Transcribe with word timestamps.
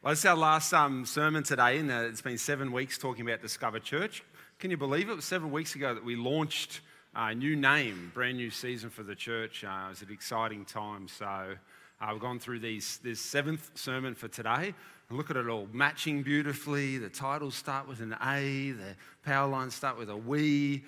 Well, 0.00 0.12
it's 0.12 0.24
our 0.24 0.36
last 0.36 0.72
um, 0.72 1.04
sermon 1.04 1.42
today, 1.42 1.78
and 1.78 1.90
uh, 1.90 2.02
it's 2.02 2.22
been 2.22 2.38
seven 2.38 2.70
weeks 2.70 2.98
talking 2.98 3.26
about 3.26 3.42
Discover 3.42 3.80
Church. 3.80 4.22
Can 4.60 4.70
you 4.70 4.76
believe 4.76 5.08
it? 5.08 5.12
It 5.12 5.16
was 5.16 5.24
seven 5.24 5.50
weeks 5.50 5.74
ago 5.74 5.92
that 5.92 6.04
we 6.04 6.14
launched 6.14 6.82
a 7.16 7.34
new 7.34 7.56
name, 7.56 8.12
brand 8.14 8.36
new 8.36 8.48
season 8.48 8.90
for 8.90 9.02
the 9.02 9.16
church. 9.16 9.64
Uh, 9.64 9.86
it 9.86 9.88
was 9.88 10.02
an 10.02 10.12
exciting 10.12 10.64
time. 10.64 11.08
So 11.08 11.26
uh, 11.26 12.08
we've 12.12 12.20
gone 12.20 12.38
through 12.38 12.60
these, 12.60 13.00
this 13.02 13.20
seventh 13.20 13.72
sermon 13.74 14.14
for 14.14 14.28
today. 14.28 14.72
And 15.08 15.18
look 15.18 15.32
at 15.32 15.36
it 15.36 15.48
all 15.48 15.66
matching 15.72 16.22
beautifully. 16.22 16.98
The 16.98 17.08
titles 17.08 17.56
start 17.56 17.88
with 17.88 18.00
an 18.00 18.14
A, 18.24 18.70
the 18.70 18.94
power 19.24 19.48
lines 19.48 19.74
start 19.74 19.98
with 19.98 20.10
a 20.10 20.16
we. 20.16 20.84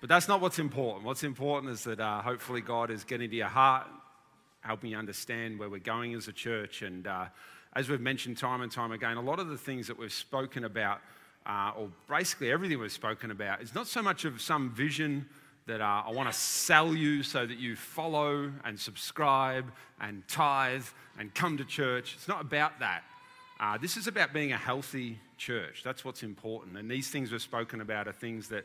But 0.00 0.10
that's 0.10 0.28
not 0.28 0.42
what's 0.42 0.58
important. 0.58 1.06
What's 1.06 1.24
important 1.24 1.72
is 1.72 1.84
that 1.84 2.00
uh, 2.00 2.20
hopefully 2.20 2.60
God 2.60 2.90
is 2.90 3.02
getting 3.02 3.30
to 3.30 3.36
your 3.36 3.48
heart, 3.48 3.86
helping 4.60 4.90
you 4.90 4.98
understand 4.98 5.58
where 5.58 5.70
we're 5.70 5.78
going 5.78 6.12
as 6.12 6.28
a 6.28 6.32
church. 6.32 6.82
And 6.82 7.06
uh, 7.06 7.24
as 7.74 7.88
we've 7.88 8.00
mentioned 8.00 8.36
time 8.36 8.60
and 8.60 8.70
time 8.70 8.92
again, 8.92 9.16
a 9.16 9.22
lot 9.22 9.38
of 9.38 9.48
the 9.48 9.56
things 9.56 9.86
that 9.86 9.98
we've 9.98 10.12
spoken 10.12 10.64
about, 10.64 11.00
uh, 11.46 11.72
or 11.76 11.88
basically 12.08 12.50
everything 12.50 12.78
we've 12.78 12.92
spoken 12.92 13.30
about, 13.30 13.62
is 13.62 13.74
not 13.74 13.86
so 13.86 14.02
much 14.02 14.24
of 14.24 14.40
some 14.40 14.70
vision 14.70 15.26
that 15.66 15.80
uh, 15.80 16.02
I 16.06 16.10
want 16.10 16.30
to 16.30 16.36
sell 16.36 16.94
you 16.94 17.22
so 17.22 17.46
that 17.46 17.58
you 17.58 17.76
follow 17.76 18.50
and 18.64 18.78
subscribe 18.78 19.72
and 20.00 20.26
tithe 20.28 20.84
and 21.18 21.32
come 21.34 21.56
to 21.56 21.64
church. 21.64 22.14
It's 22.14 22.28
not 22.28 22.40
about 22.40 22.80
that. 22.80 23.04
Uh, 23.60 23.78
this 23.78 23.96
is 23.96 24.06
about 24.06 24.32
being 24.32 24.52
a 24.52 24.56
healthy 24.56 25.18
church. 25.38 25.82
That's 25.84 26.04
what's 26.04 26.24
important. 26.24 26.76
And 26.76 26.90
these 26.90 27.10
things 27.10 27.30
we've 27.30 27.40
spoken 27.40 27.80
about 27.80 28.08
are 28.08 28.12
things 28.12 28.48
that 28.48 28.64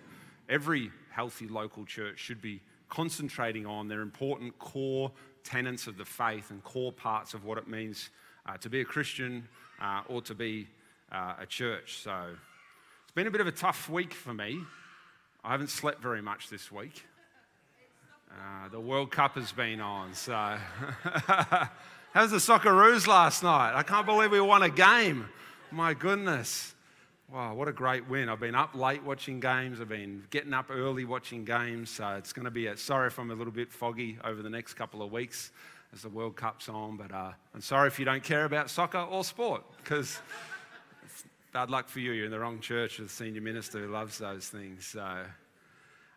every 0.49 0.91
healthy 1.11 1.47
local 1.47 1.85
church 1.85 2.19
should 2.19 2.41
be 2.41 2.61
concentrating 2.89 3.65
on. 3.65 3.87
They're 3.87 4.01
important 4.01 4.57
core 4.57 5.11
tenets 5.43 5.87
of 5.87 5.97
the 5.97 6.05
faith 6.05 6.49
and 6.49 6.63
core 6.63 6.91
parts 6.91 7.33
of 7.33 7.45
what 7.45 7.57
it 7.57 7.67
means 7.67 8.09
to 8.55 8.69
be 8.69 8.81
a 8.81 8.85
Christian 8.85 9.47
uh, 9.81 10.03
or 10.07 10.21
to 10.21 10.33
be 10.33 10.67
uh, 11.11 11.33
a 11.41 11.45
church. 11.45 11.99
So 12.01 12.13
it's 13.03 13.13
been 13.13 13.27
a 13.27 13.31
bit 13.31 13.41
of 13.41 13.47
a 13.47 13.51
tough 13.51 13.89
week 13.89 14.13
for 14.13 14.33
me. 14.33 14.59
I 15.43 15.51
haven't 15.51 15.69
slept 15.69 16.01
very 16.01 16.21
much 16.21 16.49
this 16.49 16.71
week. 16.71 17.03
Uh, 18.31 18.69
the 18.69 18.79
World 18.79 19.11
Cup 19.11 19.35
has 19.35 19.51
been 19.51 19.79
on, 19.79 20.13
so. 20.13 20.31
How's 22.13 22.31
the 22.31 22.37
Socceroos 22.37 23.07
last 23.07 23.43
night? 23.43 23.73
I 23.75 23.83
can't 23.83 24.05
believe 24.05 24.31
we 24.31 24.41
won 24.41 24.63
a 24.63 24.69
game. 24.69 25.27
My 25.71 25.93
goodness. 25.93 26.73
Wow, 27.31 27.55
what 27.55 27.67
a 27.67 27.73
great 27.73 28.07
win. 28.07 28.29
I've 28.29 28.39
been 28.39 28.55
up 28.55 28.73
late 28.73 29.03
watching 29.03 29.39
games. 29.39 29.81
I've 29.81 29.89
been 29.89 30.23
getting 30.29 30.53
up 30.53 30.67
early 30.69 31.03
watching 31.03 31.43
games. 31.43 31.89
So 31.89 32.07
it's 32.11 32.31
going 32.31 32.45
to 32.45 32.51
be 32.51 32.67
a, 32.67 32.77
sorry 32.77 33.07
if 33.07 33.19
I'm 33.19 33.31
a 33.31 33.35
little 33.35 33.51
bit 33.51 33.71
foggy 33.71 34.17
over 34.23 34.41
the 34.41 34.49
next 34.49 34.75
couple 34.75 35.01
of 35.01 35.11
weeks 35.11 35.51
as 35.97 36.03
the 36.03 36.09
World 36.09 36.35
Cup's 36.35 36.69
on. 36.69 36.95
But 36.95 37.11
uh, 37.11 37.31
I'm 37.55 37.61
sorry 37.61 37.87
if 37.87 37.97
you 37.97 38.05
don't 38.05 38.23
care 38.23 38.45
about 38.45 38.69
soccer 38.69 38.99
or 38.99 39.23
sport, 39.23 39.63
because 39.77 40.19
bad 41.51 41.71
luck 41.71 41.89
for 41.89 41.99
you. 41.99 42.11
You're 42.11 42.25
in 42.25 42.31
the 42.31 42.39
wrong 42.39 42.59
church 42.59 42.99
with 42.99 43.07
a 43.07 43.11
senior 43.11 43.41
minister 43.41 43.79
who 43.79 43.87
loves 43.87 44.19
those 44.19 44.47
things. 44.47 44.85
So 44.85 45.01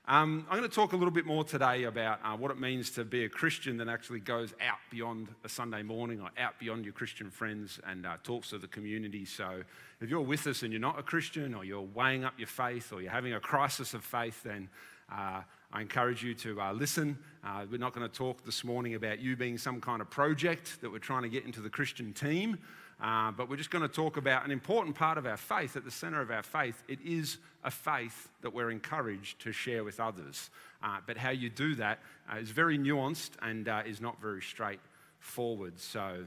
um, 0.07 0.47
I'm 0.51 0.59
going 0.59 0.69
to 0.69 0.75
talk 0.75 0.93
a 0.93 0.97
little 0.97 1.11
bit 1.11 1.25
more 1.25 1.45
today 1.45 1.85
about 1.85 2.21
uh, 2.23 2.37
what 2.37 2.51
it 2.51 2.61
means 2.61 2.91
to 2.91 3.05
be 3.05 3.25
a 3.25 3.29
Christian 3.31 3.79
that 3.79 3.89
actually 3.89 4.21
goes 4.21 4.53
out 4.61 4.77
beyond 4.91 5.29
a 5.45 5.49
Sunday 5.49 5.83
morning 5.83 6.21
or 6.21 6.29
out 6.37 6.59
beyond 6.59 6.85
your 6.85 6.93
Christian 6.93 7.31
friends 7.31 7.81
and 7.87 8.05
uh, 8.05 8.19
talks 8.23 8.51
to 8.51 8.59
the 8.59 8.69
community. 8.69 9.25
So 9.25 9.63
if 10.03 10.11
you're 10.11 10.21
with 10.21 10.47
us 10.47 10.63
and 10.63 10.75
you're 10.75 10.81
not 10.81 10.99
a 10.99 11.03
Christian 11.03 11.55
or 11.55 11.65
you're 11.65 11.81
weighing 11.81 12.25
up 12.25 12.35
your 12.37 12.49
faith 12.49 12.93
or 12.93 13.01
you're 13.01 13.13
having 13.13 13.33
a 13.33 13.41
crisis 13.41 13.95
of 13.95 14.05
faith, 14.05 14.43
then 14.43 14.69
uh, 15.11 15.41
I 15.73 15.83
encourage 15.83 16.25
you 16.25 16.35
to 16.35 16.61
uh, 16.61 16.73
listen. 16.73 17.17
Uh, 17.45 17.65
we're 17.71 17.79
not 17.79 17.95
going 17.95 18.09
to 18.09 18.13
talk 18.13 18.45
this 18.45 18.65
morning 18.65 18.97
about 18.97 19.21
you 19.21 19.37
being 19.37 19.57
some 19.57 19.81
kind 19.81 20.01
of 20.01 20.11
project 20.11 20.81
that 20.81 20.91
we're 20.91 20.99
trying 20.99 21.23
to 21.23 21.29
get 21.29 21.45
into 21.45 21.61
the 21.61 21.71
Christian 21.71 22.13
team, 22.13 22.59
uh, 23.01 23.31
but 23.31 23.49
we're 23.49 23.57
just 23.57 23.71
going 23.71 23.89
to 23.89 23.95
talk 23.95 24.17
about 24.17 24.45
an 24.45 24.51
important 24.51 24.97
part 24.97 25.17
of 25.17 25.27
our 25.27 25.37
faith. 25.37 25.77
At 25.77 25.85
the 25.85 25.91
center 25.93 26.21
of 26.21 26.33
our 26.33 26.43
faith, 26.43 26.83
it 26.89 26.99
is 27.05 27.39
a 27.63 27.71
faith 27.71 28.29
that 28.43 28.53
we're 28.53 28.73
encouraged 28.73 29.41
to 29.43 29.53
share 29.53 29.85
with 29.85 30.01
others. 30.01 30.51
Uh, 30.83 30.97
but 31.07 31.17
how 31.17 31.31
you 31.31 31.49
do 31.49 31.77
that 31.77 32.01
uh, 32.33 32.39
is 32.39 32.51
very 32.51 32.77
nuanced 32.77 33.31
and 33.41 33.69
uh, 33.69 33.83
is 33.87 34.01
not 34.01 34.21
very 34.21 34.43
straightforward. 34.43 35.79
So, 35.79 36.25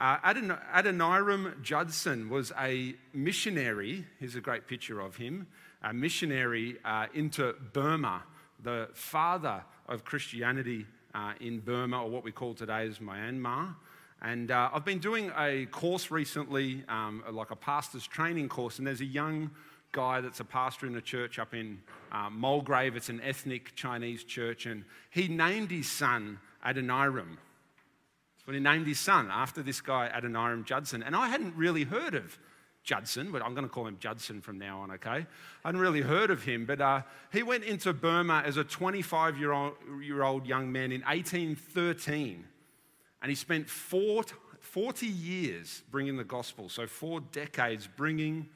Adon- 0.00 0.58
Adoniram 0.74 1.62
Judson 1.62 2.28
was 2.28 2.50
a 2.58 2.96
missionary. 3.12 4.04
Here's 4.18 4.34
a 4.34 4.40
great 4.40 4.66
picture 4.66 4.98
of 4.98 5.14
him. 5.14 5.46
A 5.80 5.92
missionary 5.94 6.76
into 7.14 7.54
Burma 7.72 8.24
the 8.64 8.88
father 8.94 9.62
of 9.88 10.04
Christianity 10.04 10.86
uh, 11.14 11.34
in 11.40 11.60
Burma, 11.60 12.02
or 12.02 12.10
what 12.10 12.24
we 12.24 12.32
call 12.32 12.54
today 12.54 12.88
as 12.88 12.98
Myanmar. 12.98 13.76
And 14.22 14.50
uh, 14.50 14.70
I've 14.72 14.86
been 14.86 14.98
doing 14.98 15.30
a 15.38 15.66
course 15.66 16.10
recently, 16.10 16.82
um, 16.88 17.22
like 17.30 17.50
a 17.50 17.56
pastor's 17.56 18.06
training 18.06 18.48
course, 18.48 18.78
and 18.78 18.86
there's 18.86 19.02
a 19.02 19.04
young 19.06 19.50
guy 19.92 20.22
that's 20.22 20.40
a 20.40 20.44
pastor 20.44 20.86
in 20.86 20.96
a 20.96 21.00
church 21.00 21.38
up 21.38 21.54
in 21.54 21.78
uh, 22.10 22.30
Mulgrave. 22.30 22.96
It's 22.96 23.10
an 23.10 23.20
ethnic 23.20 23.76
Chinese 23.76 24.24
church, 24.24 24.64
and 24.64 24.84
he 25.10 25.28
named 25.28 25.70
his 25.70 25.90
son 25.90 26.40
Adoniram. 26.64 27.36
That's 28.34 28.46
what 28.46 28.54
he 28.54 28.60
named 28.60 28.86
his 28.86 28.98
son 28.98 29.28
after 29.30 29.62
this 29.62 29.82
guy, 29.82 30.10
Adoniram 30.12 30.64
Judson. 30.64 31.02
And 31.02 31.14
I 31.14 31.28
hadn't 31.28 31.54
really 31.54 31.84
heard 31.84 32.14
of 32.14 32.38
Judson, 32.84 33.32
but 33.32 33.42
I'm 33.42 33.54
going 33.54 33.66
to 33.66 33.72
call 33.72 33.86
him 33.86 33.96
Judson 33.98 34.42
from 34.42 34.58
now 34.58 34.80
on, 34.80 34.90
okay? 34.92 35.26
I 35.64 35.68
hadn't 35.68 35.80
really 35.80 36.02
heard 36.02 36.30
of 36.30 36.44
him, 36.44 36.66
but 36.66 36.82
uh, 36.82 37.02
he 37.32 37.42
went 37.42 37.64
into 37.64 37.94
Burma 37.94 38.42
as 38.44 38.58
a 38.58 38.64
25 38.64 39.38
year 39.38 39.52
old, 39.52 39.72
year 40.02 40.22
old 40.22 40.46
young 40.46 40.70
man 40.70 40.92
in 40.92 41.00
1813, 41.00 42.44
and 43.22 43.30
he 43.30 43.34
spent 43.34 43.70
four, 43.70 44.22
40 44.60 45.06
years 45.06 45.82
bringing 45.90 46.18
the 46.18 46.24
gospel, 46.24 46.68
so 46.68 46.86
four 46.86 47.20
decades 47.20 47.88
bringing 47.96 48.50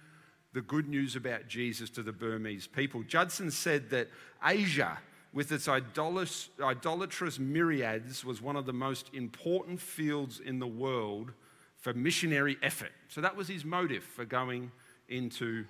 the 0.53 0.61
good 0.61 0.89
news 0.89 1.17
about 1.17 1.49
Jesus 1.49 1.89
to 1.91 2.03
the 2.03 2.13
Burmese 2.13 2.67
people. 2.67 3.03
Judson 3.03 3.51
said 3.51 3.89
that 3.91 4.09
Asia, 4.45 4.99
with 5.33 5.53
its 5.53 5.69
idolatrous 5.69 7.39
myriads, 7.39 8.25
was 8.27 8.43
one 8.43 8.57
of 8.57 8.67
the 8.67 8.73
most 8.75 9.09
important 9.15 9.81
fields 9.81 10.39
in 10.39 10.59
the 10.59 10.67
world 10.67 11.33
for 11.79 11.95
missionary 11.95 12.57
effort. 12.63 12.93
So 13.09 13.21
that 13.21 13.37
was 13.37 13.49
his 13.49 13.65
motive 13.65 14.03
for 14.03 14.25
going 14.25 14.73
into 15.09 15.65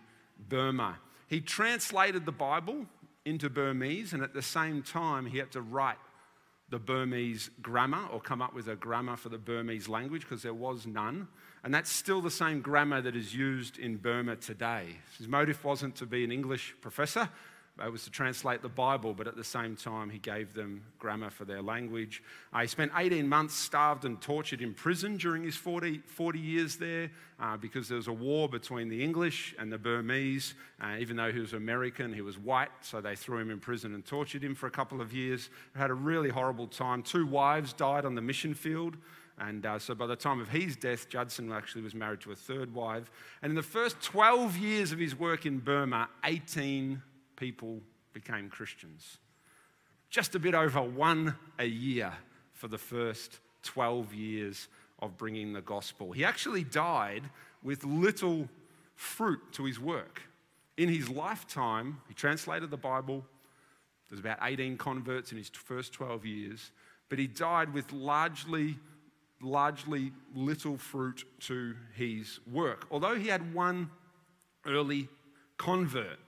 Burma. 0.49 0.99
He 1.29 1.41
translated 1.41 2.25
the 2.25 2.33
Bible 2.33 2.87
into 3.25 3.51
Burmese, 3.51 4.13
and 4.15 4.23
at 4.23 4.33
the 4.33 4.43
same 4.43 4.83
time, 4.83 5.27
he 5.27 5.39
had 5.39 5.53
to 5.53 5.61
write 5.61 5.99
the 6.71 6.79
Burmese 6.79 7.51
grammar 7.63 8.07
or 8.13 8.21
come 8.21 8.43
up 8.43 8.55
with 8.55 8.69
a 8.69 8.77
grammar 8.77 9.17
for 9.17 9.29
the 9.29 9.39
Burmese 9.39 9.89
language 9.89 10.23
because 10.23 10.43
there 10.43 10.55
was 10.55 10.87
none. 10.87 11.29
And 11.65 11.75
that's 11.75 11.91
still 11.91 12.21
the 12.21 12.31
same 12.31 12.61
grammar 12.61 13.01
that 13.01 13.17
is 13.17 13.35
used 13.35 13.79
in 13.79 13.97
Burma 13.97 14.37
today. 14.37 14.97
His 15.17 15.29
motive 15.29 15.63
wasn't 15.65 15.97
to 15.97 16.07
be 16.07 16.25
an 16.25 16.33
English 16.33 16.75
professor, 16.81 17.29
it 17.84 17.93
was 17.93 18.05
to 18.05 18.11
translate 18.11 18.62
the 18.62 18.69
Bible, 18.69 19.15
but 19.15 19.27
at 19.27 19.37
the 19.37 19.44
same 19.44 19.77
time, 19.77 20.11
he 20.11 20.19
gave 20.19 20.55
them 20.55 20.83
grammar 20.99 21.31
for 21.31 21.44
their 21.44 21.62
language. 21.62 22.22
Uh, 22.53 22.61
he 22.61 22.66
spent 22.66 22.93
18 22.97 23.28
months 23.28 23.55
starved 23.55 24.05
and 24.05 24.21
tortured 24.21 24.62
in 24.62 24.75
prison 24.75 25.16
during 25.16 25.44
his 25.44 25.55
40, 25.55 25.99
40 26.06 26.39
years 26.39 26.77
there 26.77 27.11
uh, 27.41 27.56
because 27.56 27.89
there 27.89 27.97
was 27.97 28.09
a 28.09 28.12
war 28.12 28.49
between 28.49 28.89
the 28.89 29.03
English 29.03 29.55
and 29.59 29.72
the 29.72 29.78
Burmese. 29.78 30.55
Uh, 30.81 30.97
even 30.99 31.16
though 31.16 31.33
he 31.33 31.41
was 31.41 31.53
American, 31.53 32.12
he 32.12 32.22
was 32.22 32.39
white, 32.39 32.71
so 32.81 33.00
they 33.00 33.15
threw 33.15 33.39
him 33.39 33.50
in 33.50 33.61
prison 33.61 33.95
and 33.95 34.05
tortured 34.05 34.43
him 34.43 34.55
for 34.55 34.66
a 34.66 34.71
couple 34.71 35.00
of 35.00 35.12
years. 35.12 35.50
He 35.75 35.78
had 35.78 35.91
a 35.91 35.95
really 35.95 36.31
horrible 36.31 36.66
time. 36.66 37.03
Two 37.03 37.27
wives 37.27 37.72
died 37.72 38.05
on 38.05 38.15
the 38.15 38.22
mission 38.22 38.55
field. 38.55 38.97
And 39.41 39.65
uh, 39.65 39.78
so 39.78 39.95
by 39.95 40.06
the 40.06 40.16
time 40.16 40.41
of 40.41 40.49
his 40.49 40.77
death, 40.77 41.09
Judson 41.09 41.53
actually 41.53 41.83
was 41.83 41.95
married 41.95 42.21
to 42.22 42.33
a 42.33 42.34
third 42.34 42.75
wife. 42.75 43.10
And 43.41 43.50
in 43.50 43.56
the 43.56 43.62
first 43.62 44.00
12 44.03 44.56
years 44.56 44.91
of 44.91 44.99
his 44.99 45.15
work 45.15 45.47
in 45.47 45.59
Burma, 45.59 46.09
18 46.25 47.00
people 47.38 47.81
became 48.12 48.50
Christians. 48.50 49.19
Just 50.10 50.34
a 50.34 50.38
bit 50.38 50.54
over 50.54 50.82
one 50.82 51.34
a 51.59 51.66
year 51.66 52.12
for 52.53 52.69
the 52.69 52.78
first 52.78 53.38
12 53.62 54.12
years 54.15 54.69
of 55.00 55.16
bringing 55.16 55.53
the 55.53 55.60
gospel. 55.60 56.12
He 56.12 56.25
actually 56.25 56.65
died 56.65 57.22
with 57.62 57.84
little 57.84 58.48
fruit 58.97 59.41
to 59.53 59.65
his 59.65 59.78
work. 59.78 60.22
In 60.77 60.89
his 60.89 61.09
lifetime, 61.09 62.01
he 62.09 62.15
translated 62.15 62.71
the 62.71 62.77
Bible. 62.77 63.24
There's 64.09 64.21
about 64.21 64.39
18 64.42 64.77
converts 64.77 65.30
in 65.30 65.39
his 65.39 65.48
first 65.48 65.92
12 65.92 66.24
years, 66.24 66.72
but 67.09 67.18
he 67.18 67.27
died 67.27 67.72
with 67.72 67.92
largely, 67.92 68.78
largely 69.41 70.13
little 70.34 70.77
fruit 70.77 71.24
to 71.41 71.74
his 71.95 72.41
work. 72.51 72.86
Although 72.91 73.16
he 73.16 73.28
had 73.28 73.54
one 73.54 73.91
early 74.66 75.09
convert 75.59 76.18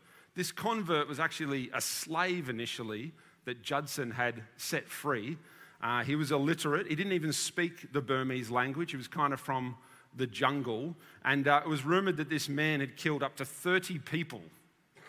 this 0.40 0.52
convert 0.52 1.06
was 1.06 1.20
actually 1.20 1.68
a 1.74 1.82
slave 1.82 2.48
initially 2.48 3.12
that 3.44 3.62
Judson 3.62 4.10
had 4.10 4.42
set 4.56 4.88
free. 4.88 5.36
Uh, 5.82 6.02
he 6.02 6.16
was 6.16 6.32
illiterate. 6.32 6.86
He 6.86 6.94
didn't 6.94 7.12
even 7.12 7.34
speak 7.34 7.92
the 7.92 8.00
Burmese 8.00 8.50
language. 8.50 8.90
He 8.92 8.96
was 8.96 9.06
kind 9.06 9.34
of 9.34 9.40
from 9.40 9.76
the 10.16 10.26
jungle. 10.26 10.96
And 11.26 11.46
uh, 11.46 11.60
it 11.62 11.68
was 11.68 11.84
rumored 11.84 12.16
that 12.16 12.30
this 12.30 12.48
man 12.48 12.80
had 12.80 12.96
killed 12.96 13.22
up 13.22 13.36
to 13.36 13.44
30 13.44 13.98
people. 13.98 14.40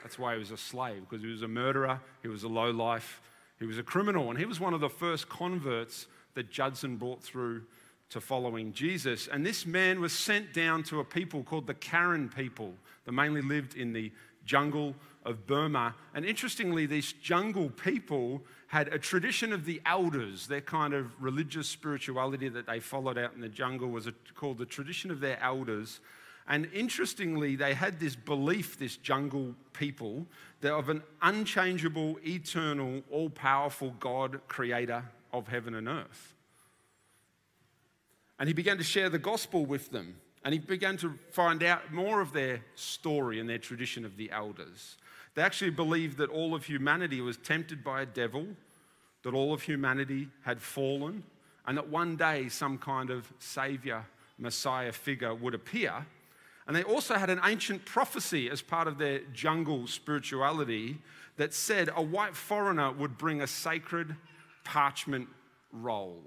That's 0.03 0.19
why 0.19 0.33
he 0.33 0.39
was 0.39 0.51
a 0.51 0.57
slave, 0.57 1.07
because 1.09 1.23
he 1.23 1.31
was 1.31 1.43
a 1.43 1.47
murderer, 1.47 2.01
he 2.21 2.27
was 2.27 2.43
a 2.43 2.49
lowlife, 2.49 3.21
he 3.57 3.65
was 3.65 3.77
a 3.77 3.83
criminal. 3.83 4.31
And 4.31 4.37
he 4.37 4.43
was 4.43 4.59
one 4.59 4.73
of 4.73 4.81
the 4.81 4.89
first 4.89 5.29
converts 5.29 6.07
that 6.33 6.51
Judson 6.51 6.97
brought 6.97 7.23
through 7.23 7.63
to 8.09 8.19
following 8.19 8.73
Jesus. 8.73 9.29
And 9.31 9.45
this 9.45 9.65
man 9.65 10.01
was 10.01 10.11
sent 10.11 10.53
down 10.53 10.83
to 10.83 10.99
a 10.99 11.05
people 11.05 11.41
called 11.41 11.67
the 11.67 11.73
Karen 11.73 12.27
people 12.27 12.73
that 13.05 13.13
mainly 13.13 13.41
lived 13.41 13.75
in 13.75 13.93
the 13.93 14.11
jungle 14.45 14.95
of 15.25 15.45
Burma. 15.47 15.95
And 16.13 16.25
interestingly, 16.25 16.85
these 16.85 17.13
jungle 17.13 17.69
people 17.69 18.43
had 18.67 18.87
a 18.87 18.97
tradition 18.97 19.53
of 19.53 19.65
the 19.65 19.81
elders. 19.85 20.47
Their 20.47 20.61
kind 20.61 20.93
of 20.93 21.21
religious 21.21 21.67
spirituality 21.67 22.49
that 22.49 22.65
they 22.65 22.79
followed 22.79 23.17
out 23.17 23.33
in 23.33 23.41
the 23.41 23.49
jungle 23.49 23.89
was 23.89 24.07
a, 24.07 24.13
called 24.35 24.57
the 24.57 24.65
tradition 24.65 25.11
of 25.11 25.19
their 25.19 25.41
elders. 25.41 25.99
And 26.47 26.69
interestingly, 26.73 27.55
they 27.55 27.73
had 27.73 27.99
this 27.99 28.15
belief, 28.15 28.79
this 28.79 28.97
jungle 28.97 29.55
people, 29.73 30.25
that 30.61 30.73
of 30.73 30.89
an 30.89 31.03
unchangeable, 31.21 32.17
eternal, 32.25 33.03
all 33.11 33.29
powerful 33.29 33.95
God, 33.99 34.41
creator 34.47 35.03
of 35.31 35.47
heaven 35.47 35.75
and 35.75 35.87
earth. 35.87 36.35
And 38.39 38.47
he 38.47 38.53
began 38.53 38.77
to 38.77 38.83
share 38.83 39.09
the 39.09 39.19
gospel 39.19 39.65
with 39.65 39.91
them. 39.91 40.15
And 40.43 40.53
he 40.53 40.59
began 40.59 40.97
to 40.97 41.19
find 41.29 41.61
out 41.61 41.93
more 41.93 42.19
of 42.21 42.33
their 42.33 42.61
story 42.73 43.39
and 43.39 43.47
their 43.47 43.59
tradition 43.59 44.03
of 44.03 44.17
the 44.17 44.31
elders. 44.31 44.97
They 45.35 45.41
actually 45.41 45.71
believed 45.71 46.17
that 46.17 46.29
all 46.29 46.53
of 46.53 46.65
humanity 46.65 47.21
was 47.21 47.37
tempted 47.37 47.83
by 47.83 48.01
a 48.01 48.05
devil, 48.05 48.47
that 49.23 49.33
all 49.33 49.53
of 49.53 49.61
humanity 49.61 50.27
had 50.43 50.61
fallen, 50.61 51.23
and 51.65 51.77
that 51.77 51.87
one 51.89 52.15
day 52.15 52.49
some 52.49 52.77
kind 52.77 53.09
of 53.09 53.31
savior, 53.39 54.05
Messiah 54.37 54.91
figure 54.91 55.33
would 55.33 55.53
appear. 55.53 56.05
And 56.67 56.75
they 56.75 56.83
also 56.83 57.15
had 57.15 57.29
an 57.29 57.39
ancient 57.43 57.85
prophecy 57.85 58.49
as 58.49 58.61
part 58.61 58.87
of 58.87 58.97
their 58.97 59.19
jungle 59.33 59.87
spirituality 59.87 60.97
that 61.37 61.53
said 61.53 61.89
a 61.95 62.01
white 62.01 62.35
foreigner 62.35 62.91
would 62.91 63.17
bring 63.17 63.41
a 63.41 63.47
sacred 63.47 64.15
parchment 64.63 65.27
roll. 65.71 66.21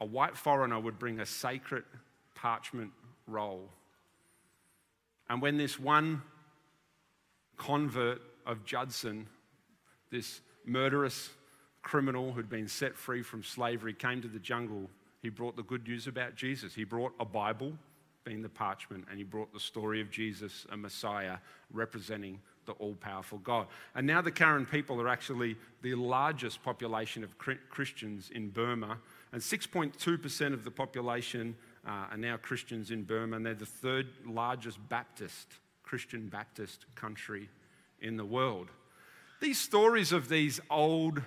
A 0.00 0.06
white 0.06 0.36
foreigner 0.36 0.78
would 0.78 0.98
bring 0.98 1.20
a 1.20 1.26
sacred 1.26 1.84
parchment 2.34 2.92
roll. 3.26 3.68
And 5.28 5.40
when 5.40 5.56
this 5.56 5.78
one 5.78 6.22
convert 7.56 8.20
of 8.46 8.64
Judson, 8.64 9.26
this 10.10 10.40
murderous 10.64 11.30
criminal 11.82 12.32
who'd 12.32 12.48
been 12.48 12.68
set 12.68 12.96
free 12.96 13.22
from 13.22 13.42
slavery, 13.42 13.92
came 13.92 14.22
to 14.22 14.28
the 14.28 14.38
jungle, 14.38 14.88
he 15.22 15.28
brought 15.28 15.56
the 15.56 15.62
good 15.62 15.86
news 15.86 16.06
about 16.06 16.36
Jesus. 16.36 16.74
He 16.74 16.84
brought 16.84 17.14
a 17.18 17.24
Bible, 17.24 17.72
being 18.24 18.42
the 18.42 18.48
parchment, 18.48 19.06
and 19.08 19.18
he 19.18 19.24
brought 19.24 19.52
the 19.52 19.60
story 19.60 20.00
of 20.00 20.10
Jesus, 20.10 20.66
a 20.70 20.76
Messiah 20.76 21.38
representing 21.72 22.40
the 22.66 22.72
all 22.72 22.94
powerful 22.94 23.38
God. 23.38 23.66
And 23.94 24.06
now 24.06 24.20
the 24.20 24.30
Karen 24.30 24.66
people 24.66 25.00
are 25.00 25.08
actually 25.08 25.56
the 25.82 25.94
largest 25.94 26.62
population 26.62 27.24
of 27.24 27.36
Christians 27.38 28.30
in 28.34 28.50
Burma, 28.50 28.98
and 29.32 29.40
6.2% 29.40 30.52
of 30.52 30.64
the 30.64 30.70
population 30.70 31.56
uh, 31.86 32.06
are 32.10 32.16
now 32.16 32.36
Christians 32.36 32.90
in 32.90 33.02
Burma, 33.02 33.36
and 33.36 33.44
they're 33.44 33.54
the 33.54 33.66
third 33.66 34.08
largest 34.26 34.78
Baptist 34.88 35.48
Christian 35.84 36.28
Baptist 36.28 36.86
country 36.94 37.48
in 38.00 38.16
the 38.16 38.24
world. 38.24 38.68
These 39.40 39.60
stories 39.60 40.12
of 40.12 40.28
these 40.28 40.60
old 40.70 41.22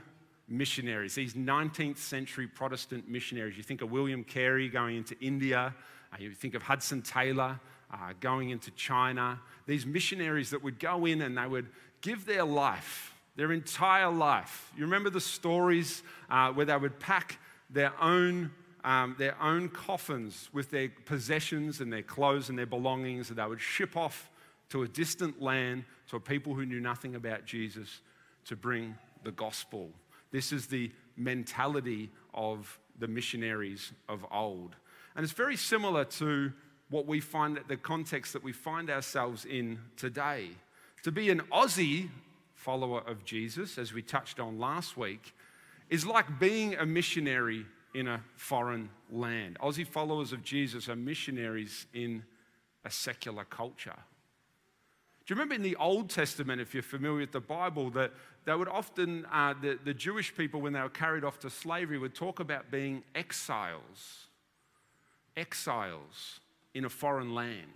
missionaries, 0.48 1.16
these 1.16 1.34
19th 1.34 1.98
century 1.98 2.48
Protestant 2.48 3.08
missionaries, 3.08 3.58
you 3.58 3.64
think 3.64 3.82
of 3.82 3.92
William 3.92 4.24
Carey 4.24 4.70
going 4.70 4.98
into 4.98 5.18
India, 5.20 5.74
uh, 6.14 6.18
you 6.20 6.32
think 6.32 6.56
of 6.56 6.64
Hudson 6.64 7.02
Taylor 7.02 7.60
uh, 7.92 8.14
going 8.20 8.50
into 8.50 8.72
China, 8.72 9.40
these 9.66 9.86
missionaries 9.86 10.50
that 10.50 10.64
would 10.64 10.80
go 10.80 11.06
in 11.06 11.22
and 11.22 11.38
they 11.38 11.48
would 11.48 11.68
give 12.02 12.26
their 12.26 12.44
life, 12.44 13.14
their 13.36 13.52
entire 13.52 14.12
life. 14.12 14.72
You 14.76 14.84
remember 14.84 15.10
the 15.10 15.22
stories 15.22 16.04
uh, 16.30 16.52
where 16.52 16.66
they 16.66 16.78
would 16.78 17.00
pack 17.00 17.40
their 17.70 17.94
own 18.02 18.52
um, 18.84 19.16
their 19.18 19.36
own 19.42 19.68
coffins 19.68 20.50
with 20.54 20.72
their 20.72 20.88
possessions 21.04 21.82
and 21.82 21.92
their 21.92 22.04
clothes 22.04 22.48
and 22.48 22.58
their 22.58 22.66
belongings, 22.66 23.28
and 23.28 23.38
they 23.38 23.46
would 23.46 23.60
ship 23.60 23.98
off 23.98 24.30
to 24.70 24.84
a 24.84 24.88
distant 24.88 25.42
land, 25.42 25.86
to 26.10 26.18
a 26.18 26.20
people 26.20 26.54
who 26.54 26.66
knew 26.66 26.80
nothing 26.80 27.16
about 27.16 27.46
Jesus, 27.46 28.02
to 28.46 28.56
bring 28.56 28.96
the 29.24 29.32
gospel. 29.32 29.90
This 30.32 30.52
is 30.52 30.68
the 30.68 30.92
mentality 31.16 32.10
of 32.34 32.80
the 33.00 33.08
missionaries 33.08 33.92
of 34.08 34.26
old. 34.32 34.76
And 35.16 35.24
it's 35.24 35.34
very 35.34 35.56
similar 35.56 36.06
to 36.06 36.52
what 36.90 37.06
we 37.06 37.20
find, 37.20 37.60
the 37.68 37.78
context 37.78 38.34
that 38.34 38.44
we 38.44 38.52
find 38.52 38.90
ourselves 38.90 39.46
in 39.46 39.80
today. 39.98 40.50
To 41.04 41.12
be 41.12 41.30
an 41.30 41.42
Aussie 41.52 42.10
follower 42.56 43.02
of 43.02 43.24
Jesus, 43.26 43.78
as 43.78 43.94
we 43.94 44.02
touched 44.02 44.40
on 44.40 44.60
last 44.60 44.98
week, 44.98 45.34
is 45.90 46.06
like 46.06 46.40
being 46.40 46.76
a 46.76 46.86
missionary 46.86 47.66
in 47.94 48.08
a 48.08 48.22
foreign 48.36 48.90
land. 49.12 49.58
Aussie 49.62 49.88
followers 49.88 50.34
of 50.34 50.44
Jesus 50.44 50.90
are 50.90 50.96
missionaries 50.96 51.88
in 51.94 52.24
a 52.86 52.92
secular 52.92 53.46
culture. 53.46 53.96
Do 55.28 55.34
you 55.34 55.42
remember 55.42 55.56
in 55.56 55.62
the 55.62 55.76
Old 55.76 56.10
Testament, 56.10 56.62
if 56.62 56.74
you're 56.74 56.82
familiar 56.82 57.20
with 57.20 57.34
the 57.34 57.42
Bible, 57.42 57.90
that 57.90 58.14
they 58.46 58.56
would 58.56 58.70
often, 58.70 59.26
uh, 59.30 59.56
the, 59.62 59.78
the 59.84 59.94
Jewish 59.94 60.34
people, 60.34 60.62
when 60.62 60.72
they 60.72 60.80
were 60.80 60.88
carried 60.88 61.26
off 61.26 61.38
to 61.40 61.50
slavery, 61.50 61.98
would 61.98 62.16
talk 62.16 62.40
about 62.40 62.72
being 62.72 63.04
exiles. 63.14 64.28
Exiles 65.36 66.40
in 66.74 66.86
a 66.86 66.90
foreign 66.90 67.36
land. 67.36 67.68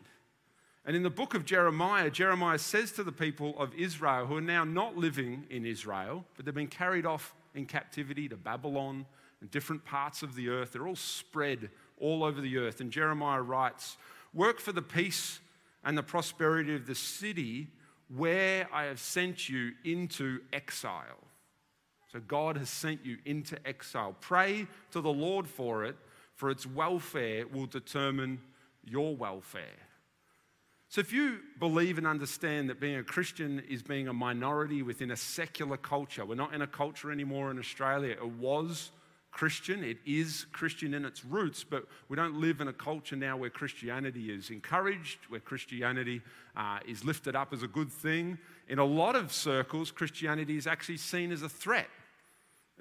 And 0.85 0.95
in 0.95 1.03
the 1.03 1.09
book 1.09 1.33
of 1.33 1.43
Jeremiah, 1.43 2.09
Jeremiah 2.09 2.57
says 2.57 2.93
to 2.93 3.03
the 3.03 3.11
people 3.11 3.59
of 3.59 3.73
Israel, 3.75 4.27
who 4.27 4.37
are 4.37 4.41
now 4.41 4.63
not 4.63 4.95
living 4.95 5.45
in 5.49 5.65
Israel, 5.65 6.23
but 6.37 6.45
they've 6.45 6.55
been 6.55 6.67
carried 6.67 7.05
off 7.05 7.35
in 7.53 7.65
captivity 7.65 8.29
to 8.29 8.37
Babylon 8.37 9.05
and 9.41 9.51
different 9.51 9.83
parts 9.83 10.23
of 10.23 10.35
the 10.35 10.47
earth. 10.47 10.71
They're 10.71 10.87
all 10.87 10.95
spread 10.95 11.69
all 11.99 12.23
over 12.23 12.39
the 12.39 12.57
earth. 12.59 12.79
And 12.79 12.91
Jeremiah 12.91 13.41
writes, 13.41 13.97
Work 14.33 14.61
for 14.61 14.71
the 14.71 14.81
peace 14.81 15.40
and 15.83 15.97
the 15.97 16.03
prosperity 16.03 16.75
of 16.75 16.85
the 16.85 16.95
city 16.95 17.67
where 18.15 18.67
I 18.73 18.85
have 18.85 18.99
sent 18.99 19.49
you 19.49 19.71
into 19.83 20.41
exile. 20.51 21.27
So 22.11 22.19
God 22.19 22.57
has 22.57 22.69
sent 22.69 23.05
you 23.05 23.17
into 23.25 23.57
exile. 23.65 24.15
Pray 24.19 24.67
to 24.91 25.01
the 25.01 25.11
Lord 25.11 25.47
for 25.47 25.85
it, 25.85 25.95
for 26.35 26.49
its 26.49 26.65
welfare 26.65 27.47
will 27.47 27.67
determine 27.67 28.41
your 28.83 29.15
welfare. 29.15 29.79
So, 30.89 30.99
if 30.99 31.13
you 31.13 31.39
believe 31.57 31.97
and 31.97 32.05
understand 32.05 32.69
that 32.69 32.81
being 32.81 32.97
a 32.97 33.03
Christian 33.03 33.63
is 33.69 33.81
being 33.81 34.09
a 34.09 34.13
minority 34.13 34.83
within 34.83 35.11
a 35.11 35.15
secular 35.15 35.77
culture, 35.77 36.25
we're 36.25 36.35
not 36.35 36.53
in 36.53 36.63
a 36.63 36.67
culture 36.67 37.13
anymore 37.13 37.49
in 37.49 37.57
Australia. 37.57 38.11
It 38.11 38.31
was 38.33 38.91
Christian. 39.31 39.83
It 39.83 39.97
is 40.05 40.45
Christian 40.51 40.93
in 40.93 41.05
its 41.05 41.23
roots, 41.25 41.63
but 41.63 41.85
we 42.09 42.15
don't 42.15 42.39
live 42.39 42.61
in 42.61 42.67
a 42.67 42.73
culture 42.73 43.15
now 43.15 43.37
where 43.37 43.49
Christianity 43.49 44.31
is 44.31 44.49
encouraged, 44.49 45.19
where 45.29 45.39
Christianity 45.39 46.21
uh, 46.55 46.79
is 46.87 47.03
lifted 47.03 47.35
up 47.35 47.53
as 47.53 47.63
a 47.63 47.67
good 47.67 47.91
thing. 47.91 48.37
In 48.67 48.77
a 48.77 48.85
lot 48.85 49.15
of 49.15 49.31
circles, 49.31 49.89
Christianity 49.89 50.57
is 50.57 50.67
actually 50.67 50.97
seen 50.97 51.31
as 51.31 51.41
a 51.41 51.49
threat, 51.49 51.87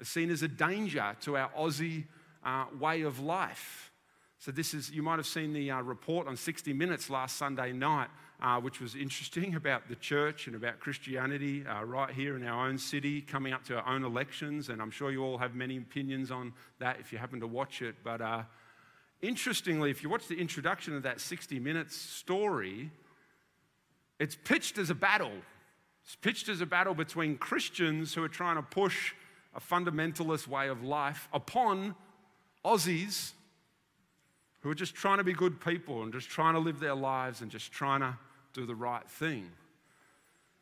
seen 0.03 0.29
as 0.29 0.43
a 0.43 0.47
danger 0.47 1.15
to 1.21 1.37
our 1.37 1.49
Aussie 1.57 2.05
uh, 2.43 2.65
way 2.79 3.01
of 3.01 3.19
life. 3.19 3.91
So, 4.39 4.51
this 4.51 4.73
is, 4.73 4.89
you 4.89 5.03
might 5.03 5.19
have 5.19 5.27
seen 5.27 5.53
the 5.53 5.69
uh, 5.69 5.81
report 5.81 6.27
on 6.27 6.35
60 6.35 6.73
Minutes 6.73 7.09
last 7.09 7.37
Sunday 7.37 7.71
night 7.73 8.09
uh, 8.41 8.59
which 8.59 8.81
was 8.81 8.95
interesting 8.95 9.55
about 9.55 9.87
the 9.87 9.95
church 9.95 10.47
and 10.47 10.55
about 10.55 10.79
Christianity 10.79 11.63
uh, 11.65 11.83
right 11.83 12.09
here 12.09 12.35
in 12.35 12.45
our 12.45 12.67
own 12.67 12.77
city, 12.77 13.21
coming 13.21 13.53
up 13.53 13.63
to 13.65 13.77
our 13.77 13.87
own 13.87 14.03
elections. 14.03 14.69
And 14.69 14.81
I'm 14.81 14.89
sure 14.89 15.11
you 15.11 15.23
all 15.23 15.37
have 15.37 15.53
many 15.53 15.77
opinions 15.77 16.31
on 16.31 16.53
that 16.79 16.99
if 16.99 17.13
you 17.13 17.19
happen 17.19 17.39
to 17.41 17.47
watch 17.47 17.81
it. 17.81 17.95
But 18.03 18.21
uh, 18.21 18.43
interestingly, 19.21 19.91
if 19.91 20.01
you 20.01 20.09
watch 20.09 20.27
the 20.27 20.39
introduction 20.39 20.95
of 20.95 21.03
that 21.03 21.21
60 21.21 21.59
Minutes 21.59 21.95
story, 21.95 22.89
it's 24.19 24.35
pitched 24.35 24.79
as 24.79 24.89
a 24.89 24.95
battle. 24.95 25.33
It's 26.03 26.15
pitched 26.15 26.49
as 26.49 26.61
a 26.61 26.65
battle 26.65 26.95
between 26.95 27.37
Christians 27.37 28.15
who 28.15 28.23
are 28.23 28.29
trying 28.29 28.55
to 28.55 28.63
push 28.63 29.13
a 29.53 29.59
fundamentalist 29.59 30.47
way 30.47 30.67
of 30.67 30.83
life 30.83 31.29
upon 31.31 31.93
Aussies 32.65 33.33
who 34.61 34.69
are 34.69 34.75
just 34.75 34.95
trying 34.95 35.17
to 35.17 35.23
be 35.23 35.33
good 35.33 35.59
people 35.59 36.03
and 36.03 36.13
just 36.13 36.29
trying 36.29 36.53
to 36.53 36.59
live 36.59 36.79
their 36.79 36.95
lives 36.95 37.41
and 37.41 37.51
just 37.51 37.71
trying 37.71 37.99
to 37.99 38.17
do 38.53 38.65
the 38.65 38.75
right 38.75 39.07
thing. 39.09 39.49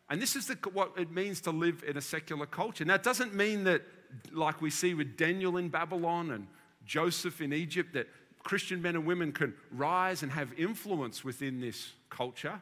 And 0.10 0.22
this 0.22 0.36
is 0.36 0.48
the, 0.48 0.58
what 0.74 0.94
it 0.98 1.12
means 1.12 1.42
to 1.42 1.52
live 1.52 1.84
in 1.88 1.98
a 1.98 2.02
secular 2.02 2.46
culture. 2.46 2.84
Now, 2.84 2.96
it 2.96 3.04
doesn't 3.04 3.34
mean 3.34 3.64
that, 3.66 3.84
like 4.32 4.62
we 4.62 4.70
see 4.72 4.94
with 4.94 5.18
Daniel 5.18 5.58
in 5.58 5.70
Babylon 5.70 6.32
and 6.32 6.48
Joseph 6.86 7.42
in 7.42 7.54
Egypt, 7.54 7.94
that 7.94 8.08
Christian 8.44 8.82
men 8.82 8.96
and 8.96 9.06
women 9.06 9.32
can 9.32 9.54
rise 9.72 10.24
and 10.24 10.32
have 10.32 10.52
influence 10.58 11.24
within 11.24 11.62
this 11.62 11.92
culture. 12.10 12.60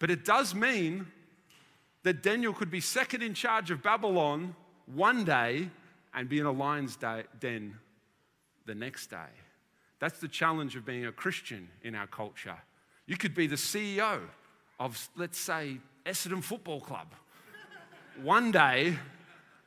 But 0.00 0.10
it 0.10 0.24
does 0.24 0.54
mean 0.54 1.06
that 2.02 2.22
Daniel 2.22 2.52
could 2.52 2.70
be 2.70 2.80
second 2.80 3.22
in 3.22 3.34
charge 3.34 3.70
of 3.70 3.82
Babylon 3.82 4.56
one 4.86 5.24
day 5.24 5.68
and 6.12 6.28
be 6.28 6.40
in 6.40 6.46
a 6.46 6.52
lion's 6.52 6.96
den 6.96 7.78
the 8.66 8.74
next 8.74 9.08
day. 9.08 9.30
That's 10.00 10.18
the 10.18 10.28
challenge 10.28 10.74
of 10.74 10.84
being 10.84 11.06
a 11.06 11.12
Christian 11.12 11.68
in 11.82 11.94
our 11.94 12.08
culture. 12.08 12.56
You 13.06 13.16
could 13.16 13.34
be 13.34 13.46
the 13.46 13.56
CEO 13.56 14.20
of, 14.84 15.08
let's 15.16 15.38
say, 15.38 15.78
Essendon 16.04 16.42
Football 16.42 16.80
Club. 16.80 17.14
One 18.22 18.50
day, 18.50 18.98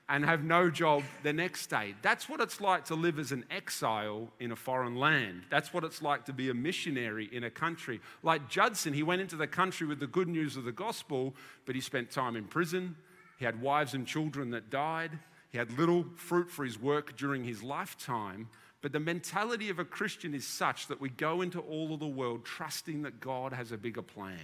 and 0.08 0.24
have 0.24 0.44
no 0.44 0.70
job 0.70 1.04
the 1.24 1.34
next 1.34 1.68
day. 1.68 1.96
That's 2.02 2.30
what 2.30 2.40
it's 2.40 2.62
like 2.62 2.86
to 2.86 2.96
live 2.96 3.18
as 3.18 3.32
an 3.32 3.44
exile 3.50 4.30
in 4.40 4.52
a 4.52 4.56
foreign 4.56 4.98
land. 4.98 5.44
That's 5.50 5.74
what 5.74 5.84
it's 5.84 6.02
like 6.02 6.26
to 6.26 6.34
be 6.34 6.50
a 6.50 6.54
missionary 6.54 7.28
in 7.32 7.44
a 7.44 7.50
country. 7.50 8.02
Like 8.22 8.48
Judson, 8.48 8.94
he 8.94 9.02
went 9.02 9.22
into 9.22 9.36
the 9.36 9.48
country 9.48 9.88
with 9.88 10.00
the 10.00 10.08
good 10.08 10.28
news 10.28 10.58
of 10.58 10.64
the 10.64 10.72
gospel, 10.72 11.34
but 11.66 11.74
he 11.74 11.82
spent 11.82 12.12
time 12.12 12.36
in 12.36 12.44
prison. 12.44 12.96
He 13.40 13.46
had 13.46 13.62
wives 13.62 13.96
and 13.96 14.06
children 14.06 14.52
that 14.52 14.70
died. 14.70 15.18
He 15.50 15.58
had 15.58 15.76
little 15.78 16.06
fruit 16.18 16.52
for 16.52 16.64
his 16.64 16.80
work 16.80 17.18
during 17.18 17.44
his 17.44 17.64
lifetime. 17.64 18.48
But 18.82 18.92
the 18.92 19.00
mentality 19.00 19.72
of 19.72 19.80
a 19.80 19.86
Christian 19.86 20.36
is 20.36 20.46
such 20.46 20.88
that 20.88 21.02
we 21.02 21.10
go 21.10 21.42
into 21.42 21.60
all 21.62 21.96
of 21.96 22.00
the 22.00 22.06
world 22.06 22.46
trusting 22.46 23.02
that 23.02 23.20
God 23.20 23.54
has 23.54 23.72
a 23.72 23.78
bigger 23.78 24.04
plan, 24.04 24.38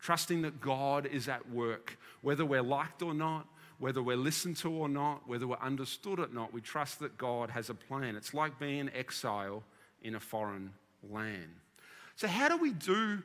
trusting 0.00 0.42
that 0.42 0.60
God 0.60 1.06
is 1.06 1.28
at 1.28 1.50
work, 1.50 1.98
whether 2.22 2.44
we're 2.44 2.62
liked 2.62 3.02
or 3.02 3.14
not 3.14 3.46
whether 3.80 4.02
we're 4.02 4.16
listened 4.16 4.58
to 4.58 4.70
or 4.70 4.88
not, 4.88 5.26
whether 5.26 5.48
we're 5.48 5.56
understood 5.56 6.20
or 6.20 6.28
not, 6.32 6.52
we 6.52 6.60
trust 6.60 7.00
that 7.00 7.16
God 7.16 7.50
has 7.50 7.70
a 7.70 7.74
plan. 7.74 8.14
It's 8.14 8.34
like 8.34 8.58
being 8.58 8.80
an 8.80 8.90
exile 8.94 9.64
in 10.02 10.14
a 10.14 10.20
foreign 10.20 10.70
land. 11.10 11.48
So, 12.14 12.28
how 12.28 12.48
do 12.48 12.58
we 12.58 12.72
do 12.72 13.22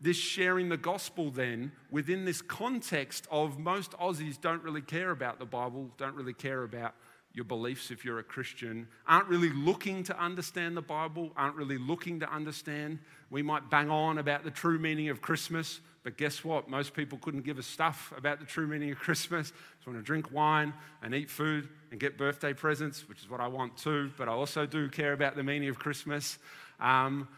this 0.00 0.16
sharing 0.16 0.68
the 0.68 0.76
gospel 0.76 1.30
then 1.30 1.70
within 1.92 2.24
this 2.24 2.42
context 2.42 3.28
of 3.30 3.60
most 3.60 3.92
Aussies 3.92 4.40
don't 4.40 4.62
really 4.64 4.80
care 4.80 5.12
about 5.12 5.38
the 5.38 5.46
Bible, 5.46 5.88
don't 5.96 6.16
really 6.16 6.32
care 6.32 6.64
about 6.64 6.94
your 7.32 7.44
beliefs 7.44 7.92
if 7.92 8.04
you're 8.04 8.18
a 8.18 8.24
Christian, 8.24 8.88
aren't 9.06 9.28
really 9.28 9.50
looking 9.50 10.02
to 10.02 10.20
understand 10.20 10.76
the 10.76 10.82
Bible, 10.82 11.30
aren't 11.36 11.54
really 11.54 11.78
looking 11.78 12.18
to 12.20 12.30
understand. 12.30 12.98
We 13.30 13.42
might 13.42 13.70
bang 13.70 13.88
on 13.88 14.18
about 14.18 14.42
the 14.42 14.50
true 14.50 14.80
meaning 14.80 15.08
of 15.08 15.22
Christmas, 15.22 15.80
but 16.02 16.16
guess 16.16 16.44
what? 16.44 16.68
Most 16.68 16.94
people 16.94 17.18
couldn't 17.18 17.42
give 17.42 17.58
a 17.58 17.62
stuff 17.62 18.12
about 18.16 18.40
the 18.40 18.46
true 18.46 18.66
meaning 18.66 18.90
of 18.90 18.98
Christmas. 18.98 19.52
Just 19.76 19.86
want 19.86 19.98
to 19.98 20.02
drink 20.02 20.32
wine 20.32 20.72
and 21.02 21.14
eat 21.14 21.30
food 21.30 21.68
and 21.90 22.00
get 22.00 22.18
birthday 22.18 22.52
presents, 22.52 23.08
which 23.08 23.20
is 23.22 23.30
what 23.30 23.40
I 23.40 23.46
want 23.46 23.76
too, 23.76 24.10
but 24.18 24.28
I 24.28 24.32
also 24.32 24.66
do 24.66 24.88
care 24.88 25.12
about 25.12 25.36
the 25.36 25.42
meaning 25.42 25.68
of 25.68 25.78
Christmas. 25.78 26.38
Um, 26.80 27.28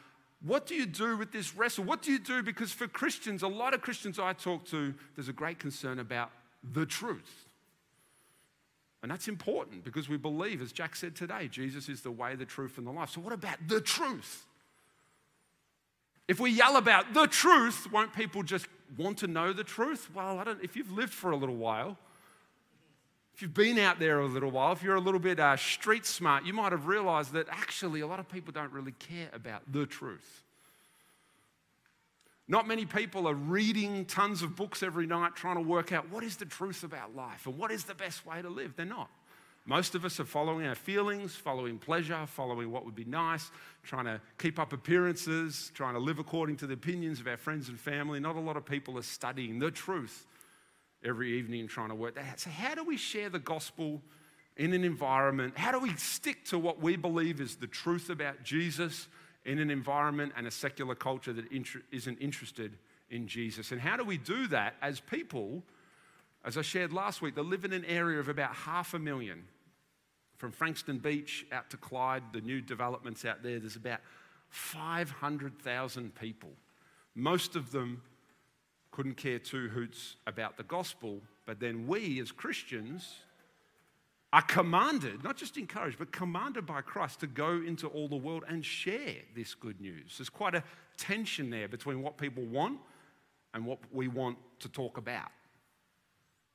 what 0.40 0.66
do 0.66 0.74
you 0.74 0.86
do 0.86 1.16
with 1.16 1.32
this 1.32 1.54
wrestle? 1.54 1.84
What 1.84 2.02
do 2.02 2.12
you 2.12 2.18
do? 2.18 2.42
Because 2.42 2.72
for 2.72 2.86
Christians, 2.86 3.42
a 3.42 3.48
lot 3.48 3.74
of 3.74 3.82
Christians 3.82 4.18
I 4.18 4.32
talk 4.32 4.64
to, 4.66 4.94
there's 5.14 5.28
a 5.28 5.32
great 5.32 5.58
concern 5.58 5.98
about 5.98 6.30
the 6.72 6.86
truth. 6.86 7.46
And 9.02 9.10
that's 9.10 9.28
important 9.28 9.84
because 9.84 10.08
we 10.08 10.16
believe, 10.16 10.62
as 10.62 10.72
Jack 10.72 10.96
said 10.96 11.14
today, 11.14 11.48
Jesus 11.48 11.90
is 11.90 12.00
the 12.00 12.10
way, 12.10 12.34
the 12.36 12.46
truth, 12.46 12.78
and 12.78 12.86
the 12.86 12.90
life. 12.90 13.10
So, 13.10 13.20
what 13.20 13.34
about 13.34 13.58
the 13.68 13.82
truth? 13.82 14.46
If 16.26 16.40
we 16.40 16.50
yell 16.50 16.76
about 16.76 17.12
the 17.12 17.26
truth, 17.26 17.90
won't 17.92 18.14
people 18.14 18.42
just 18.42 18.66
want 18.96 19.18
to 19.18 19.26
know 19.26 19.52
the 19.52 19.64
truth? 19.64 20.08
Well, 20.14 20.38
I 20.38 20.44
don't, 20.44 20.62
if 20.62 20.76
you've 20.76 20.90
lived 20.92 21.12
for 21.12 21.30
a 21.30 21.36
little 21.36 21.56
while, 21.56 21.98
if 23.34 23.42
you've 23.42 23.52
been 23.52 23.78
out 23.78 23.98
there 23.98 24.20
a 24.20 24.26
little 24.26 24.50
while, 24.50 24.72
if 24.72 24.82
you're 24.82 24.94
a 24.94 25.00
little 25.00 25.20
bit 25.20 25.40
uh, 25.40 25.56
street 25.56 26.06
smart, 26.06 26.44
you 26.44 26.52
might 26.52 26.72
have 26.72 26.86
realized 26.86 27.32
that 27.32 27.48
actually 27.50 28.00
a 28.00 28.06
lot 28.06 28.20
of 28.20 28.28
people 28.28 28.52
don't 28.52 28.72
really 28.72 28.92
care 28.92 29.28
about 29.32 29.62
the 29.70 29.86
truth. 29.86 30.44
Not 32.46 32.68
many 32.68 32.84
people 32.84 33.26
are 33.26 33.34
reading 33.34 34.04
tons 34.04 34.42
of 34.42 34.54
books 34.54 34.82
every 34.82 35.06
night 35.06 35.34
trying 35.34 35.56
to 35.56 35.62
work 35.62 35.92
out 35.92 36.10
what 36.10 36.22
is 36.22 36.36
the 36.36 36.44
truth 36.44 36.84
about 36.84 37.16
life 37.16 37.46
and 37.46 37.58
what 37.58 37.70
is 37.70 37.84
the 37.84 37.94
best 37.94 38.24
way 38.24 38.40
to 38.40 38.50
live. 38.50 38.76
They're 38.76 38.86
not. 38.86 39.10
Most 39.66 39.94
of 39.94 40.04
us 40.04 40.20
are 40.20 40.26
following 40.26 40.66
our 40.66 40.74
feelings, 40.74 41.34
following 41.34 41.78
pleasure, 41.78 42.26
following 42.26 42.70
what 42.70 42.84
would 42.84 42.94
be 42.94 43.06
nice, 43.06 43.50
trying 43.82 44.04
to 44.04 44.20
keep 44.36 44.58
up 44.58 44.74
appearances, 44.74 45.72
trying 45.74 45.94
to 45.94 46.00
live 46.00 46.18
according 46.18 46.56
to 46.58 46.66
the 46.66 46.74
opinions 46.74 47.18
of 47.18 47.26
our 47.26 47.38
friends 47.38 47.70
and 47.70 47.80
family. 47.80 48.20
Not 48.20 48.36
a 48.36 48.40
lot 48.40 48.58
of 48.58 48.66
people 48.66 48.98
are 48.98 49.02
studying 49.02 49.58
the 49.58 49.70
truth 49.70 50.26
every 51.02 51.38
evening 51.38 51.66
trying 51.66 51.88
to 51.88 51.94
work 51.94 52.14
that 52.16 52.24
out. 52.30 52.40
So, 52.40 52.50
how 52.50 52.74
do 52.74 52.84
we 52.84 52.98
share 52.98 53.30
the 53.30 53.38
gospel 53.38 54.02
in 54.58 54.74
an 54.74 54.84
environment? 54.84 55.56
How 55.56 55.72
do 55.72 55.78
we 55.78 55.94
stick 55.96 56.44
to 56.46 56.58
what 56.58 56.80
we 56.80 56.96
believe 56.96 57.40
is 57.40 57.56
the 57.56 57.66
truth 57.66 58.10
about 58.10 58.42
Jesus 58.42 59.08
in 59.46 59.58
an 59.58 59.70
environment 59.70 60.32
and 60.36 60.46
a 60.46 60.50
secular 60.50 60.94
culture 60.94 61.32
that 61.32 61.46
isn't 61.90 62.18
interested 62.18 62.76
in 63.08 63.26
Jesus? 63.26 63.72
And 63.72 63.80
how 63.80 63.96
do 63.96 64.04
we 64.04 64.18
do 64.18 64.46
that 64.48 64.74
as 64.82 65.00
people? 65.00 65.62
As 66.44 66.58
I 66.58 66.62
shared 66.62 66.92
last 66.92 67.22
week, 67.22 67.36
that 67.36 67.46
live 67.46 67.64
in 67.64 67.72
an 67.72 67.86
area 67.86 68.20
of 68.20 68.28
about 68.28 68.54
half 68.54 68.92
a 68.92 68.98
million 68.98 69.44
from 70.36 70.52
Frankston 70.52 70.98
Beach 70.98 71.46
out 71.52 71.70
to 71.70 71.76
Clyde, 71.76 72.22
the 72.32 72.40
new 72.40 72.60
developments 72.60 73.24
out 73.24 73.42
there, 73.42 73.58
there's 73.58 73.76
about 73.76 74.00
500,000 74.48 76.14
people. 76.14 76.50
Most 77.14 77.56
of 77.56 77.70
them 77.70 78.02
couldn't 78.90 79.16
care 79.16 79.38
two 79.38 79.68
hoots 79.68 80.16
about 80.26 80.56
the 80.56 80.62
gospel, 80.62 81.20
but 81.46 81.60
then 81.60 81.86
we 81.86 82.20
as 82.20 82.30
Christians 82.30 83.16
are 84.32 84.42
commanded, 84.42 85.22
not 85.22 85.36
just 85.36 85.56
encouraged, 85.56 85.98
but 85.98 86.10
commanded 86.10 86.66
by 86.66 86.80
Christ 86.80 87.20
to 87.20 87.26
go 87.26 87.62
into 87.64 87.86
all 87.88 88.08
the 88.08 88.16
world 88.16 88.44
and 88.48 88.64
share 88.64 89.16
this 89.34 89.54
good 89.54 89.80
news. 89.80 90.16
There's 90.18 90.28
quite 90.28 90.56
a 90.56 90.64
tension 90.96 91.50
there 91.50 91.68
between 91.68 92.02
what 92.02 92.18
people 92.18 92.44
want 92.44 92.80
and 93.54 93.64
what 93.64 93.78
we 93.92 94.08
want 94.08 94.38
to 94.60 94.68
talk 94.68 94.98
about. 94.98 95.30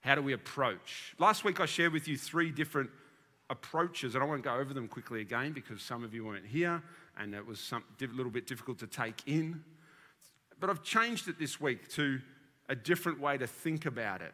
How 0.02 0.16
do 0.16 0.22
we 0.22 0.34
approach? 0.34 1.14
Last 1.20 1.44
week 1.44 1.60
I 1.60 1.66
shared 1.66 1.94
with 1.94 2.08
you 2.08 2.18
three 2.18 2.52
different 2.52 2.90
approaches, 3.50 4.16
and 4.16 4.24
I 4.24 4.28
won't 4.28 4.44
go 4.44 4.56
over 4.56 4.74
them 4.74 4.88
quickly 4.88 5.22
again 5.22 5.54
because 5.54 5.82
some 5.82 6.04
of 6.04 6.14
you 6.14 6.26
weren't 6.26 6.46
here 6.46 6.84
and 7.18 7.34
it 7.34 7.46
was 7.46 7.72
a 7.74 8.06
little 8.06 8.32
bit 8.32 8.48
difficult 8.48 8.80
to 8.80 8.88
take 8.88 9.22
in. 9.26 9.64
But 10.60 10.70
I've 10.70 10.84
changed 10.84 11.28
it 11.28 11.38
this 11.38 11.60
week 11.60 11.90
to 11.90 12.20
a 12.70 12.76
different 12.76 13.20
way 13.20 13.38
to 13.38 13.48
think 13.48 13.86
about 13.86 14.22
it. 14.22 14.34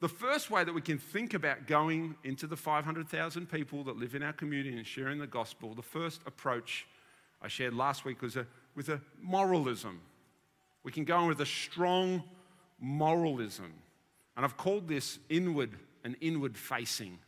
The 0.00 0.08
first 0.08 0.50
way 0.50 0.62
that 0.64 0.72
we 0.72 0.80
can 0.80 0.98
think 0.98 1.34
about 1.34 1.66
going 1.66 2.16
into 2.24 2.46
the 2.46 2.56
500,000 2.56 3.50
people 3.50 3.84
that 3.84 3.96
live 3.96 4.14
in 4.14 4.22
our 4.22 4.32
community 4.32 4.76
and 4.76 4.86
sharing 4.86 5.18
the 5.18 5.26
gospel, 5.26 5.74
the 5.74 5.82
first 5.82 6.20
approach 6.26 6.86
I 7.42 7.48
shared 7.48 7.74
last 7.74 8.04
week 8.04 8.22
was 8.22 8.36
a, 8.36 8.46
with 8.74 8.88
a 8.88 9.00
moralism. 9.20 10.00
We 10.84 10.92
can 10.92 11.04
go 11.04 11.20
in 11.20 11.26
with 11.26 11.40
a 11.40 11.46
strong 11.46 12.22
moralism. 12.80 13.72
And 14.36 14.44
I've 14.44 14.56
called 14.56 14.86
this 14.86 15.18
inward 15.28 15.76
and 16.04 16.16
inward 16.20 16.56
facing 16.56 17.18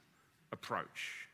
approach. 0.52 1.26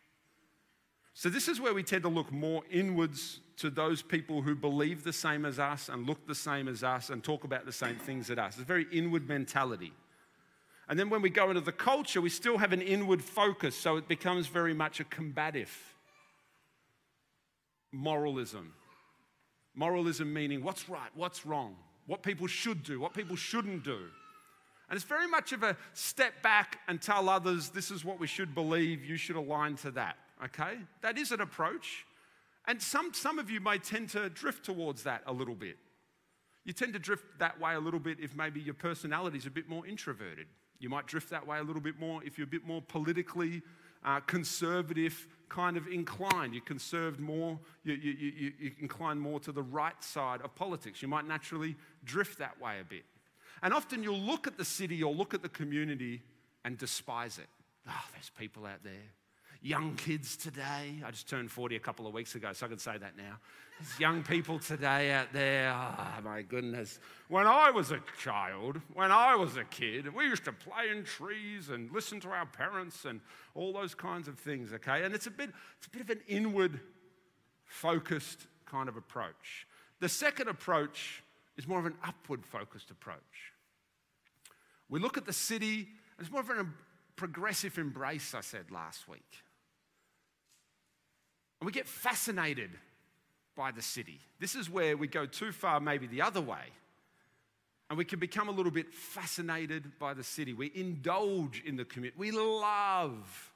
So, 1.15 1.29
this 1.31 1.49
is 1.49 1.61
where 1.61 1.73
we 1.73 1.83
tend 1.83 2.03
to 2.03 2.09
look 2.09 2.31
more 2.31 2.63
inwards 2.71 3.41
to 3.57 3.71
those 3.71 4.03
people 4.03 4.43
who 4.43 4.55
believe 4.55 5.03
the 5.03 5.13
same 5.13 5.47
as 5.47 5.59
us 5.59 5.89
and 5.89 6.07
look 6.07 6.27
the 6.27 6.35
same 6.35 6.69
as 6.69 6.85
us 6.85 7.09
and 7.09 7.25
talk 7.25 7.45
about 7.45 7.65
the 7.65 7.73
same 7.73 7.97
things 7.97 8.31
as 8.31 8.37
us. 8.37 8.55
It's 8.55 8.63
a 8.63 8.67
very 8.67 8.87
inward 8.93 9.27
mentality. 9.27 9.93
And 10.89 10.99
then 10.99 11.11
when 11.11 11.23
we 11.23 11.31
go 11.31 11.49
into 11.49 11.63
the 11.63 11.73
culture, 11.73 12.21
we 12.21 12.29
still 12.29 12.59
have 12.59 12.73
an 12.73 12.83
inward 12.83 13.23
focus, 13.23 13.75
so 13.75 13.97
it 13.97 14.09
becomes 14.09 14.47
very 14.47 14.75
much 14.75 15.01
a 15.01 15.05
combative 15.05 15.75
moralism. 17.93 18.73
Moralism 19.75 20.33
meaning 20.33 20.63
what's 20.63 20.89
right, 20.89 21.11
what's 21.15 21.45
wrong, 21.45 21.77
what 22.07 22.23
people 22.23 22.47
should 22.47 22.83
do, 22.83 23.01
what 23.01 23.15
people 23.15 23.37
shouldn't 23.37 23.85
do. 23.85 24.01
And 24.89 24.97
it's 24.97 25.05
very 25.05 25.27
much 25.27 25.53
of 25.53 25.63
a 25.63 25.77
step 25.95 26.43
back 26.43 26.79
and 26.87 27.03
tell 27.03 27.29
others 27.29 27.71
this 27.71 27.91
is 27.91 28.05
what 28.05 28.21
we 28.21 28.27
should 28.27 28.55
believe, 28.55 29.05
you 29.05 29.17
should 29.17 29.37
align 29.37 29.77
to 29.77 29.91
that. 29.93 30.17
Okay? 30.45 30.77
That 31.03 31.19
is 31.19 31.33
an 31.33 31.41
approach. 31.41 32.07
And 32.67 32.81
some, 32.81 33.13
some 33.13 33.39
of 33.39 33.51
you 33.51 33.61
may 33.61 33.79
tend 33.79 34.11
to 34.11 34.29
drift 34.29 34.65
towards 34.65 35.03
that 35.05 35.23
a 35.27 35.33
little 35.33 35.55
bit. 35.55 35.77
You 36.65 36.73
tend 36.73 36.93
to 36.95 36.99
drift 36.99 37.25
that 37.39 37.61
way 37.61 37.75
a 37.75 37.81
little 37.81 38.01
bit 38.01 38.19
if 38.21 38.35
maybe 38.35 38.61
your 38.61 38.75
personality 38.75 39.39
is 39.39 39.47
a 39.47 39.51
bit 39.51 39.69
more 39.69 39.87
introverted. 39.87 40.47
You 40.79 40.89
might 40.89 41.07
drift 41.07 41.31
that 41.31 41.47
way 41.47 41.59
a 41.59 41.63
little 41.63 41.83
bit 41.83 41.99
more 41.99 42.23
if 42.25 42.39
you're 42.39 42.47
a 42.47 42.51
bit 42.51 42.67
more 42.67 42.83
politically 42.83 43.63
uh, 44.05 44.21
conservative 44.21 45.27
kind 45.49 45.77
of 45.77 45.87
inclined. 45.89 46.55
You're 46.55 46.65
conserved 46.65 47.21
more, 47.21 47.59
you, 47.85 47.95
you, 47.95 48.13
you, 48.13 48.53
you 48.59 48.73
incline 48.81 49.19
more 49.19 49.41
to 49.41 49.53
the 49.53 49.63
right 49.63 50.03
side 50.03 50.43
of 50.43 50.55
politics. 50.55 51.03
You 51.03 51.09
might 51.09 51.27
naturally 51.27 51.77
drift 52.05 52.39
that 52.39 52.61
way 52.61 52.81
a 52.81 52.85
bit. 52.85 53.05
And 53.63 53.73
often 53.73 54.03
you'll 54.03 54.21
look 54.21 54.47
at 54.47 54.57
the 54.57 54.65
city 54.65 55.03
or 55.03 55.13
look 55.13 55.35
at 55.35 55.43
the 55.43 55.49
community 55.49 56.23
and 56.65 56.77
despise 56.77 57.39
it. 57.39 57.49
Oh, 57.89 58.05
there's 58.13 58.31
people 58.39 58.67
out 58.67 58.83
there. 58.83 58.93
Young 59.63 59.95
kids 59.97 60.37
today. 60.37 61.03
I 61.05 61.11
just 61.11 61.29
turned 61.29 61.51
40 61.51 61.77
a 61.77 61.81
couple 61.81 62.07
of 62.07 62.15
weeks 62.15 62.35
ago, 62.35 62.53
so 62.53 62.67
I 62.67 62.69
can 62.69 62.79
say 62.79 62.99
that 62.99 63.17
now. 63.17 63.39
There's 63.81 64.01
young 64.01 64.23
people 64.23 64.59
today 64.59 65.13
out 65.13 65.33
there. 65.33 65.73
Oh, 65.75 66.21
my 66.23 66.43
goodness. 66.43 66.99
When 67.29 67.47
I 67.47 67.71
was 67.71 67.91
a 67.91 68.01
child, 68.23 68.81
when 68.95 69.11
I 69.11 69.35
was 69.35 69.57
a 69.57 69.65
kid, 69.65 70.15
we 70.15 70.25
used 70.25 70.45
to 70.45 70.53
play 70.53 70.91
in 70.91 71.05
trees 71.05 71.69
and 71.69 71.91
listen 71.91 72.21
to 72.21 72.29
our 72.29 72.47
parents 72.47 73.05
and 73.05 73.21
all 73.55 73.73
those 73.73 73.95
kinds 73.95 74.29
of 74.29 74.39
things, 74.39 74.73
okay? 74.73 75.05
And 75.05 75.15
it's 75.15 75.27
a 75.27 75.31
bit, 75.31 75.51
it's 75.79 75.87
a 75.87 75.91
bit 75.91 76.03
of 76.03 76.11
an 76.11 76.21
inward 76.29 76.81
focused 77.65 78.47
kind 78.67 78.89
of 78.89 78.97
approach. 78.97 79.67
The 80.01 80.09
second 80.09 80.49
approach 80.49 81.23
is 81.57 81.67
more 81.67 81.79
of 81.79 81.87
an 81.87 81.97
upward 82.05 82.45
focused 82.45 82.91
approach. 82.91 83.53
We 84.89 85.01
look 85.01 85.17
at 85.17 85.27
the 85.27 85.33
city, 85.33 85.89
it's 86.19 86.31
more 86.31 86.41
of 86.41 86.51
a 86.51 86.67
progressive 87.17 87.79
embrace, 87.79 88.35
I 88.35 88.41
said 88.41 88.71
last 88.71 89.09
week. 89.09 89.43
And 91.61 91.67
we 91.67 91.73
get 91.73 91.89
fascinated 91.89 92.71
by 93.57 93.73
the 93.73 93.83
city. 93.83 94.21
This 94.39 94.55
is 94.55 94.69
where 94.69 94.97
we 94.97 95.09
go 95.09 95.25
too 95.27 95.51
far, 95.51 95.81
maybe 95.81 96.07
the 96.07 96.23
other 96.23 96.41
way. 96.41 96.73
And 97.89 97.97
we 97.97 98.05
can 98.05 98.19
become 98.19 98.49
a 98.49 98.53
little 98.53 98.73
bit 98.73 98.93
fascinated 98.93 99.99
by 99.99 100.13
the 100.13 100.25
city. 100.25 100.53
We 100.53 100.71
indulge 100.75 101.63
in 101.65 101.77
the 101.77 101.85
community. 101.85 102.19
We 102.19 102.33
love 102.33 103.53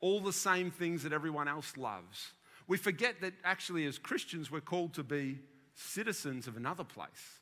all 0.00 0.20
the 0.20 0.32
same 0.32 0.70
things 0.70 1.02
that 1.02 1.12
everyone 1.12 1.48
else 1.48 1.76
loves. 1.76 2.32
We 2.66 2.78
forget 2.78 3.20
that 3.20 3.34
actually, 3.44 3.84
as 3.86 3.98
Christians, 3.98 4.50
we're 4.50 4.60
called 4.60 4.94
to 4.94 5.02
be 5.02 5.40
citizens 5.74 6.46
of 6.46 6.56
another 6.56 6.84
place. 6.84 7.40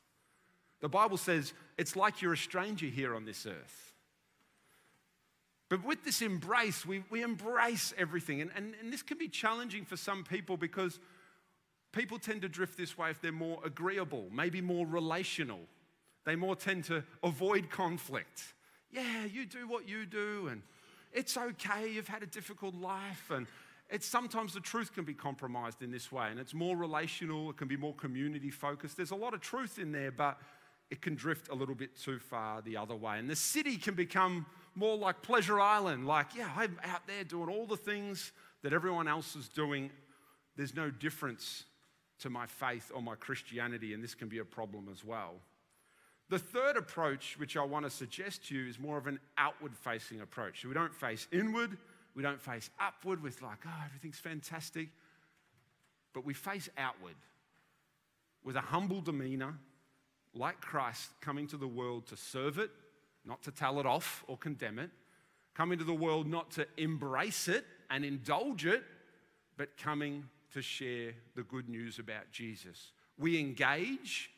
The 0.81 0.89
Bible 0.89 1.17
says 1.17 1.53
it's 1.77 1.95
like 1.95 2.21
you're 2.21 2.33
a 2.33 2.37
stranger 2.37 2.87
here 2.87 3.15
on 3.15 3.25
this 3.25 3.45
earth. 3.45 3.93
But 5.69 5.85
with 5.85 6.03
this 6.03 6.21
embrace, 6.21 6.85
we, 6.85 7.03
we 7.09 7.21
embrace 7.21 7.93
everything. 7.97 8.41
And, 8.41 8.51
and, 8.55 8.73
and 8.81 8.91
this 8.91 9.01
can 9.01 9.17
be 9.17 9.29
challenging 9.29 9.85
for 9.85 9.95
some 9.95 10.25
people 10.25 10.57
because 10.57 10.99
people 11.93 12.19
tend 12.19 12.41
to 12.41 12.49
drift 12.49 12.77
this 12.77 12.97
way 12.97 13.09
if 13.09 13.21
they're 13.21 13.31
more 13.31 13.59
agreeable, 13.63 14.25
maybe 14.33 14.59
more 14.59 14.85
relational. 14.85 15.61
They 16.25 16.35
more 16.35 16.55
tend 16.55 16.85
to 16.85 17.03
avoid 17.23 17.69
conflict. 17.69 18.53
Yeah, 18.91 19.25
you 19.25 19.45
do 19.45 19.67
what 19.67 19.87
you 19.87 20.05
do, 20.05 20.49
and 20.51 20.61
it's 21.13 21.37
okay. 21.37 21.89
You've 21.89 22.07
had 22.07 22.23
a 22.23 22.27
difficult 22.27 22.75
life, 22.75 23.31
and 23.31 23.47
it's 23.89 24.05
sometimes 24.05 24.53
the 24.53 24.59
truth 24.59 24.93
can 24.93 25.05
be 25.05 25.13
compromised 25.13 25.81
in 25.81 25.91
this 25.91 26.11
way, 26.11 26.27
and 26.29 26.39
it's 26.39 26.53
more 26.53 26.75
relational. 26.75 27.49
It 27.49 27.57
can 27.57 27.69
be 27.69 27.77
more 27.77 27.93
community 27.95 28.51
focused. 28.51 28.97
There's 28.97 29.11
a 29.11 29.15
lot 29.15 29.33
of 29.33 29.39
truth 29.39 29.79
in 29.79 29.91
there, 29.93 30.11
but 30.11 30.37
it 30.91 31.01
can 31.01 31.15
drift 31.15 31.49
a 31.49 31.55
little 31.55 31.73
bit 31.73 31.95
too 31.95 32.19
far 32.19 32.61
the 32.61 32.77
other 32.77 32.95
way, 32.95 33.17
and 33.17 33.29
the 33.29 33.35
city 33.35 33.77
can 33.77 33.95
become 33.95 34.45
more 34.75 34.95
like 34.97 35.21
Pleasure 35.21 35.59
Island, 35.59 36.05
like, 36.05 36.35
yeah, 36.35 36.49
I'm 36.55 36.79
out 36.83 37.07
there 37.07 37.23
doing 37.23 37.49
all 37.49 37.65
the 37.65 37.77
things 37.77 38.31
that 38.61 38.73
everyone 38.73 39.07
else 39.07 39.35
is 39.35 39.47
doing. 39.49 39.89
There's 40.55 40.75
no 40.75 40.91
difference 40.91 41.63
to 42.19 42.29
my 42.29 42.45
faith 42.45 42.91
or 42.93 43.01
my 43.01 43.15
Christianity, 43.15 43.93
and 43.93 44.03
this 44.03 44.13
can 44.13 44.27
be 44.27 44.39
a 44.39 44.45
problem 44.45 44.87
as 44.91 45.03
well. 45.03 45.33
The 46.29 46.39
third 46.39 46.77
approach, 46.77 47.35
which 47.37 47.57
I 47.57 47.63
want 47.63 47.83
to 47.85 47.89
suggest 47.89 48.47
to 48.47 48.55
you, 48.55 48.69
is 48.69 48.79
more 48.79 48.97
of 48.97 49.07
an 49.07 49.19
outward 49.37 49.75
facing 49.75 50.21
approach. 50.21 50.61
So 50.61 50.67
we 50.67 50.73
don't 50.73 50.93
face 50.93 51.27
inward, 51.31 51.77
we 52.15 52.23
don't 52.23 52.41
face 52.41 52.69
upward 52.79 53.21
with, 53.21 53.41
like, 53.41 53.59
oh, 53.65 53.83
everything's 53.85 54.19
fantastic, 54.19 54.89
but 56.13 56.25
we 56.25 56.33
face 56.33 56.69
outward 56.77 57.15
with 58.43 58.55
a 58.55 58.61
humble 58.61 59.01
demeanor, 59.01 59.55
like 60.33 60.61
Christ 60.61 61.11
coming 61.21 61.47
to 61.47 61.57
the 61.57 61.67
world 61.67 62.07
to 62.07 62.17
serve 62.17 62.57
it 62.57 62.71
not 63.25 63.43
to 63.43 63.51
tell 63.51 63.79
it 63.79 63.85
off 63.85 64.23
or 64.27 64.37
condemn 64.37 64.79
it, 64.79 64.89
coming 65.53 65.77
to 65.77 65.83
the 65.83 65.93
world 65.93 66.27
not 66.27 66.51
to 66.51 66.67
embrace 66.77 67.47
it 67.47 67.65
and 67.89 68.03
indulge 68.03 68.65
it, 68.65 68.83
but 69.57 69.77
coming 69.77 70.23
to 70.53 70.61
share 70.61 71.11
the 71.35 71.43
good 71.43 71.69
news 71.69 71.99
about 71.99 72.31
Jesus. 72.31 72.91
We 73.17 73.39
engage, 73.39 74.31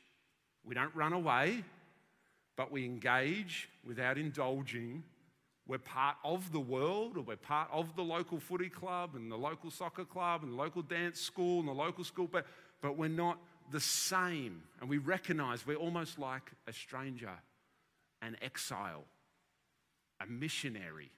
we 0.63 0.75
don't 0.75 0.93
run 0.95 1.13
away, 1.13 1.63
but 2.55 2.71
we 2.71 2.85
engage 2.85 3.69
without 3.85 4.17
indulging. 4.17 5.03
We're 5.65 5.77
part 5.77 6.17
of 6.23 6.51
the 6.51 6.59
world, 6.59 7.17
or 7.17 7.21
we're 7.21 7.37
part 7.37 7.69
of 7.71 7.95
the 7.95 8.03
local 8.03 8.39
footy 8.39 8.69
club 8.69 9.11
and 9.15 9.31
the 9.31 9.37
local 9.37 9.71
soccer 9.71 10.03
club 10.03 10.43
and 10.43 10.51
the 10.51 10.57
local 10.57 10.81
dance 10.81 11.19
school 11.19 11.59
and 11.59 11.67
the 11.67 11.73
local 11.73 12.03
school, 12.03 12.27
but, 12.29 12.45
but 12.81 12.97
we're 12.97 13.07
not 13.07 13.39
the 13.71 13.79
same. 13.79 14.63
And 14.79 14.89
we 14.89 14.97
recognize 14.97 15.65
we're 15.65 15.75
almost 15.75 16.19
like 16.19 16.51
a 16.67 16.73
stranger 16.73 17.31
an 18.21 18.37
exile, 18.41 19.03
a 20.21 20.25
missionary 20.25 21.11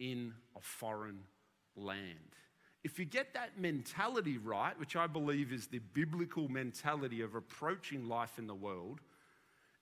in 0.00 0.34
a 0.56 0.60
foreign 0.60 1.20
land. 1.76 2.34
If 2.82 2.98
you 2.98 3.04
get 3.04 3.34
that 3.34 3.58
mentality 3.58 4.36
right, 4.36 4.78
which 4.78 4.96
I 4.96 5.06
believe 5.06 5.52
is 5.52 5.68
the 5.68 5.78
biblical 5.78 6.48
mentality 6.48 7.22
of 7.22 7.34
approaching 7.34 8.08
life 8.08 8.38
in 8.38 8.46
the 8.46 8.54
world, 8.54 9.00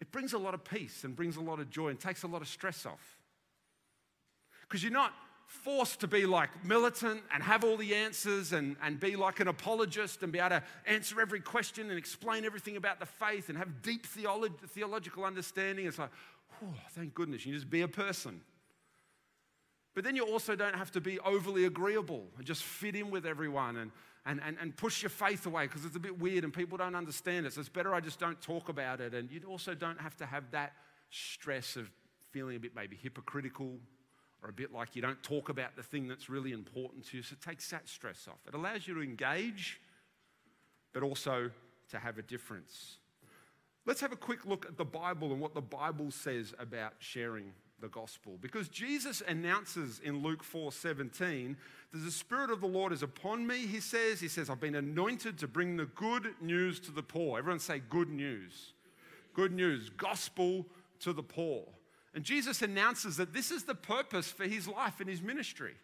it 0.00 0.12
brings 0.12 0.34
a 0.34 0.38
lot 0.38 0.52
of 0.52 0.62
peace 0.62 1.04
and 1.04 1.16
brings 1.16 1.36
a 1.36 1.40
lot 1.40 1.58
of 1.58 1.70
joy 1.70 1.88
and 1.88 1.98
takes 1.98 2.22
a 2.22 2.26
lot 2.28 2.42
of 2.42 2.48
stress 2.48 2.86
off. 2.86 3.18
Because 4.62 4.82
you're 4.82 4.92
not 4.92 5.14
forced 5.52 6.00
to 6.00 6.08
be 6.08 6.24
like 6.26 6.64
militant 6.64 7.22
and 7.32 7.42
have 7.42 7.62
all 7.62 7.76
the 7.76 7.94
answers 7.94 8.52
and, 8.52 8.74
and 8.82 8.98
be 8.98 9.16
like 9.16 9.38
an 9.38 9.48
apologist 9.48 10.22
and 10.22 10.32
be 10.32 10.38
able 10.38 10.48
to 10.48 10.62
answer 10.86 11.20
every 11.20 11.40
question 11.40 11.90
and 11.90 11.98
explain 11.98 12.44
everything 12.44 12.76
about 12.76 12.98
the 12.98 13.06
faith 13.06 13.48
and 13.48 13.58
have 13.58 13.82
deep 13.82 14.06
theolo- 14.06 14.50
theological 14.70 15.24
understanding. 15.24 15.86
It's 15.86 15.98
like, 15.98 16.10
oh, 16.64 16.74
thank 16.90 17.14
goodness, 17.14 17.44
you 17.44 17.54
just 17.54 17.68
be 17.68 17.82
a 17.82 17.88
person. 17.88 18.40
But 19.94 20.04
then 20.04 20.16
you 20.16 20.24
also 20.24 20.56
don't 20.56 20.74
have 20.74 20.90
to 20.92 21.00
be 21.00 21.18
overly 21.20 21.66
agreeable 21.66 22.24
and 22.38 22.46
just 22.46 22.62
fit 22.62 22.96
in 22.96 23.10
with 23.10 23.26
everyone 23.26 23.76
and, 23.76 23.90
and, 24.24 24.40
and, 24.44 24.56
and 24.58 24.74
push 24.74 25.02
your 25.02 25.10
faith 25.10 25.44
away 25.44 25.66
because 25.66 25.84
it's 25.84 25.96
a 25.96 26.00
bit 26.00 26.18
weird 26.18 26.44
and 26.44 26.52
people 26.52 26.78
don't 26.78 26.94
understand 26.94 27.44
it. 27.44 27.52
So 27.52 27.60
it's 27.60 27.68
better 27.68 27.94
I 27.94 28.00
just 28.00 28.18
don't 28.18 28.40
talk 28.40 28.70
about 28.70 29.02
it. 29.02 29.12
And 29.12 29.30
you 29.30 29.42
also 29.46 29.74
don't 29.74 30.00
have 30.00 30.16
to 30.16 30.26
have 30.26 30.50
that 30.52 30.72
stress 31.10 31.76
of 31.76 31.90
feeling 32.30 32.56
a 32.56 32.60
bit 32.60 32.74
maybe 32.74 32.96
hypocritical 32.96 33.78
or 34.42 34.50
a 34.50 34.52
bit 34.52 34.72
like 34.72 34.96
you 34.96 35.02
don't 35.02 35.22
talk 35.22 35.48
about 35.48 35.76
the 35.76 35.82
thing 35.82 36.08
that's 36.08 36.28
really 36.28 36.52
important 36.52 37.06
to 37.06 37.18
you. 37.18 37.22
So 37.22 37.34
it 37.34 37.40
takes 37.40 37.70
that 37.70 37.88
stress 37.88 38.26
off. 38.28 38.38
It 38.46 38.54
allows 38.54 38.86
you 38.86 38.94
to 38.94 39.02
engage, 39.02 39.80
but 40.92 41.02
also 41.02 41.50
to 41.90 41.98
have 41.98 42.18
a 42.18 42.22
difference. 42.22 42.96
Let's 43.86 44.00
have 44.00 44.12
a 44.12 44.16
quick 44.16 44.44
look 44.46 44.66
at 44.66 44.76
the 44.76 44.84
Bible 44.84 45.32
and 45.32 45.40
what 45.40 45.54
the 45.54 45.60
Bible 45.60 46.10
says 46.10 46.54
about 46.58 46.94
sharing 46.98 47.52
the 47.80 47.88
gospel. 47.88 48.38
Because 48.40 48.68
Jesus 48.68 49.22
announces 49.26 50.00
in 50.00 50.22
Luke 50.22 50.42
4 50.42 50.72
17 50.72 51.56
that 51.92 51.98
the 51.98 52.10
Spirit 52.10 52.50
of 52.50 52.60
the 52.60 52.66
Lord 52.66 52.92
is 52.92 53.02
upon 53.02 53.46
me, 53.46 53.66
he 53.66 53.80
says. 53.80 54.20
He 54.20 54.28
says, 54.28 54.48
I've 54.48 54.60
been 54.60 54.76
anointed 54.76 55.38
to 55.38 55.48
bring 55.48 55.76
the 55.76 55.86
good 55.86 56.34
news 56.40 56.80
to 56.80 56.92
the 56.92 57.02
poor. 57.02 57.38
Everyone 57.38 57.60
say 57.60 57.82
good 57.90 58.08
news. 58.08 58.72
Good 59.34 59.52
news, 59.52 59.90
gospel 59.90 60.66
to 61.00 61.12
the 61.12 61.22
poor. 61.22 61.64
And 62.14 62.24
Jesus 62.24 62.60
announces 62.62 63.16
that 63.16 63.32
this 63.32 63.50
is 63.50 63.64
the 63.64 63.74
purpose 63.74 64.30
for 64.30 64.44
his 64.44 64.68
life 64.68 65.00
and 65.00 65.08
his 65.08 65.22
ministry. 65.22 65.74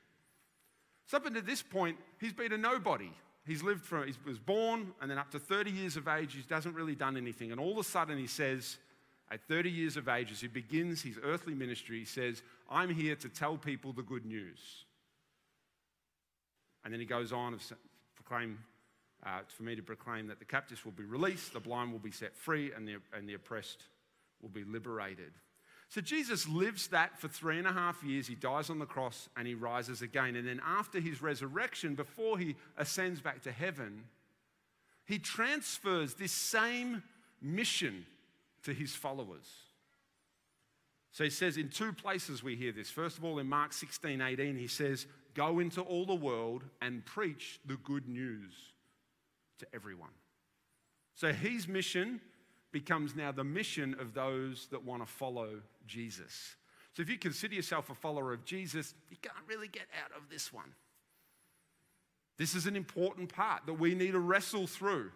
So, 1.07 1.17
up 1.17 1.27
until 1.27 1.43
this 1.43 1.63
point, 1.63 1.97
he's 2.21 2.35
been 2.35 2.53
a 2.53 2.59
nobody. 2.59 3.11
He's 3.47 3.63
lived 3.63 3.83
from, 3.83 4.07
he 4.07 4.13
was 4.27 4.39
born, 4.39 4.93
and 5.01 5.11
then 5.11 5.17
up 5.17 5.31
to 5.31 5.39
30 5.39 5.71
years 5.71 5.97
of 5.97 6.07
age, 6.07 6.35
he 6.35 6.43
hasn't 6.51 6.75
really 6.75 6.95
done 6.95 7.17
anything. 7.17 7.51
And 7.51 7.59
all 7.59 7.73
of 7.73 7.79
a 7.79 7.85
sudden, 7.85 8.19
he 8.19 8.27
says, 8.27 8.77
at 9.31 9.41
30 9.49 9.71
years 9.71 9.97
of 9.97 10.07
age, 10.07 10.31
as 10.31 10.43
he 10.43 10.49
begins 10.49 11.01
his 11.01 11.19
earthly 11.23 11.55
ministry, 11.55 11.99
he 11.99 12.05
says, 12.05 12.43
I'm 12.71 12.91
here 12.91 13.17
to 13.17 13.29
tell 13.31 13.57
people 13.57 13.95
the 13.95 14.03
good 14.03 14.27
news. 14.27 14.85
And 16.85 16.93
then 16.93 17.01
he 17.01 17.07
goes 17.07 17.33
on 17.33 17.59
to 17.59 17.77
proclaim, 18.17 18.59
uh, 19.25 19.41
for 19.49 19.63
me 19.63 19.77
to 19.77 19.83
proclaim 19.83 20.27
that 20.27 20.39
the 20.39 20.45
captives 20.45 20.85
will 20.85 20.93
be 20.93 21.05
released, 21.05 21.55
the 21.55 21.61
blind 21.61 21.91
will 21.91 21.99
be 21.99 22.11
set 22.11 22.37
free, 22.37 22.73
and 22.73 22.87
the, 22.87 22.97
and 23.17 23.27
the 23.27 23.35
oppressed 23.35 23.85
will 24.43 24.51
be 24.51 24.65
liberated. 24.65 25.33
So 25.89 26.03
Jesus 26.03 26.47
lives 26.47 26.89
that 26.89 27.19
for 27.19 27.29
three 27.29 27.59
and 27.59 27.67
a 27.67 27.73
half 27.73 28.03
years. 28.03 28.27
He 28.27 28.35
dies 28.35 28.69
on 28.69 28.79
the 28.79 28.87
cross 28.87 29.29
and 29.37 29.47
he 29.47 29.55
rises 29.55 30.03
again. 30.03 30.37
And 30.37 30.47
then 30.47 30.61
after 30.65 31.01
his 31.01 31.23
resurrection, 31.23 31.95
before 31.95 32.39
he 32.39 32.57
ascends 32.77 33.21
back 33.23 33.43
to 33.43 33.53
heaven, 33.53 34.05
he 35.07 35.19
transfers 35.19 36.15
this 36.15 36.33
same 36.33 37.03
mission 37.41 38.05
to 38.65 38.75
his 38.75 38.95
followers. 38.95 39.47
So 41.11 41.25
he 41.25 41.31
says 41.31 41.57
in 41.57 41.71
two 41.71 41.95
places 41.95 42.43
we 42.43 42.55
hear 42.55 42.71
this. 42.71 42.91
First 42.91 43.17
of 43.17 43.25
all, 43.25 43.39
in 43.39 43.49
Mark 43.49 43.73
16 43.73 44.21
18, 44.21 44.57
he 44.57 44.67
says, 44.67 45.07
Go 45.33 45.59
into 45.59 45.81
all 45.81 46.05
the 46.05 46.15
world 46.15 46.65
and 46.83 47.05
preach 47.07 47.61
the 47.65 47.77
good 47.77 48.09
news 48.09 48.53
to 49.61 49.67
everyone. 49.75 50.11
So 51.15 51.33
his 51.33 51.67
mission 51.67 52.21
becomes 52.73 53.15
now 53.17 53.33
the 53.33 53.45
mission 53.45 53.97
of 53.99 54.15
those 54.15 54.69
that 54.71 54.85
want 54.85 55.03
to 55.03 55.07
follow 55.11 55.61
Jesus. 55.87 56.57
So 56.95 57.03
if 57.03 57.09
you 57.09 57.19
consider 57.19 57.55
yourself 57.55 57.91
a 57.91 57.95
follower 57.95 58.33
of 58.33 58.45
Jesus, 58.45 58.95
you 59.11 59.17
can't 59.23 59.37
really 59.47 59.69
get 59.69 59.87
out 60.05 60.11
of 60.17 60.29
this 60.31 60.53
one. 60.53 60.75
This 62.37 62.55
is 62.55 62.67
an 62.67 62.77
important 62.77 63.33
part 63.33 63.67
that 63.67 63.75
we 63.75 63.95
need 63.95 64.13
to 64.13 64.19
wrestle 64.19 64.67
through. 64.67 65.11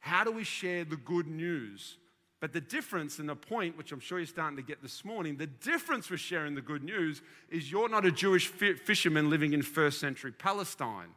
How 0.00 0.24
do 0.24 0.32
we 0.32 0.44
share 0.44 0.84
the 0.84 0.96
good 0.96 1.26
news? 1.26 1.96
But 2.40 2.52
the 2.52 2.60
difference 2.60 3.18
and 3.18 3.28
the 3.28 3.36
point, 3.36 3.78
which 3.78 3.90
I'm 3.90 4.00
sure 4.00 4.18
you're 4.18 4.26
starting 4.26 4.56
to 4.56 4.62
get 4.62 4.82
this 4.82 5.04
morning, 5.04 5.36
the 5.36 5.46
difference 5.46 6.10
with 6.10 6.20
sharing 6.20 6.54
the 6.54 6.60
good 6.60 6.84
news 6.84 7.22
is 7.48 7.70
you're 7.70 7.88
not 7.88 8.04
a 8.04 8.12
Jewish 8.12 8.48
fisherman 8.48 9.30
living 9.30 9.52
in 9.54 9.62
first 9.62 9.98
century 9.98 10.32
Palestine. 10.32 11.08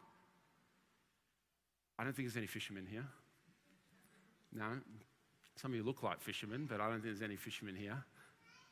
I 2.00 2.04
don't 2.04 2.16
think 2.16 2.28
there's 2.28 2.38
any 2.38 2.48
fishermen 2.48 2.88
here. 2.90 3.06
No, 4.54 4.80
some 5.58 5.72
of 5.72 5.78
you 5.78 5.84
look 5.84 6.04
like 6.04 6.22
fishermen, 6.22 6.68
but 6.70 6.80
I 6.80 6.86
don't 6.86 7.02
think 7.02 7.16
there's 7.16 7.22
any 7.22 7.36
fishermen 7.36 7.76
here. 7.76 7.98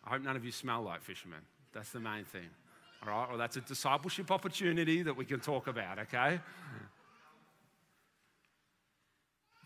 I 0.04 0.12
hope 0.12 0.24
none 0.24 0.36
of 0.36 0.46
you 0.46 0.52
smell 0.52 0.84
like 0.84 1.02
fishermen. 1.02 1.40
That's 1.74 1.90
the 1.90 2.00
main 2.00 2.24
thing. 2.24 2.50
All 3.04 3.10
right? 3.10 3.30
Well, 3.30 3.38
that's 3.38 3.58
a 3.58 3.62
discipleship 3.62 4.32
opportunity 4.32 5.02
that 5.02 5.18
we 5.18 5.26
can 5.26 5.40
talk 5.40 5.68
about, 5.68 6.00
okay? 6.00 6.40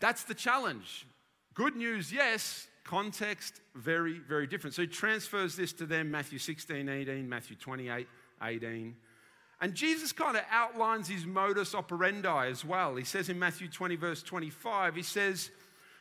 That's 0.00 0.24
the 0.24 0.34
challenge. 0.34 1.06
Good 1.52 1.76
news, 1.76 2.10
yes. 2.10 2.68
Context, 2.84 3.60
very, 3.74 4.18
very 4.18 4.46
different. 4.46 4.74
So 4.74 4.82
he 4.82 4.88
transfers 4.88 5.56
this 5.56 5.74
to 5.74 5.86
them 5.86 6.10
Matthew 6.10 6.38
16, 6.38 6.88
18, 6.88 7.28
Matthew 7.28 7.56
28, 7.56 8.08
18. 8.42 8.96
And 9.60 9.74
Jesus 9.74 10.10
kind 10.12 10.38
of 10.38 10.42
outlines 10.50 11.06
his 11.06 11.26
modus 11.26 11.74
operandi 11.74 12.48
as 12.48 12.64
well. 12.64 12.96
He 12.96 13.04
says 13.04 13.28
in 13.28 13.38
Matthew 13.38 13.68
20, 13.68 13.96
verse 13.96 14.22
25, 14.22 14.96
he 14.96 15.02
says, 15.02 15.50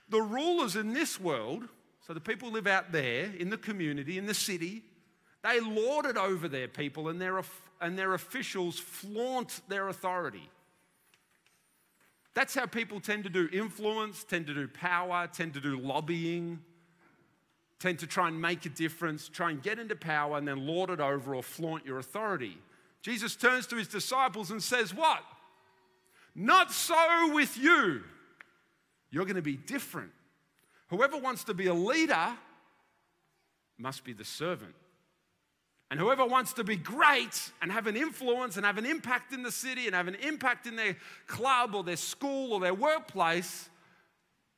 the 0.09 0.21
rulers 0.21 0.75
in 0.75 0.93
this 0.93 1.19
world, 1.19 1.67
so 2.05 2.13
the 2.13 2.19
people 2.19 2.51
live 2.51 2.67
out 2.67 2.91
there 2.91 3.31
in 3.37 3.49
the 3.49 3.57
community, 3.57 4.17
in 4.17 4.25
the 4.25 4.33
city, 4.33 4.83
they 5.43 5.59
lord 5.59 6.05
it 6.05 6.17
over 6.17 6.47
their 6.47 6.67
people 6.67 7.09
and 7.09 7.21
they're 7.21 7.41
and 7.81 7.97
their 7.97 8.13
officials 8.13 8.77
flaunt 8.77 9.61
their 9.69 9.87
authority. 9.87 10.49
That's 12.33 12.53
how 12.53 12.65
people 12.65 12.99
tend 12.99 13.23
to 13.23 13.29
do 13.29 13.49
influence, 13.51 14.23
tend 14.23 14.47
to 14.47 14.53
do 14.53 14.67
power, 14.67 15.27
tend 15.31 15.53
to 15.53 15.61
do 15.61 15.79
lobbying, 15.79 16.59
tend 17.79 17.99
to 17.99 18.07
try 18.07 18.27
and 18.27 18.39
make 18.41 18.65
a 18.65 18.69
difference, 18.69 19.29
try 19.29 19.51
and 19.51 19.61
get 19.61 19.79
into 19.79 19.95
power, 19.95 20.37
and 20.37 20.47
then 20.47 20.67
lord 20.67 20.89
it 20.89 20.99
over 20.99 21.35
or 21.35 21.43
flaunt 21.43 21.85
your 21.85 21.99
authority. 21.99 22.57
Jesus 23.01 23.35
turns 23.35 23.65
to 23.67 23.77
his 23.77 23.87
disciples 23.87 24.51
and 24.51 24.61
says, 24.61 24.93
What? 24.93 25.23
Not 26.35 26.71
so 26.71 27.33
with 27.33 27.57
you. 27.57 28.03
You're 29.11 29.25
going 29.25 29.35
to 29.35 29.41
be 29.41 29.57
different. 29.57 30.11
Whoever 30.89 31.17
wants 31.17 31.43
to 31.45 31.53
be 31.53 31.67
a 31.67 31.73
leader 31.73 32.29
must 33.77 34.03
be 34.03 34.13
the 34.13 34.25
servant. 34.25 34.75
And 35.91 35.99
whoever 35.99 36.25
wants 36.25 36.53
to 36.53 36.63
be 36.63 36.75
great 36.75 37.51
and 37.61 37.71
have 37.71 37.87
an 37.87 37.95
influence 37.95 38.57
and 38.57 38.65
have 38.65 38.77
an 38.77 38.85
impact 38.85 39.33
in 39.33 39.41
the 39.41 39.51
city 39.51 39.87
and 39.87 39.95
have 39.95 40.07
an 40.07 40.15
impact 40.15 40.67
in 40.67 40.75
their 40.75 40.95
club 41.25 41.73
or 41.73 41.83
their 41.83 41.95
school 41.95 42.53
or 42.53 42.59
their 42.59 42.75
workplace 42.75 43.69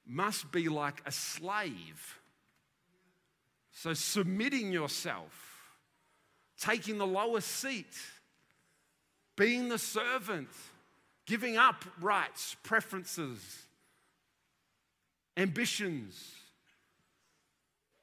must 0.05 0.51
be 0.51 0.67
like 0.67 1.01
a 1.05 1.11
slave. 1.11 2.19
So, 3.71 3.93
submitting 3.93 4.73
yourself, 4.73 5.71
taking 6.59 6.97
the 6.97 7.07
lowest 7.07 7.47
seat, 7.47 7.95
being 9.37 9.69
the 9.69 9.79
servant, 9.79 10.49
giving 11.25 11.55
up 11.55 11.85
rights, 12.01 12.57
preferences, 12.63 13.39
ambitions. 15.37 16.35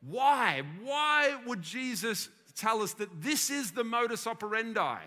Why? 0.01 0.62
Why 0.83 1.37
would 1.47 1.62
Jesus 1.62 2.29
tell 2.55 2.83
us 2.83 2.93
that 2.95 3.21
this 3.21 3.51
is 3.51 3.73
the 3.73 3.85
modus 3.85 4.27
operandi 4.27 4.99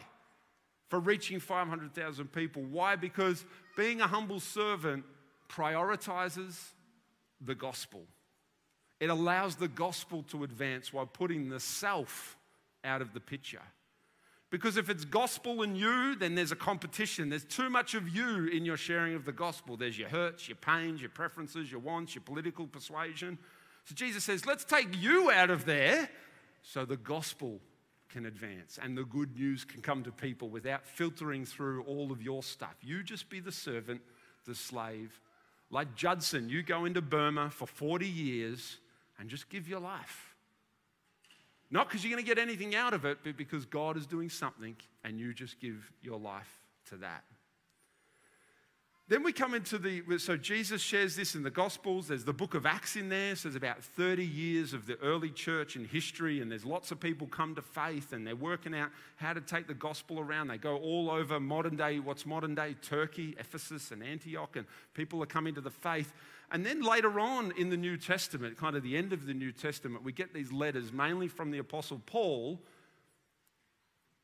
for 0.89 0.99
reaching 0.99 1.39
500,000 1.39 2.31
people? 2.31 2.63
Why? 2.63 2.95
Because 2.95 3.45
being 3.77 4.01
a 4.01 4.07
humble 4.07 4.39
servant 4.39 5.05
prioritizes 5.49 6.57
the 7.39 7.55
gospel. 7.55 8.03
It 8.99 9.09
allows 9.09 9.55
the 9.55 9.67
gospel 9.67 10.23
to 10.29 10.43
advance 10.43 10.93
while 10.93 11.07
putting 11.07 11.49
the 11.49 11.59
self 11.59 12.37
out 12.83 13.01
of 13.01 13.13
the 13.13 13.19
picture. 13.19 13.61
Because 14.51 14.75
if 14.75 14.89
it's 14.89 15.05
gospel 15.05 15.63
in 15.63 15.77
you, 15.77 16.13
then 16.15 16.35
there's 16.35 16.51
a 16.51 16.57
competition. 16.57 17.29
There's 17.29 17.45
too 17.45 17.69
much 17.69 17.93
of 17.93 18.09
you 18.09 18.47
in 18.47 18.65
your 18.65 18.75
sharing 18.75 19.15
of 19.15 19.23
the 19.23 19.31
gospel. 19.31 19.77
There's 19.77 19.97
your 19.97 20.09
hurts, 20.09 20.49
your 20.49 20.57
pains, 20.57 21.01
your 21.01 21.09
preferences, 21.09 21.71
your 21.71 21.79
wants, 21.79 22.13
your 22.13 22.23
political 22.23 22.67
persuasion. 22.67 23.39
So 23.85 23.95
Jesus 23.95 24.25
says, 24.25 24.45
let's 24.45 24.65
take 24.65 25.01
you 25.01 25.31
out 25.31 25.49
of 25.49 25.63
there 25.63 26.09
so 26.63 26.83
the 26.83 26.97
gospel 26.97 27.61
can 28.09 28.25
advance 28.25 28.77
and 28.81 28.97
the 28.97 29.05
good 29.05 29.37
news 29.37 29.63
can 29.63 29.81
come 29.81 30.03
to 30.03 30.11
people 30.11 30.49
without 30.49 30.85
filtering 30.85 31.45
through 31.45 31.83
all 31.83 32.11
of 32.11 32.21
your 32.21 32.43
stuff. 32.43 32.75
You 32.81 33.03
just 33.03 33.29
be 33.29 33.39
the 33.39 33.53
servant, 33.53 34.01
the 34.45 34.53
slave. 34.53 35.17
Like 35.69 35.95
Judson, 35.95 36.49
you 36.49 36.61
go 36.61 36.83
into 36.83 37.01
Burma 37.01 37.49
for 37.49 37.65
40 37.65 38.05
years 38.05 38.79
and 39.17 39.29
just 39.29 39.49
give 39.49 39.69
your 39.69 39.79
life. 39.79 40.30
Not 41.71 41.87
because 41.87 42.03
you're 42.03 42.11
going 42.11 42.23
to 42.23 42.27
get 42.27 42.41
anything 42.41 42.75
out 42.75 42.93
of 42.93 43.05
it, 43.05 43.19
but 43.23 43.37
because 43.37 43.65
God 43.65 43.95
is 43.95 44.05
doing 44.05 44.29
something 44.29 44.75
and 45.03 45.19
you 45.19 45.33
just 45.33 45.59
give 45.59 45.91
your 46.01 46.19
life 46.19 46.59
to 46.89 46.97
that. 46.97 47.23
Then 49.11 49.23
we 49.23 49.33
come 49.33 49.53
into 49.53 49.77
the, 49.77 50.03
so 50.19 50.37
Jesus 50.37 50.81
shares 50.81 51.17
this 51.17 51.35
in 51.35 51.43
the 51.43 51.49
Gospels. 51.49 52.07
There's 52.07 52.23
the 52.23 52.31
book 52.31 52.53
of 52.53 52.65
Acts 52.65 52.95
in 52.95 53.09
there. 53.09 53.35
So 53.35 53.49
there's 53.49 53.57
about 53.57 53.83
30 53.83 54.23
years 54.23 54.73
of 54.73 54.85
the 54.85 54.97
early 54.99 55.31
church 55.31 55.75
and 55.75 55.85
history, 55.85 56.41
and 56.41 56.49
there's 56.49 56.63
lots 56.63 56.91
of 56.91 56.99
people 57.01 57.27
come 57.27 57.53
to 57.55 57.61
faith 57.61 58.13
and 58.13 58.25
they're 58.25 58.37
working 58.37 58.73
out 58.73 58.89
how 59.17 59.33
to 59.33 59.41
take 59.41 59.67
the 59.67 59.73
gospel 59.73 60.21
around. 60.21 60.47
They 60.47 60.57
go 60.57 60.77
all 60.77 61.09
over 61.09 61.41
modern 61.41 61.75
day, 61.75 61.99
what's 61.99 62.25
modern 62.25 62.55
day 62.55 62.75
Turkey, 62.81 63.35
Ephesus, 63.37 63.91
and 63.91 64.01
Antioch, 64.01 64.55
and 64.55 64.65
people 64.93 65.21
are 65.21 65.27
coming 65.27 65.55
to 65.55 65.61
the 65.61 65.71
faith. 65.71 66.13
And 66.51 66.65
then 66.65 66.81
later 66.81 67.19
on 67.19 67.53
in 67.57 67.69
the 67.69 67.77
New 67.77 67.95
Testament, 67.97 68.57
kind 68.57 68.75
of 68.75 68.83
the 68.83 68.97
end 68.97 69.13
of 69.13 69.25
the 69.25 69.33
New 69.33 69.51
Testament, 69.51 70.03
we 70.03 70.11
get 70.11 70.33
these 70.33 70.51
letters 70.51 70.91
mainly 70.91 71.29
from 71.29 71.51
the 71.51 71.59
Apostle 71.59 72.01
Paul. 72.05 72.59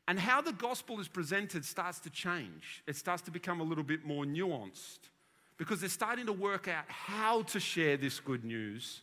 And 0.10 0.20
how 0.20 0.42
the 0.42 0.54
gospel 0.54 1.00
is 1.00 1.08
presented 1.08 1.66
starts 1.66 2.00
to 2.02 2.10
change. 2.10 2.84
It 2.86 2.96
starts 2.96 3.22
to 3.24 3.32
become 3.32 3.60
a 3.60 3.64
little 3.64 3.84
bit 3.84 4.06
more 4.06 4.26
nuanced 4.26 5.10
because 5.58 5.80
they're 5.80 5.90
starting 5.90 6.26
to 6.28 6.34
work 6.34 6.68
out 6.68 6.86
how 6.88 7.42
to 7.44 7.60
share 7.60 7.98
this 7.98 8.20
good 8.20 8.44
news 8.46 9.02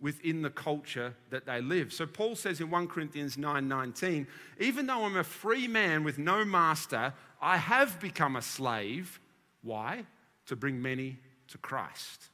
within 0.00 0.42
the 0.42 0.50
culture 0.50 1.14
that 1.30 1.46
they 1.46 1.60
live. 1.60 1.92
So 1.92 2.06
Paul 2.06 2.34
says 2.34 2.60
in 2.60 2.68
1 2.68 2.88
Corinthians 2.88 3.36
9:19, 3.36 4.26
even 4.58 4.86
though 4.86 5.04
I'm 5.04 5.16
a 5.16 5.24
free 5.24 5.68
man 5.68 6.04
with 6.04 6.18
no 6.18 6.44
master, 6.44 7.14
I 7.40 7.56
have 7.56 8.00
become 8.00 8.36
a 8.36 8.42
slave. 8.42 9.20
Why? 9.62 10.04
To 10.46 10.56
bring 10.56 10.82
many 10.82 11.20
to 11.48 11.58
Christ. 11.58 12.30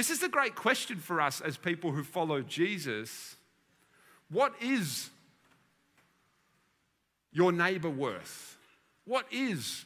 This 0.00 0.08
is 0.08 0.20
the 0.20 0.30
great 0.30 0.54
question 0.54 0.96
for 0.96 1.20
us 1.20 1.42
as 1.42 1.58
people 1.58 1.92
who 1.92 2.02
follow 2.02 2.40
Jesus. 2.40 3.36
What 4.30 4.54
is 4.58 5.10
your 7.34 7.52
neighbor 7.52 7.90
worth? 7.90 8.56
What 9.04 9.26
is 9.30 9.84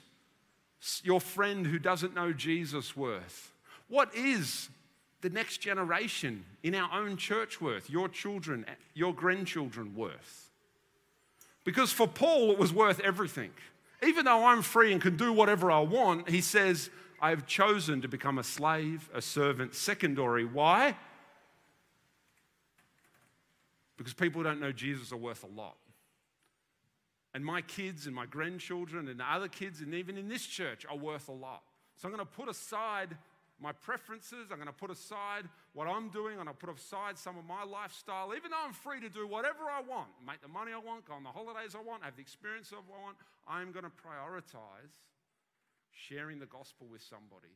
your 1.02 1.20
friend 1.20 1.66
who 1.66 1.80
doesn't 1.80 2.14
know 2.14 2.32
Jesus 2.32 2.96
worth? 2.96 3.50
What 3.88 4.14
is 4.14 4.68
the 5.20 5.30
next 5.30 5.56
generation 5.58 6.44
in 6.62 6.76
our 6.76 6.96
own 6.96 7.16
church 7.16 7.60
worth? 7.60 7.90
Your 7.90 8.08
children, 8.08 8.66
your 8.94 9.12
grandchildren 9.12 9.96
worth? 9.96 10.48
Because 11.64 11.90
for 11.90 12.06
Paul, 12.06 12.52
it 12.52 12.58
was 12.60 12.72
worth 12.72 13.00
everything. 13.00 13.50
Even 14.00 14.26
though 14.26 14.44
I'm 14.44 14.62
free 14.62 14.92
and 14.92 15.02
can 15.02 15.16
do 15.16 15.32
whatever 15.32 15.72
I 15.72 15.80
want, 15.80 16.30
he 16.30 16.40
says, 16.40 16.88
I 17.24 17.30
have 17.30 17.46
chosen 17.46 18.02
to 18.02 18.08
become 18.08 18.36
a 18.36 18.44
slave, 18.44 19.08
a 19.14 19.22
servant, 19.22 19.74
secondary. 19.74 20.44
Why? 20.44 20.94
Because 23.96 24.12
people 24.12 24.42
who 24.42 24.44
don't 24.44 24.60
know 24.60 24.72
Jesus 24.72 25.10
are 25.10 25.16
worth 25.16 25.42
a 25.42 25.46
lot. 25.46 25.78
And 27.32 27.42
my 27.42 27.62
kids 27.62 28.04
and 28.04 28.14
my 28.14 28.26
grandchildren 28.26 29.08
and 29.08 29.22
other 29.22 29.48
kids, 29.48 29.80
and 29.80 29.94
even 29.94 30.18
in 30.18 30.28
this 30.28 30.44
church, 30.44 30.84
are 30.84 30.98
worth 30.98 31.30
a 31.30 31.32
lot. 31.32 31.62
So 31.96 32.06
I'm 32.06 32.14
going 32.14 32.26
to 32.26 32.30
put 32.30 32.50
aside 32.50 33.16
my 33.58 33.72
preferences. 33.72 34.50
I'm 34.50 34.58
going 34.58 34.66
to 34.66 34.74
put 34.74 34.90
aside 34.90 35.48
what 35.72 35.88
I'm 35.88 36.10
doing. 36.10 36.38
I'm 36.38 36.44
going 36.44 36.54
to 36.54 36.66
put 36.66 36.76
aside 36.76 37.16
some 37.16 37.38
of 37.38 37.46
my 37.46 37.64
lifestyle. 37.64 38.34
Even 38.36 38.50
though 38.50 38.62
I'm 38.62 38.74
free 38.74 39.00
to 39.00 39.08
do 39.08 39.26
whatever 39.26 39.64
I 39.72 39.80
want, 39.80 40.08
make 40.26 40.42
the 40.42 40.48
money 40.48 40.72
I 40.72 40.78
want, 40.78 41.08
go 41.08 41.14
on 41.14 41.22
the 41.22 41.30
holidays 41.30 41.74
I 41.74 41.80
want, 41.80 42.04
have 42.04 42.16
the 42.16 42.20
experience 42.20 42.70
I 42.70 42.82
want, 42.92 43.16
I'm 43.48 43.72
going 43.72 43.86
to 43.86 43.92
prioritize 44.04 44.92
sharing 45.94 46.38
the 46.38 46.46
gospel 46.46 46.86
with 46.90 47.02
somebody. 47.02 47.54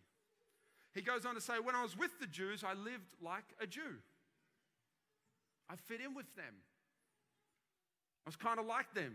He 0.94 1.02
goes 1.02 1.26
on 1.26 1.34
to 1.34 1.40
say, 1.40 1.54
When 1.62 1.74
I 1.74 1.82
was 1.82 1.96
with 1.96 2.18
the 2.20 2.26
Jews, 2.26 2.64
I 2.64 2.74
lived 2.74 3.14
like 3.22 3.44
a 3.60 3.66
Jew. 3.66 3.98
I 5.68 5.76
fit 5.76 6.00
in 6.00 6.14
with 6.14 6.34
them. 6.34 6.54
I 8.24 8.28
was 8.28 8.36
kind 8.36 8.58
of 8.58 8.66
like 8.66 8.94
them. 8.94 9.14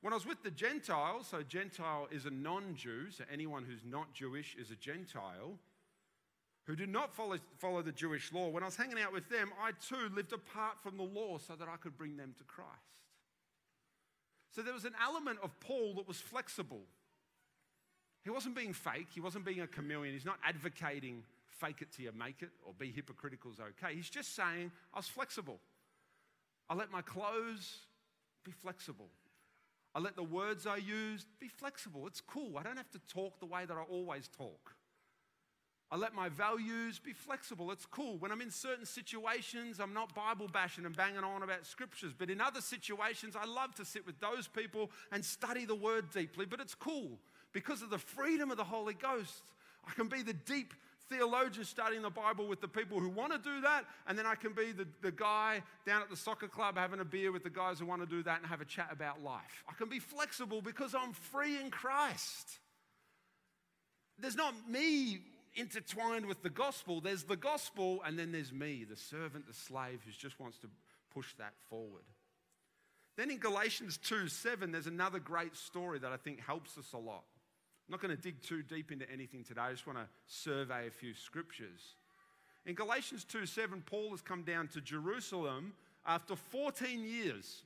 When 0.00 0.12
I 0.12 0.16
was 0.16 0.26
with 0.26 0.42
the 0.42 0.50
Gentiles, 0.50 1.28
so 1.30 1.42
Gentile 1.42 2.08
is 2.10 2.26
a 2.26 2.30
non 2.30 2.74
Jew, 2.76 3.10
so 3.10 3.24
anyone 3.32 3.64
who's 3.64 3.84
not 3.84 4.12
Jewish 4.14 4.54
is 4.58 4.70
a 4.70 4.76
Gentile, 4.76 5.58
who 6.64 6.76
did 6.76 6.88
not 6.88 7.14
follow, 7.14 7.38
follow 7.58 7.82
the 7.82 7.92
Jewish 7.92 8.32
law, 8.32 8.48
when 8.48 8.62
I 8.62 8.66
was 8.66 8.76
hanging 8.76 8.98
out 8.98 9.12
with 9.12 9.28
them, 9.28 9.50
I 9.60 9.72
too 9.72 10.10
lived 10.14 10.32
apart 10.32 10.78
from 10.82 10.96
the 10.96 11.02
law 11.02 11.38
so 11.38 11.54
that 11.54 11.68
I 11.68 11.76
could 11.76 11.96
bring 11.96 12.16
them 12.16 12.34
to 12.38 12.44
Christ. 12.44 12.70
So 14.54 14.62
there 14.62 14.74
was 14.74 14.84
an 14.84 14.94
element 15.02 15.38
of 15.42 15.58
Paul 15.60 15.94
that 15.96 16.08
was 16.08 16.18
flexible. 16.18 16.82
He 18.26 18.30
wasn't 18.30 18.56
being 18.56 18.72
fake, 18.72 19.06
he 19.14 19.20
wasn't 19.20 19.44
being 19.44 19.60
a 19.60 19.68
chameleon, 19.68 20.12
he's 20.12 20.24
not 20.24 20.40
advocating 20.44 21.22
fake 21.60 21.76
it 21.80 21.92
till 21.92 22.06
you 22.06 22.10
make 22.18 22.42
it 22.42 22.48
or 22.66 22.74
be 22.76 22.90
hypocritical 22.90 23.52
is 23.52 23.60
okay. 23.60 23.94
He's 23.94 24.10
just 24.10 24.34
saying, 24.34 24.72
I 24.92 24.98
was 24.98 25.06
flexible. 25.06 25.60
I 26.68 26.74
let 26.74 26.90
my 26.90 27.02
clothes 27.02 27.82
be 28.44 28.50
flexible. 28.50 29.06
I 29.94 30.00
let 30.00 30.16
the 30.16 30.24
words 30.24 30.66
I 30.66 30.78
use 30.78 31.24
be 31.38 31.46
flexible. 31.46 32.08
It's 32.08 32.20
cool. 32.20 32.58
I 32.58 32.64
don't 32.64 32.76
have 32.76 32.90
to 32.90 32.98
talk 33.06 33.38
the 33.38 33.46
way 33.46 33.64
that 33.64 33.76
I 33.76 33.82
always 33.88 34.28
talk. 34.36 34.74
I 35.92 35.96
let 35.96 36.12
my 36.12 36.28
values 36.28 36.98
be 36.98 37.12
flexible. 37.12 37.70
It's 37.70 37.86
cool. 37.86 38.18
When 38.18 38.32
I'm 38.32 38.40
in 38.40 38.50
certain 38.50 38.86
situations, 38.86 39.78
I'm 39.78 39.94
not 39.94 40.16
Bible 40.16 40.48
bashing 40.52 40.84
and 40.84 40.96
banging 40.96 41.22
on 41.22 41.44
about 41.44 41.64
scriptures. 41.64 42.12
But 42.12 42.30
in 42.30 42.40
other 42.40 42.60
situations, 42.60 43.36
I 43.40 43.46
love 43.46 43.76
to 43.76 43.84
sit 43.84 44.04
with 44.04 44.18
those 44.18 44.48
people 44.48 44.90
and 45.12 45.24
study 45.24 45.64
the 45.64 45.76
word 45.76 46.10
deeply. 46.10 46.44
But 46.44 46.58
it's 46.58 46.74
cool 46.74 47.20
because 47.56 47.80
of 47.80 47.88
the 47.88 47.96
freedom 47.96 48.50
of 48.50 48.58
the 48.58 48.64
Holy 48.64 48.92
Ghost. 48.92 49.42
I 49.88 49.94
can 49.94 50.08
be 50.08 50.20
the 50.20 50.34
deep 50.34 50.74
theologian 51.08 51.64
studying 51.64 52.02
the 52.02 52.10
Bible 52.10 52.46
with 52.46 52.60
the 52.60 52.68
people 52.68 53.00
who 53.00 53.08
want 53.08 53.32
to 53.32 53.38
do 53.38 53.62
that, 53.62 53.86
and 54.06 54.18
then 54.18 54.26
I 54.26 54.34
can 54.34 54.52
be 54.52 54.72
the, 54.72 54.86
the 55.00 55.10
guy 55.10 55.62
down 55.86 56.02
at 56.02 56.10
the 56.10 56.18
soccer 56.18 56.48
club 56.48 56.76
having 56.76 57.00
a 57.00 57.04
beer 57.04 57.32
with 57.32 57.44
the 57.44 57.48
guys 57.48 57.78
who 57.78 57.86
want 57.86 58.02
to 58.02 58.06
do 58.06 58.22
that 58.24 58.40
and 58.40 58.46
have 58.46 58.60
a 58.60 58.66
chat 58.66 58.88
about 58.92 59.22
life. 59.22 59.64
I 59.66 59.72
can 59.72 59.88
be 59.88 60.00
flexible 60.00 60.60
because 60.60 60.94
I'm 60.94 61.14
free 61.14 61.58
in 61.58 61.70
Christ. 61.70 62.58
There's 64.18 64.36
not 64.36 64.52
me 64.68 65.20
intertwined 65.54 66.26
with 66.26 66.42
the 66.42 66.50
gospel, 66.50 67.00
there's 67.00 67.22
the 67.22 67.36
gospel, 67.36 68.02
and 68.04 68.18
then 68.18 68.32
there's 68.32 68.52
me, 68.52 68.84
the 68.84 68.98
servant, 68.98 69.46
the 69.46 69.54
slave 69.54 70.00
who 70.04 70.12
just 70.12 70.38
wants 70.38 70.58
to 70.58 70.68
push 71.14 71.32
that 71.38 71.54
forward. 71.70 72.04
Then 73.16 73.30
in 73.30 73.38
Galatians 73.38 73.96
2 73.96 74.28
7, 74.28 74.72
there's 74.72 74.86
another 74.86 75.18
great 75.18 75.56
story 75.56 75.98
that 76.00 76.12
I 76.12 76.18
think 76.18 76.38
helps 76.40 76.76
us 76.76 76.92
a 76.92 76.98
lot. 76.98 77.24
I'm 77.88 77.92
not 77.92 78.00
going 78.00 78.16
to 78.16 78.20
dig 78.20 78.42
too 78.42 78.62
deep 78.62 78.90
into 78.90 79.08
anything 79.10 79.44
today, 79.44 79.60
I 79.60 79.70
just 79.70 79.86
want 79.86 79.98
to 79.98 80.06
survey 80.26 80.88
a 80.88 80.90
few 80.90 81.14
scriptures. 81.14 81.94
In 82.64 82.74
Galatians 82.74 83.24
2 83.24 83.46
7, 83.46 83.82
Paul 83.86 84.10
has 84.10 84.22
come 84.22 84.42
down 84.42 84.68
to 84.68 84.80
Jerusalem 84.80 85.72
after 86.04 86.34
14 86.34 87.04
years 87.04 87.62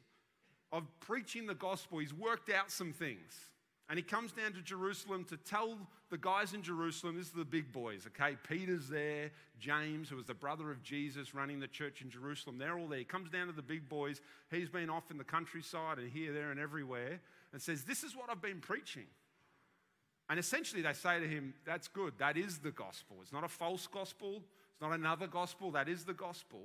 of 0.72 0.85
preaching 1.00 1.46
the 1.46 1.54
gospel. 1.54 1.98
He's 1.98 2.12
worked 2.12 2.50
out 2.50 2.70
some 2.70 2.92
things. 2.92 3.48
And 3.88 3.98
he 3.98 4.04
comes 4.04 4.30
down 4.30 4.52
to 4.52 4.62
Jerusalem 4.62 5.24
to 5.24 5.37
tell 5.37 5.76
the 6.11 6.18
guys 6.18 6.54
in 6.54 6.62
Jerusalem, 6.62 7.16
this 7.16 7.26
is 7.26 7.33
the 7.33 7.44
big 7.44 7.72
boys, 7.72 8.06
okay? 8.06 8.37
Peter's 8.48 8.88
there, 8.88 9.33
James, 9.59 10.09
who 10.09 10.14
was 10.14 10.26
the 10.26 10.35
brother 10.35 10.70
of 10.70 10.80
Jesus 10.85 11.35
running 11.35 11.59
the 11.59 11.66
church 11.66 12.00
in 12.00 12.09
Jerusalem, 12.09 12.56
they're 12.56 12.78
all 12.78 12.87
there. 12.87 13.00
He 13.00 13.04
comes 13.04 13.30
down 13.30 13.48
to 13.48 13.52
the 13.52 13.62
big 13.62 13.88
boys. 13.88 14.20
He's 14.48 14.68
been 14.68 14.90
off 14.90 15.11
in 15.11 15.18
the 15.18 15.24
countryside 15.24 15.98
and 15.98 16.09
here, 16.09 16.33
there, 16.33 16.52
and 16.52 16.61
everywhere 16.61 17.20
and 17.52 17.61
says, 17.61 17.83
This 17.83 18.04
is 18.04 18.14
what 18.14 18.30
I've 18.30 18.42
been 18.42 18.61
preaching. 18.61 19.06
And 20.30 20.38
essentially, 20.38 20.80
they 20.80 20.92
say 20.92 21.18
to 21.18 21.26
him, 21.26 21.52
That's 21.66 21.88
good. 21.88 22.14
That 22.18 22.36
is 22.38 22.58
the 22.58 22.70
gospel. 22.70 23.16
It's 23.20 23.32
not 23.32 23.42
a 23.42 23.48
false 23.48 23.88
gospel, 23.88 24.42
it's 24.72 24.80
not 24.80 24.92
another 24.92 25.26
gospel. 25.26 25.72
That 25.72 25.88
is 25.88 26.04
the 26.04 26.14
gospel. 26.14 26.60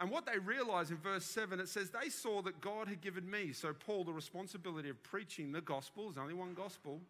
And 0.00 0.10
what 0.10 0.24
they 0.24 0.38
realize 0.38 0.90
in 0.90 0.96
verse 0.96 1.26
7, 1.26 1.60
it 1.60 1.68
says, 1.68 1.90
They 1.90 2.08
saw 2.08 2.42
that 2.42 2.60
God 2.60 2.88
had 2.88 3.00
given 3.00 3.30
me, 3.30 3.52
so 3.52 3.72
Paul, 3.72 4.02
the 4.02 4.12
responsibility 4.12 4.88
of 4.88 5.00
preaching 5.02 5.52
the 5.52 5.60
gospel, 5.60 6.04
there's 6.04 6.18
only 6.18 6.34
one 6.34 6.54
gospel, 6.54 7.00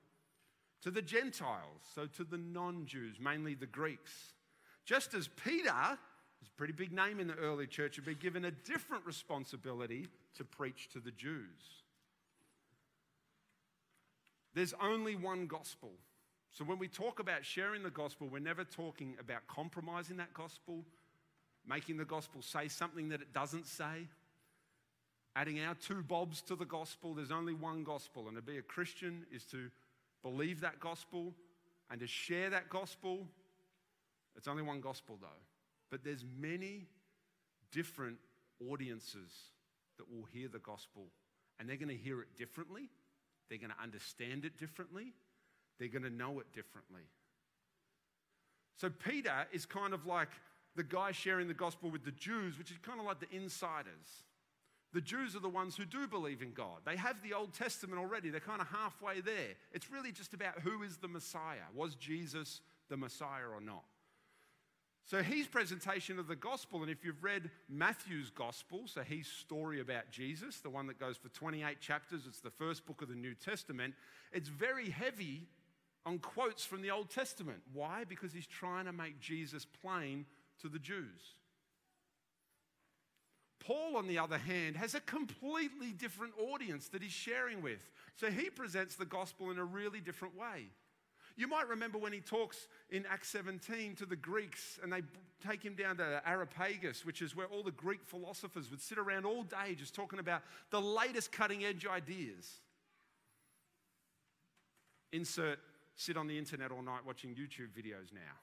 to 0.82 0.90
the 0.90 1.02
Gentiles, 1.02 1.80
so 1.94 2.06
to 2.06 2.24
the 2.24 2.38
non 2.38 2.84
Jews, 2.84 3.16
mainly 3.18 3.54
the 3.54 3.66
Greeks. 3.66 4.34
Just 4.84 5.14
as 5.14 5.28
Peter, 5.28 5.72
who's 5.72 6.48
a 6.48 6.58
pretty 6.58 6.72
big 6.74 6.92
name 6.92 7.18
in 7.18 7.28
the 7.28 7.34
early 7.34 7.66
church, 7.66 7.96
had 7.96 8.04
been 8.04 8.18
given 8.20 8.44
a 8.44 8.50
different 8.50 9.06
responsibility 9.06 10.06
to 10.36 10.44
preach 10.44 10.88
to 10.92 11.00
the 11.00 11.12
Jews. 11.12 11.79
There's 14.54 14.74
only 14.82 15.16
one 15.16 15.46
gospel. 15.46 15.92
So 16.50 16.64
when 16.64 16.78
we 16.78 16.88
talk 16.88 17.20
about 17.20 17.44
sharing 17.44 17.82
the 17.82 17.90
gospel, 17.90 18.28
we're 18.28 18.40
never 18.40 18.64
talking 18.64 19.16
about 19.20 19.46
compromising 19.46 20.16
that 20.16 20.34
gospel 20.34 20.84
making 21.66 21.96
the 21.96 22.04
gospel 22.04 22.42
say 22.42 22.68
something 22.68 23.08
that 23.10 23.20
it 23.20 23.32
doesn't 23.32 23.66
say, 23.66 24.08
adding 25.36 25.60
our 25.60 25.74
two 25.74 26.02
bobs 26.02 26.42
to 26.42 26.56
the 26.56 26.64
gospel. 26.64 27.14
There's 27.14 27.30
only 27.30 27.54
one 27.54 27.84
gospel, 27.84 28.28
and 28.28 28.36
to 28.36 28.42
be 28.42 28.58
a 28.58 28.62
Christian 28.62 29.24
is 29.32 29.44
to 29.46 29.70
believe 30.22 30.60
that 30.60 30.80
gospel 30.80 31.34
and 31.90 32.00
to 32.00 32.06
share 32.06 32.50
that 32.50 32.68
gospel. 32.68 33.26
It's 34.36 34.48
only 34.48 34.62
one 34.62 34.80
gospel, 34.80 35.18
though. 35.20 35.28
But 35.90 36.04
there's 36.04 36.24
many 36.38 36.86
different 37.72 38.18
audiences 38.68 39.32
that 39.98 40.10
will 40.10 40.24
hear 40.24 40.48
the 40.48 40.58
gospel, 40.58 41.06
and 41.58 41.68
they're 41.68 41.76
going 41.76 41.88
to 41.88 41.96
hear 41.96 42.20
it 42.20 42.36
differently. 42.36 42.88
They're 43.50 43.58
going 43.58 43.72
to 43.76 43.82
understand 43.82 44.46
it 44.46 44.56
differently. 44.56 45.12
They're 45.78 45.88
going 45.88 46.04
to 46.04 46.10
know 46.10 46.40
it 46.40 46.52
differently. 46.54 47.02
So 48.76 48.88
Peter 48.88 49.46
is 49.52 49.66
kind 49.66 49.92
of 49.92 50.06
like 50.06 50.30
the 50.76 50.84
guy 50.84 51.12
sharing 51.12 51.48
the 51.48 51.54
gospel 51.54 51.90
with 51.90 52.04
the 52.04 52.12
Jews, 52.12 52.56
which 52.56 52.70
is 52.70 52.78
kind 52.78 53.00
of 53.00 53.04
like 53.04 53.20
the 53.20 53.36
insiders. 53.36 54.24
The 54.92 55.00
Jews 55.00 55.36
are 55.36 55.40
the 55.40 55.48
ones 55.48 55.76
who 55.76 55.84
do 55.84 56.06
believe 56.08 56.42
in 56.42 56.52
God. 56.52 56.78
They 56.84 56.96
have 56.96 57.22
the 57.22 57.34
Old 57.34 57.52
Testament 57.52 58.00
already, 58.00 58.30
they're 58.30 58.40
kind 58.40 58.60
of 58.60 58.68
halfway 58.68 59.20
there. 59.20 59.54
It's 59.72 59.90
really 59.90 60.12
just 60.12 60.32
about 60.32 60.60
who 60.60 60.82
is 60.82 60.96
the 60.96 61.08
Messiah. 61.08 61.68
Was 61.74 61.94
Jesus 61.94 62.60
the 62.88 62.96
Messiah 62.96 63.46
or 63.52 63.60
not? 63.60 63.84
So, 65.04 65.22
his 65.22 65.46
presentation 65.46 66.18
of 66.18 66.28
the 66.28 66.36
gospel, 66.36 66.82
and 66.82 66.90
if 66.90 67.04
you've 67.04 67.24
read 67.24 67.50
Matthew's 67.68 68.30
gospel, 68.30 68.82
so 68.86 69.02
his 69.02 69.26
story 69.26 69.80
about 69.80 70.10
Jesus, 70.10 70.60
the 70.60 70.70
one 70.70 70.86
that 70.86 71.00
goes 71.00 71.16
for 71.16 71.28
28 71.30 71.80
chapters, 71.80 72.26
it's 72.28 72.40
the 72.40 72.50
first 72.50 72.86
book 72.86 73.02
of 73.02 73.08
the 73.08 73.14
New 73.14 73.34
Testament, 73.34 73.94
it's 74.32 74.48
very 74.48 74.90
heavy 74.90 75.48
on 76.06 76.18
quotes 76.18 76.64
from 76.64 76.82
the 76.82 76.90
Old 76.90 77.10
Testament. 77.10 77.58
Why? 77.72 78.04
Because 78.04 78.32
he's 78.32 78.46
trying 78.46 78.84
to 78.84 78.92
make 78.92 79.20
Jesus 79.20 79.64
plain 79.64 80.26
to 80.60 80.68
the 80.68 80.78
Jews. 80.78 81.34
Paul, 83.60 83.96
on 83.96 84.06
the 84.06 84.18
other 84.18 84.38
hand, 84.38 84.76
has 84.76 84.94
a 84.94 85.00
completely 85.00 85.92
different 85.92 86.32
audience 86.38 86.88
that 86.88 87.02
he's 87.02 87.12
sharing 87.12 87.62
with. 87.62 87.90
So 88.16 88.30
he 88.30 88.48
presents 88.48 88.96
the 88.96 89.04
gospel 89.04 89.50
in 89.50 89.58
a 89.58 89.64
really 89.64 90.00
different 90.00 90.36
way. 90.36 90.70
You 91.40 91.48
might 91.48 91.68
remember 91.68 91.96
when 91.96 92.12
he 92.12 92.20
talks 92.20 92.68
in 92.90 93.06
Acts 93.10 93.30
17 93.30 93.96
to 93.96 94.04
the 94.04 94.14
Greeks 94.14 94.78
and 94.82 94.92
they 94.92 95.00
take 95.42 95.62
him 95.62 95.74
down 95.74 95.96
to 95.96 96.20
Areopagus, 96.26 97.06
which 97.06 97.22
is 97.22 97.34
where 97.34 97.46
all 97.46 97.62
the 97.62 97.70
Greek 97.70 98.00
philosophers 98.04 98.70
would 98.70 98.82
sit 98.82 98.98
around 98.98 99.24
all 99.24 99.44
day 99.44 99.74
just 99.74 99.94
talking 99.94 100.18
about 100.18 100.42
the 100.70 100.78
latest 100.78 101.32
cutting 101.32 101.64
edge 101.64 101.86
ideas. 101.86 102.60
Insert 105.12 105.58
sit 105.96 106.18
on 106.18 106.26
the 106.26 106.36
internet 106.36 106.72
all 106.72 106.82
night 106.82 107.06
watching 107.06 107.30
YouTube 107.30 107.70
videos 107.74 108.12
now. 108.12 108.36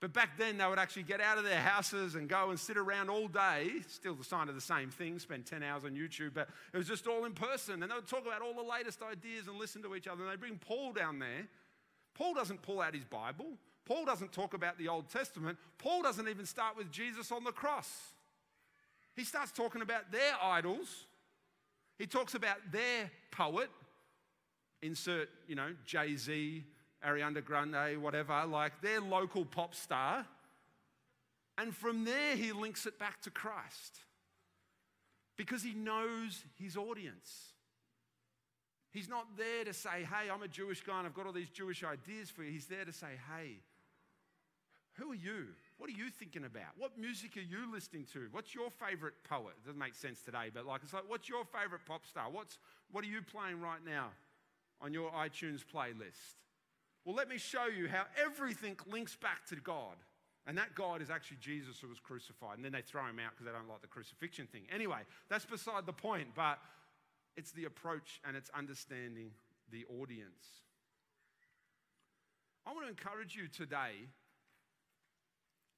But 0.00 0.12
back 0.12 0.36
then, 0.36 0.58
they 0.58 0.66
would 0.66 0.78
actually 0.78 1.04
get 1.04 1.20
out 1.20 1.38
of 1.38 1.44
their 1.44 1.60
houses 1.60 2.14
and 2.14 2.28
go 2.28 2.50
and 2.50 2.60
sit 2.60 2.76
around 2.76 3.08
all 3.08 3.26
day, 3.26 3.70
still 3.88 4.14
the 4.14 4.24
sign 4.24 4.48
of 4.48 4.54
the 4.54 4.60
same 4.60 4.90
thing, 4.90 5.18
spend 5.18 5.46
10 5.46 5.62
hours 5.62 5.84
on 5.84 5.92
YouTube, 5.92 6.34
but 6.34 6.48
it 6.72 6.76
was 6.76 6.86
just 6.86 7.06
all 7.06 7.24
in 7.24 7.32
person. 7.32 7.82
And 7.82 7.90
they 7.90 7.96
would 7.96 8.06
talk 8.06 8.26
about 8.26 8.42
all 8.42 8.52
the 8.52 8.68
latest 8.68 9.00
ideas 9.02 9.48
and 9.48 9.56
listen 9.56 9.82
to 9.82 9.94
each 9.94 10.06
other. 10.06 10.22
And 10.22 10.32
they 10.32 10.36
bring 10.36 10.58
Paul 10.58 10.92
down 10.92 11.18
there. 11.18 11.48
Paul 12.14 12.34
doesn't 12.34 12.60
pull 12.62 12.80
out 12.80 12.94
his 12.94 13.04
Bible, 13.04 13.56
Paul 13.84 14.04
doesn't 14.06 14.32
talk 14.32 14.54
about 14.54 14.78
the 14.78 14.88
Old 14.88 15.10
Testament. 15.10 15.58
Paul 15.78 16.02
doesn't 16.02 16.28
even 16.28 16.46
start 16.46 16.76
with 16.76 16.90
Jesus 16.90 17.30
on 17.30 17.44
the 17.44 17.52
cross. 17.52 17.90
He 19.14 19.24
starts 19.24 19.52
talking 19.52 19.82
about 19.82 20.10
their 20.10 20.32
idols. 20.42 21.06
He 21.98 22.06
talks 22.06 22.34
about 22.34 22.56
their 22.72 23.10
poet, 23.30 23.70
insert, 24.82 25.28
you 25.46 25.54
know, 25.54 25.74
Jay 25.86 26.16
Z, 26.16 26.64
Ariana 27.06 27.44
Grande, 27.44 28.00
whatever, 28.00 28.44
like 28.46 28.80
their 28.80 29.00
local 29.00 29.44
pop 29.44 29.74
star. 29.74 30.26
And 31.56 31.74
from 31.74 32.04
there, 32.04 32.36
he 32.36 32.52
links 32.52 32.86
it 32.86 32.98
back 32.98 33.20
to 33.22 33.30
Christ 33.30 33.98
because 35.36 35.62
he 35.62 35.74
knows 35.74 36.42
his 36.58 36.76
audience. 36.76 37.52
He's 38.90 39.08
not 39.08 39.26
there 39.36 39.64
to 39.64 39.72
say, 39.72 40.06
hey, 40.08 40.30
I'm 40.32 40.42
a 40.42 40.48
Jewish 40.48 40.82
guy 40.82 40.98
and 40.98 41.06
I've 41.06 41.14
got 41.14 41.26
all 41.26 41.32
these 41.32 41.50
Jewish 41.50 41.82
ideas 41.82 42.30
for 42.30 42.44
you. 42.44 42.52
He's 42.52 42.66
there 42.66 42.84
to 42.84 42.92
say, 42.92 43.18
hey, 43.36 43.58
who 44.94 45.10
are 45.10 45.16
you? 45.16 45.46
What 45.78 45.90
are 45.90 45.92
you 45.92 46.08
thinking 46.10 46.44
about? 46.44 46.78
What 46.78 46.96
music 46.96 47.36
are 47.36 47.40
you 47.40 47.70
listening 47.72 48.06
to? 48.12 48.28
What's 48.30 48.54
your 48.54 48.70
favorite 48.70 49.14
poet? 49.28 49.54
It 49.58 49.66
doesn't 49.66 49.78
make 49.78 49.94
sense 49.94 50.20
today, 50.22 50.50
but 50.54 50.64
like 50.66 50.82
it's 50.84 50.92
like, 50.92 51.08
what's 51.08 51.28
your 51.28 51.44
favorite 51.44 51.80
pop 51.86 52.06
star? 52.06 52.30
What's 52.30 52.58
what 52.92 53.02
are 53.02 53.08
you 53.08 53.20
playing 53.20 53.60
right 53.60 53.84
now 53.84 54.10
on 54.80 54.94
your 54.94 55.10
iTunes 55.10 55.64
playlist? 55.64 56.43
Well, 57.04 57.14
let 57.14 57.28
me 57.28 57.38
show 57.38 57.66
you 57.66 57.88
how 57.88 58.04
everything 58.22 58.76
links 58.90 59.16
back 59.16 59.46
to 59.46 59.56
God. 59.56 59.96
And 60.46 60.58
that 60.58 60.74
God 60.74 61.00
is 61.00 61.08
actually 61.08 61.38
Jesus 61.40 61.80
who 61.80 61.88
was 61.88 61.98
crucified. 61.98 62.56
And 62.56 62.64
then 62.64 62.72
they 62.72 62.82
throw 62.82 63.06
him 63.06 63.18
out 63.18 63.32
because 63.32 63.46
they 63.46 63.52
don't 63.52 63.68
like 63.68 63.80
the 63.80 63.88
crucifixion 63.88 64.46
thing. 64.46 64.62
Anyway, 64.70 65.00
that's 65.30 65.46
beside 65.46 65.86
the 65.86 65.92
point, 65.92 66.28
but 66.34 66.58
it's 67.36 67.52
the 67.52 67.64
approach 67.64 68.20
and 68.26 68.36
it's 68.36 68.50
understanding 68.50 69.30
the 69.70 69.86
audience. 70.00 70.62
I 72.66 72.72
want 72.72 72.84
to 72.84 72.90
encourage 72.90 73.34
you 73.34 73.48
today 73.48 74.08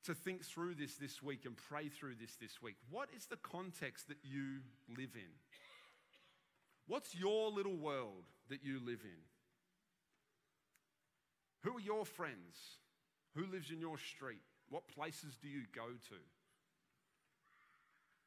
to 0.05 0.15
think 0.15 0.45
through 0.45 0.75
this 0.75 0.97
this 0.97 1.23
week 1.23 1.45
and 1.45 1.57
pray 1.57 1.89
through 1.89 2.15
this 2.21 2.37
this 2.41 2.63
week. 2.63 2.77
What 2.91 3.09
is 3.17 3.27
the 3.27 3.37
context 3.37 4.09
that 4.09 4.19
you 4.23 4.61
live 4.89 5.11
in? 5.15 5.31
What's 6.87 7.15
your 7.15 7.51
little 7.51 7.77
world 7.77 8.25
that 8.49 8.65
you 8.65 8.81
live 8.85 9.01
in? 9.03 9.19
Who 11.67 11.79
are 11.79 11.81
your 11.81 12.05
friends? 12.05 12.79
Who 13.35 13.45
lives 13.47 13.73
in 13.73 13.81
your 13.81 13.99
street? 13.99 14.39
What 14.71 14.87
places 14.87 15.37
do 15.43 15.49
you 15.49 15.63
go 15.75 15.89
to? 15.89 16.21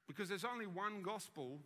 Because 0.09 0.27
there's 0.27 0.43
only 0.43 0.67
one 0.67 1.01
gospel, 1.03 1.61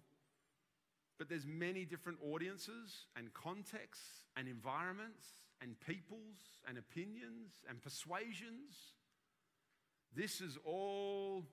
but 1.17 1.29
there's 1.29 1.47
many 1.47 1.83
different 1.83 2.19
audiences 2.23 3.07
and 3.15 3.33
contexts 3.33 4.25
and 4.37 4.47
environments 4.47 5.25
and 5.61 5.79
peoples 5.79 6.61
and 6.67 6.77
opinions 6.77 7.53
and 7.67 7.81
persuasions. 7.81 8.93
This 10.15 10.41
is 10.41 10.59
all 10.63 11.43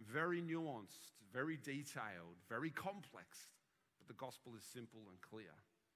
very 0.00 0.42
nuanced, 0.42 1.14
very 1.32 1.56
detailed, 1.56 2.34
very 2.48 2.70
complex, 2.70 3.46
but 4.00 4.08
the 4.08 4.14
gospel 4.14 4.54
is 4.56 4.64
simple 4.64 5.02
and 5.08 5.20
clear. 5.20 5.54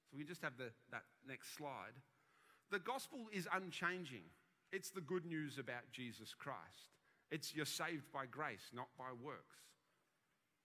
So 0.09 0.15
we 0.17 0.23
just 0.23 0.41
have 0.41 0.55
the, 0.57 0.71
that 0.91 1.03
next 1.27 1.57
slide. 1.57 1.99
The 2.73 2.79
gospel 2.79 3.27
is 3.31 3.47
unchanging. 3.53 4.23
It's 4.71 4.89
the 4.89 4.99
good 4.99 5.27
news 5.27 5.59
about 5.59 5.91
Jesus 5.91 6.33
Christ. 6.33 6.89
It's 7.29 7.53
you're 7.53 7.67
saved 7.67 8.11
by 8.11 8.25
grace, 8.25 8.71
not 8.73 8.87
by 8.97 9.11
works. 9.23 9.57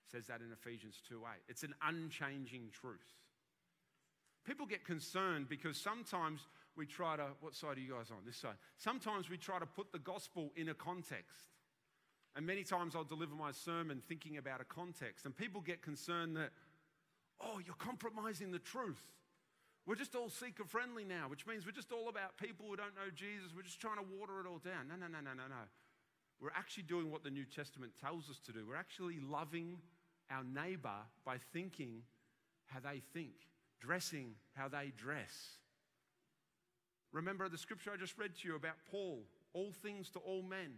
It 0.07 0.13
says 0.13 0.27
that 0.29 0.41
in 0.41 0.51
Ephesians 0.51 1.03
2 1.07 1.21
8. 1.21 1.43
It's 1.51 1.65
an 1.65 1.75
unchanging 1.87 2.71
truth. 2.73 3.13
People 4.47 4.65
get 4.65 4.87
concerned 4.87 5.51
because 5.51 5.77
sometimes 5.77 6.41
we 6.79 6.87
try 6.87 7.17
to, 7.17 7.27
what 7.43 7.55
side 7.55 7.77
are 7.77 7.81
you 7.81 7.93
guys 7.93 8.11
on? 8.11 8.25
This 8.25 8.39
side. 8.39 8.57
Sometimes 8.79 9.29
we 9.29 9.37
try 9.37 9.59
to 9.59 9.67
put 9.67 9.93
the 9.93 9.99
gospel 9.99 10.51
in 10.57 10.71
a 10.71 10.75
context. 10.75 11.45
And 12.35 12.47
many 12.47 12.65
times 12.65 12.97
I'll 12.97 13.05
deliver 13.05 13.35
my 13.35 13.53
sermon 13.53 14.01
thinking 14.09 14.39
about 14.39 14.63
a 14.63 14.65
context, 14.65 15.27
and 15.27 15.37
people 15.37 15.61
get 15.61 15.83
concerned 15.83 16.39
that, 16.39 16.53
oh, 17.39 17.61
you're 17.63 17.75
compromising 17.75 18.51
the 18.51 18.61
truth. 18.61 19.03
We're 19.89 19.95
just 19.95 20.15
all 20.15 20.29
seeker 20.29 20.65
friendly 20.67 21.03
now, 21.03 21.31
which 21.31 21.47
means 21.47 21.65
we're 21.65 21.73
just 21.73 21.93
all 21.93 22.11
about 22.11 22.37
people 22.37 22.67
who 22.69 22.77
don't 22.77 22.95
know 22.95 23.09
Jesus. 23.15 23.57
We're 23.57 23.63
just 23.63 23.81
trying 23.81 23.97
to 23.97 24.05
water 24.21 24.39
it 24.39 24.47
all 24.47 24.59
down. 24.59 24.87
No, 24.87 24.97
no, 24.97 25.07
no, 25.07 25.21
no, 25.25 25.33
no, 25.33 25.49
no. 25.49 25.65
We're 26.43 26.53
actually 26.55 26.83
doing 26.83 27.11
what 27.11 27.25
the 27.25 27.31
New 27.31 27.47
Testament 27.47 27.93
tells 27.99 28.29
us 28.29 28.39
to 28.45 28.53
do. 28.53 28.67
We're 28.69 28.77
actually 28.77 29.19
loving 29.19 29.79
our 30.31 30.45
neighbor 30.45 31.01
by 31.25 31.39
thinking 31.55 32.03
how 32.67 32.81
they 32.81 33.01
think, 33.15 33.33
dressing 33.81 34.35
how 34.53 34.69
they 34.69 34.93
dress. 34.95 35.57
Remember 37.11 37.49
the 37.49 37.57
scripture 37.57 37.91
I 37.91 37.97
just 37.97 38.19
read 38.19 38.37
to 38.43 38.49
you 38.49 38.57
about 38.57 38.77
Paul 38.91 39.23
all 39.55 39.73
things 39.83 40.11
to 40.11 40.19
all 40.19 40.43
men. 40.43 40.75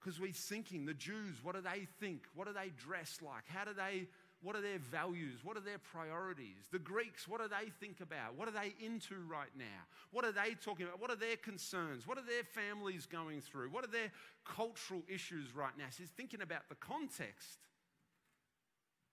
Because 0.00 0.18
we're 0.18 0.32
thinking, 0.32 0.86
the 0.86 0.94
Jews, 0.94 1.36
what 1.42 1.56
do 1.56 1.60
they 1.60 1.86
think? 2.00 2.22
What 2.34 2.46
do 2.46 2.54
they 2.54 2.70
dress 2.70 3.18
like? 3.20 3.44
How 3.48 3.64
do 3.64 3.74
they, 3.74 4.06
what 4.40 4.54
are 4.54 4.60
their 4.60 4.78
values? 4.78 5.40
What 5.42 5.56
are 5.56 5.60
their 5.60 5.78
priorities? 5.78 6.68
The 6.70 6.78
Greeks, 6.78 7.26
what 7.26 7.40
do 7.40 7.48
they 7.48 7.70
think 7.80 8.00
about? 8.00 8.36
What 8.36 8.46
are 8.46 8.52
they 8.52 8.74
into 8.84 9.16
right 9.28 9.50
now? 9.56 9.64
What 10.12 10.24
are 10.24 10.32
they 10.32 10.54
talking 10.54 10.86
about? 10.86 11.00
What 11.00 11.10
are 11.10 11.16
their 11.16 11.36
concerns? 11.36 12.06
What 12.06 12.18
are 12.18 12.24
their 12.24 12.44
families 12.44 13.06
going 13.06 13.40
through? 13.40 13.70
What 13.70 13.84
are 13.84 13.90
their 13.90 14.12
cultural 14.44 15.02
issues 15.08 15.54
right 15.54 15.76
now? 15.76 15.86
So 15.90 16.02
he's 16.02 16.10
thinking 16.10 16.40
about 16.40 16.68
the 16.68 16.76
context. 16.76 17.58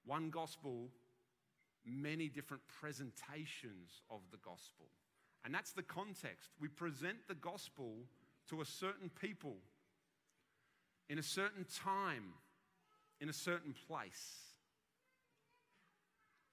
One 0.05 0.29
gospel, 0.29 0.89
many 1.83 2.29
different 2.29 2.61
presentations 2.79 4.01
of 4.11 4.21
the 4.29 4.37
gospel. 4.37 4.85
And 5.43 5.53
that's 5.53 5.71
the 5.71 5.83
context. 5.83 6.51
We 6.59 6.67
present 6.67 7.17
the 7.27 7.35
gospel 7.35 7.95
to 8.49 8.61
a 8.61 8.65
certain 8.65 9.09
people 9.09 9.57
in 11.09 11.17
a 11.17 11.23
certain 11.23 11.65
time, 11.83 12.33
in 13.21 13.29
a 13.29 13.33
certain 13.33 13.73
place. 13.87 14.54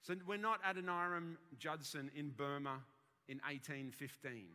So 0.03 0.15
we're 0.27 0.37
not 0.37 0.61
Adoniram 0.63 1.37
Judson 1.57 2.11
in 2.13 2.31
Burma 2.31 2.81
in 3.29 3.37
1815. 3.37 4.47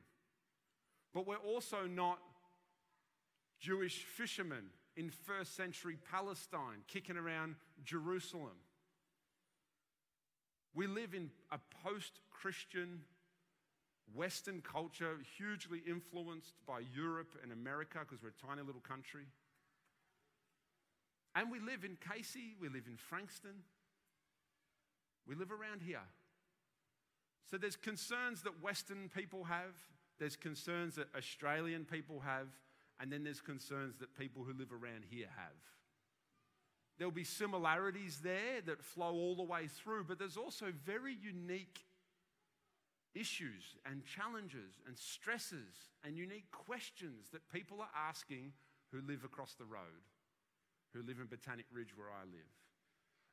But 1.14 1.26
we're 1.26 1.36
also 1.36 1.86
not 1.86 2.18
Jewish 3.58 4.04
fishermen 4.04 4.64
in 4.94 5.08
first 5.08 5.56
century 5.56 5.96
Palestine 6.10 6.84
kicking 6.86 7.16
around 7.16 7.54
Jerusalem. 7.82 8.58
We 10.74 10.86
live 10.86 11.14
in 11.14 11.30
a 11.50 11.58
post 11.82 12.20
Christian 12.30 13.00
Western 14.14 14.60
culture, 14.60 15.16
hugely 15.38 15.82
influenced 15.88 16.52
by 16.66 16.80
Europe 16.94 17.38
and 17.42 17.52
America 17.52 18.00
because 18.00 18.22
we're 18.22 18.28
a 18.28 18.46
tiny 18.46 18.60
little 18.62 18.82
country. 18.82 19.24
And 21.34 21.50
we 21.50 21.58
live 21.58 21.84
in 21.84 21.96
Casey, 22.12 22.54
we 22.60 22.68
live 22.68 22.86
in 22.86 22.96
Frankston, 22.96 23.62
we 25.28 25.34
live 25.34 25.52
around 25.52 25.82
here. 25.82 26.00
So 27.50 27.58
there's 27.58 27.76
concerns 27.76 28.42
that 28.42 28.62
Western 28.62 29.10
people 29.14 29.44
have, 29.44 29.76
there's 30.18 30.36
concerns 30.36 30.96
that 30.96 31.08
Australian 31.16 31.84
people 31.84 32.20
have, 32.20 32.48
and 32.98 33.12
then 33.12 33.24
there's 33.24 33.40
concerns 33.40 33.98
that 33.98 34.18
people 34.18 34.42
who 34.42 34.52
live 34.58 34.72
around 34.72 35.04
here 35.08 35.28
have. 35.36 35.56
There'll 36.98 37.12
be 37.12 37.24
similarities 37.24 38.18
there 38.22 38.60
that 38.66 38.82
flow 38.82 39.12
all 39.12 39.36
the 39.36 39.44
way 39.44 39.68
through, 39.68 40.04
but 40.04 40.18
there's 40.18 40.36
also 40.36 40.72
very 40.84 41.14
unique 41.14 41.84
issues 43.14 43.76
and 43.86 44.04
challenges 44.04 44.80
and 44.86 44.98
stresses 44.98 45.92
and 46.04 46.16
unique 46.16 46.50
questions 46.50 47.28
that 47.32 47.48
people 47.52 47.80
are 47.80 48.08
asking 48.08 48.52
who 48.92 49.00
live 49.06 49.24
across 49.24 49.54
the 49.54 49.64
road, 49.64 50.02
who 50.92 51.02
live 51.02 51.18
in 51.20 51.26
Botanic 51.26 51.66
Ridge 51.72 51.96
where 51.96 52.08
I 52.08 52.24
live. 52.24 52.50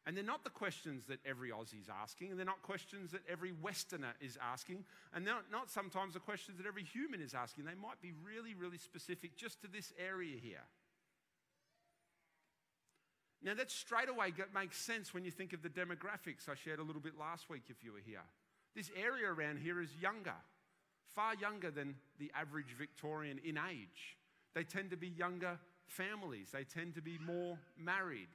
And 0.05 0.15
they're 0.15 0.23
not 0.23 0.43
the 0.43 0.51
questions 0.51 1.05
that 1.07 1.19
every 1.25 1.49
Aussie's 1.49 1.89
asking, 1.89 2.29
and 2.29 2.37
they're 2.37 2.45
not 2.45 2.61
questions 2.61 3.11
that 3.11 3.21
every 3.27 3.51
Westerner 3.51 4.13
is 4.21 4.37
asking, 4.39 4.85
and 5.13 5.25
they're 5.25 5.35
not 5.51 5.71
sometimes 5.71 6.13
the 6.13 6.19
questions 6.19 6.57
that 6.57 6.67
every 6.67 6.83
human 6.83 7.21
is 7.21 7.33
asking. 7.33 7.65
They 7.65 7.73
might 7.73 7.99
be 8.01 8.13
really, 8.23 8.53
really 8.53 8.77
specific 8.77 9.35
just 9.35 9.61
to 9.61 9.67
this 9.67 9.93
area 9.97 10.37
here. 10.39 10.61
Now, 13.41 13.55
that 13.55 13.71
straight 13.71 14.09
away 14.09 14.33
makes 14.53 14.77
sense 14.77 15.13
when 15.13 15.25
you 15.25 15.31
think 15.31 15.53
of 15.53 15.61
the 15.61 15.69
demographics 15.69 16.49
I 16.49 16.55
shared 16.55 16.79
a 16.79 16.83
little 16.83 17.01
bit 17.01 17.13
last 17.19 17.49
week 17.49 17.63
if 17.69 17.83
you 17.83 17.93
were 17.93 17.99
here. 18.05 18.23
This 18.75 18.91
area 18.95 19.31
around 19.31 19.59
here 19.59 19.81
is 19.81 19.89
younger, 19.99 20.35
far 21.15 21.35
younger 21.35 21.71
than 21.71 21.95
the 22.19 22.31
average 22.35 22.75
Victorian 22.77 23.39
in 23.43 23.57
age. 23.57 24.17
They 24.53 24.63
tend 24.63 24.91
to 24.91 24.97
be 24.97 25.07
younger 25.07 25.59
families, 25.87 26.49
they 26.51 26.63
tend 26.63 26.95
to 26.95 27.01
be 27.01 27.17
more 27.25 27.57
married. 27.77 28.29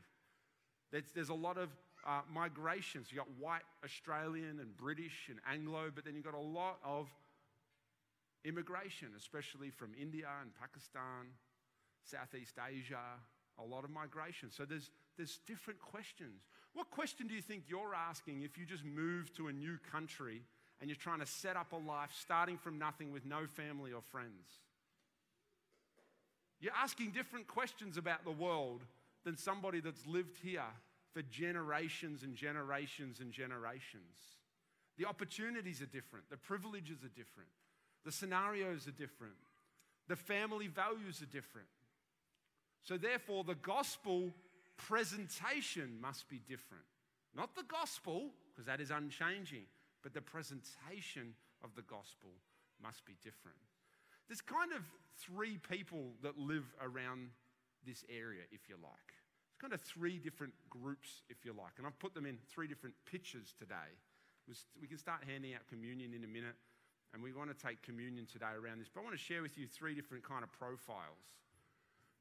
There's, 0.91 1.05
there's 1.15 1.29
a 1.29 1.35
lot 1.35 1.59
of 1.59 1.69
uh, 2.07 2.21
migration. 2.33 3.05
So 3.05 3.11
you've 3.11 3.25
got 3.25 3.39
white 3.39 3.63
Australian 3.85 4.61
and 4.61 4.77
British 4.77 5.29
and 5.29 5.39
Anglo, 5.51 5.91
but 5.95 6.05
then 6.05 6.15
you've 6.15 6.25
got 6.25 6.35
a 6.35 6.39
lot 6.39 6.79
of 6.85 7.09
immigration, 8.45 9.09
especially 9.17 9.71
from 9.71 9.91
India 10.01 10.29
and 10.41 10.51
Pakistan, 10.59 11.35
Southeast 12.03 12.57
Asia, 12.59 13.19
a 13.59 13.65
lot 13.65 13.85
of 13.85 13.91
migration. 13.91 14.51
So 14.51 14.65
there's, 14.65 14.91
there's 15.17 15.39
different 15.47 15.81
questions. 15.81 16.49
What 16.73 16.91
question 16.91 17.27
do 17.27 17.35
you 17.35 17.43
think 17.43 17.65
you're 17.69 17.95
asking 17.95 18.43
if 18.43 18.57
you 18.57 18.65
just 18.65 18.85
move 18.85 19.35
to 19.37 19.49
a 19.49 19.53
new 19.53 19.79
country 19.93 20.43
and 20.81 20.89
you're 20.89 20.97
trying 20.97 21.21
to 21.21 21.27
set 21.27 21.57
up 21.57 21.73
a 21.73 21.77
life 21.77 22.11
starting 22.19 22.57
from 22.57 22.79
nothing 22.79 23.13
with 23.13 23.27
no 23.27 23.47
family 23.47 23.93
or 23.93 24.01
friends? 24.01 24.61
You're 26.61 26.73
asking 26.77 27.11
different 27.11 27.47
questions 27.47 27.97
about 27.97 28.25
the 28.25 28.31
world 28.31 28.83
than 29.25 29.37
somebody 29.37 29.81
that's 29.81 30.07
lived 30.07 30.39
here 30.43 30.63
for 31.13 31.23
generations 31.23 32.23
and 32.23 32.35
generations 32.35 33.21
and 33.21 33.33
generations. 33.33 34.39
The 34.99 35.07
opportunities 35.07 35.83
are 35.83 35.87
different, 35.87 36.29
the 36.31 36.37
privileges 36.37 37.05
are 37.05 37.09
different, 37.09 37.49
the 38.05 38.13
scenarios 38.13 38.87
are 38.87 38.93
different, 38.93 39.35
the 40.09 40.17
family 40.17 40.67
values 40.67 41.23
are 41.23 41.27
different. 41.27 41.69
So, 42.83 42.97
therefore, 42.97 43.45
the 43.45 43.55
gospel 43.55 44.31
presentation 44.77 45.99
must 46.01 46.29
be 46.29 46.41
different. 46.49 46.85
Not 47.35 47.55
the 47.55 47.63
gospel, 47.63 48.31
because 48.51 48.67
that 48.67 48.81
is 48.81 48.91
unchanging, 48.91 49.65
but 50.03 50.15
the 50.15 50.23
presentation 50.23 51.35
of 51.63 51.75
the 51.77 51.83
gospel 51.83 52.31
must 52.83 53.05
be 53.05 53.17
different. 53.23 53.59
There's 54.29 54.41
kind 54.41 54.73
of 54.73 54.83
three 55.19 55.59
people 55.59 56.13
that 56.23 56.39
live 56.39 56.65
around 56.81 57.29
this 57.87 58.05
area, 58.09 58.43
if 58.51 58.69
you 58.69 58.77
like. 58.83 59.15
It's 59.49 59.61
kind 59.61 59.73
of 59.73 59.81
three 59.81 60.19
different 60.19 60.53
groups, 60.69 61.23
if 61.29 61.45
you 61.45 61.53
like. 61.53 61.73
And 61.79 61.87
I've 61.87 61.99
put 61.99 62.15
them 62.15 62.27
in 62.27 62.39
three 62.49 62.67
different 62.67 62.95
pictures 63.11 63.55
today. 63.59 63.99
We 64.81 64.87
can 64.89 64.99
start 64.99 65.23
handing 65.27 65.55
out 65.55 65.61
communion 65.69 66.15
in 66.15 66.25
a 66.25 66.27
minute, 66.27 66.57
and 67.15 67.23
we 67.23 67.33
want 67.33 67.57
to 67.57 67.67
take 67.67 67.83
communion 67.83 68.27
today 68.27 68.55
around 68.57 68.81
this. 68.81 68.89
But 68.93 69.01
I 69.01 69.05
want 69.05 69.17
to 69.17 69.23
share 69.23 69.43
with 69.43 69.57
you 69.59 69.67
three 69.67 69.95
different 69.95 70.25
kind 70.25 70.43
of 70.43 70.51
profiles. 70.53 71.39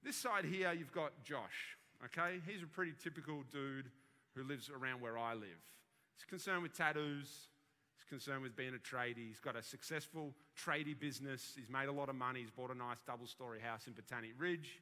This 0.03 0.15
side 0.15 0.45
here, 0.45 0.71
you've 0.71 0.93
got 0.93 1.11
Josh, 1.23 1.77
okay? 2.05 2.39
He's 2.47 2.63
a 2.63 2.67
pretty 2.67 2.93
typical 3.01 3.43
dude 3.51 3.89
who 4.35 4.43
lives 4.43 4.69
around 4.69 5.01
where 5.01 5.17
I 5.17 5.33
live. 5.33 5.61
He's 6.15 6.25
concerned 6.29 6.63
with 6.63 6.73
tattoos, 6.77 7.47
he's 7.95 8.07
concerned 8.07 8.43
with 8.43 8.55
being 8.55 8.75
a 8.75 8.77
tradie, 8.77 9.27
he's 9.27 9.39
got 9.39 9.55
a 9.55 9.63
successful 9.63 10.33
tradie 10.55 10.97
business, 10.97 11.53
he's 11.55 11.69
made 11.69 11.87
a 11.87 11.91
lot 11.91 12.09
of 12.09 12.15
money, 12.15 12.41
he's 12.41 12.51
bought 12.51 12.71
a 12.71 12.77
nice 12.77 12.99
double 13.05 13.27
story 13.27 13.59
house 13.59 13.87
in 13.87 13.93
Botanic 13.93 14.31
Ridge. 14.37 14.79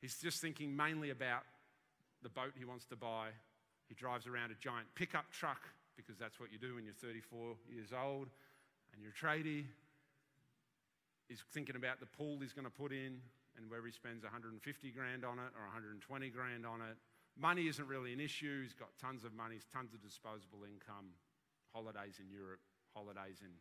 He's 0.00 0.16
just 0.16 0.40
thinking 0.40 0.74
mainly 0.74 1.10
about 1.10 1.42
the 2.22 2.28
boat 2.28 2.52
he 2.56 2.64
wants 2.64 2.84
to 2.86 2.96
buy. 2.96 3.28
He 3.88 3.94
drives 3.94 4.26
around 4.26 4.50
a 4.50 4.54
giant 4.54 4.88
pickup 4.94 5.30
truck 5.30 5.60
because 5.96 6.16
that's 6.16 6.40
what 6.40 6.52
you 6.52 6.58
do 6.58 6.74
when 6.76 6.84
you're 6.84 6.94
34 6.94 7.56
years 7.68 7.92
old 7.92 8.28
and 8.92 9.02
you're 9.02 9.12
a 9.12 9.20
tradie. 9.20 9.64
He's 11.28 11.42
thinking 11.52 11.76
about 11.76 12.00
the 12.00 12.06
pool 12.06 12.38
he's 12.40 12.52
going 12.52 12.64
to 12.64 12.72
put 12.72 12.92
in 12.92 13.20
and 13.56 13.70
whether 13.70 13.84
he 13.84 13.92
spends 13.92 14.24
150 14.24 14.56
grand 14.90 15.24
on 15.24 15.38
it 15.38 15.52
or 15.54 15.62
120 15.68 16.00
grand 16.30 16.64
on 16.64 16.80
it. 16.80 16.96
Money 17.38 17.68
isn't 17.68 17.86
really 17.86 18.12
an 18.12 18.20
issue. 18.20 18.62
He's 18.62 18.74
got 18.74 18.88
tons 19.00 19.24
of 19.24 19.34
money, 19.34 19.60
tons 19.72 19.94
of 19.94 20.02
disposable 20.02 20.64
income, 20.64 21.12
holidays 21.72 22.18
in 22.18 22.28
Europe, 22.32 22.60
holidays 22.94 23.38
in 23.42 23.52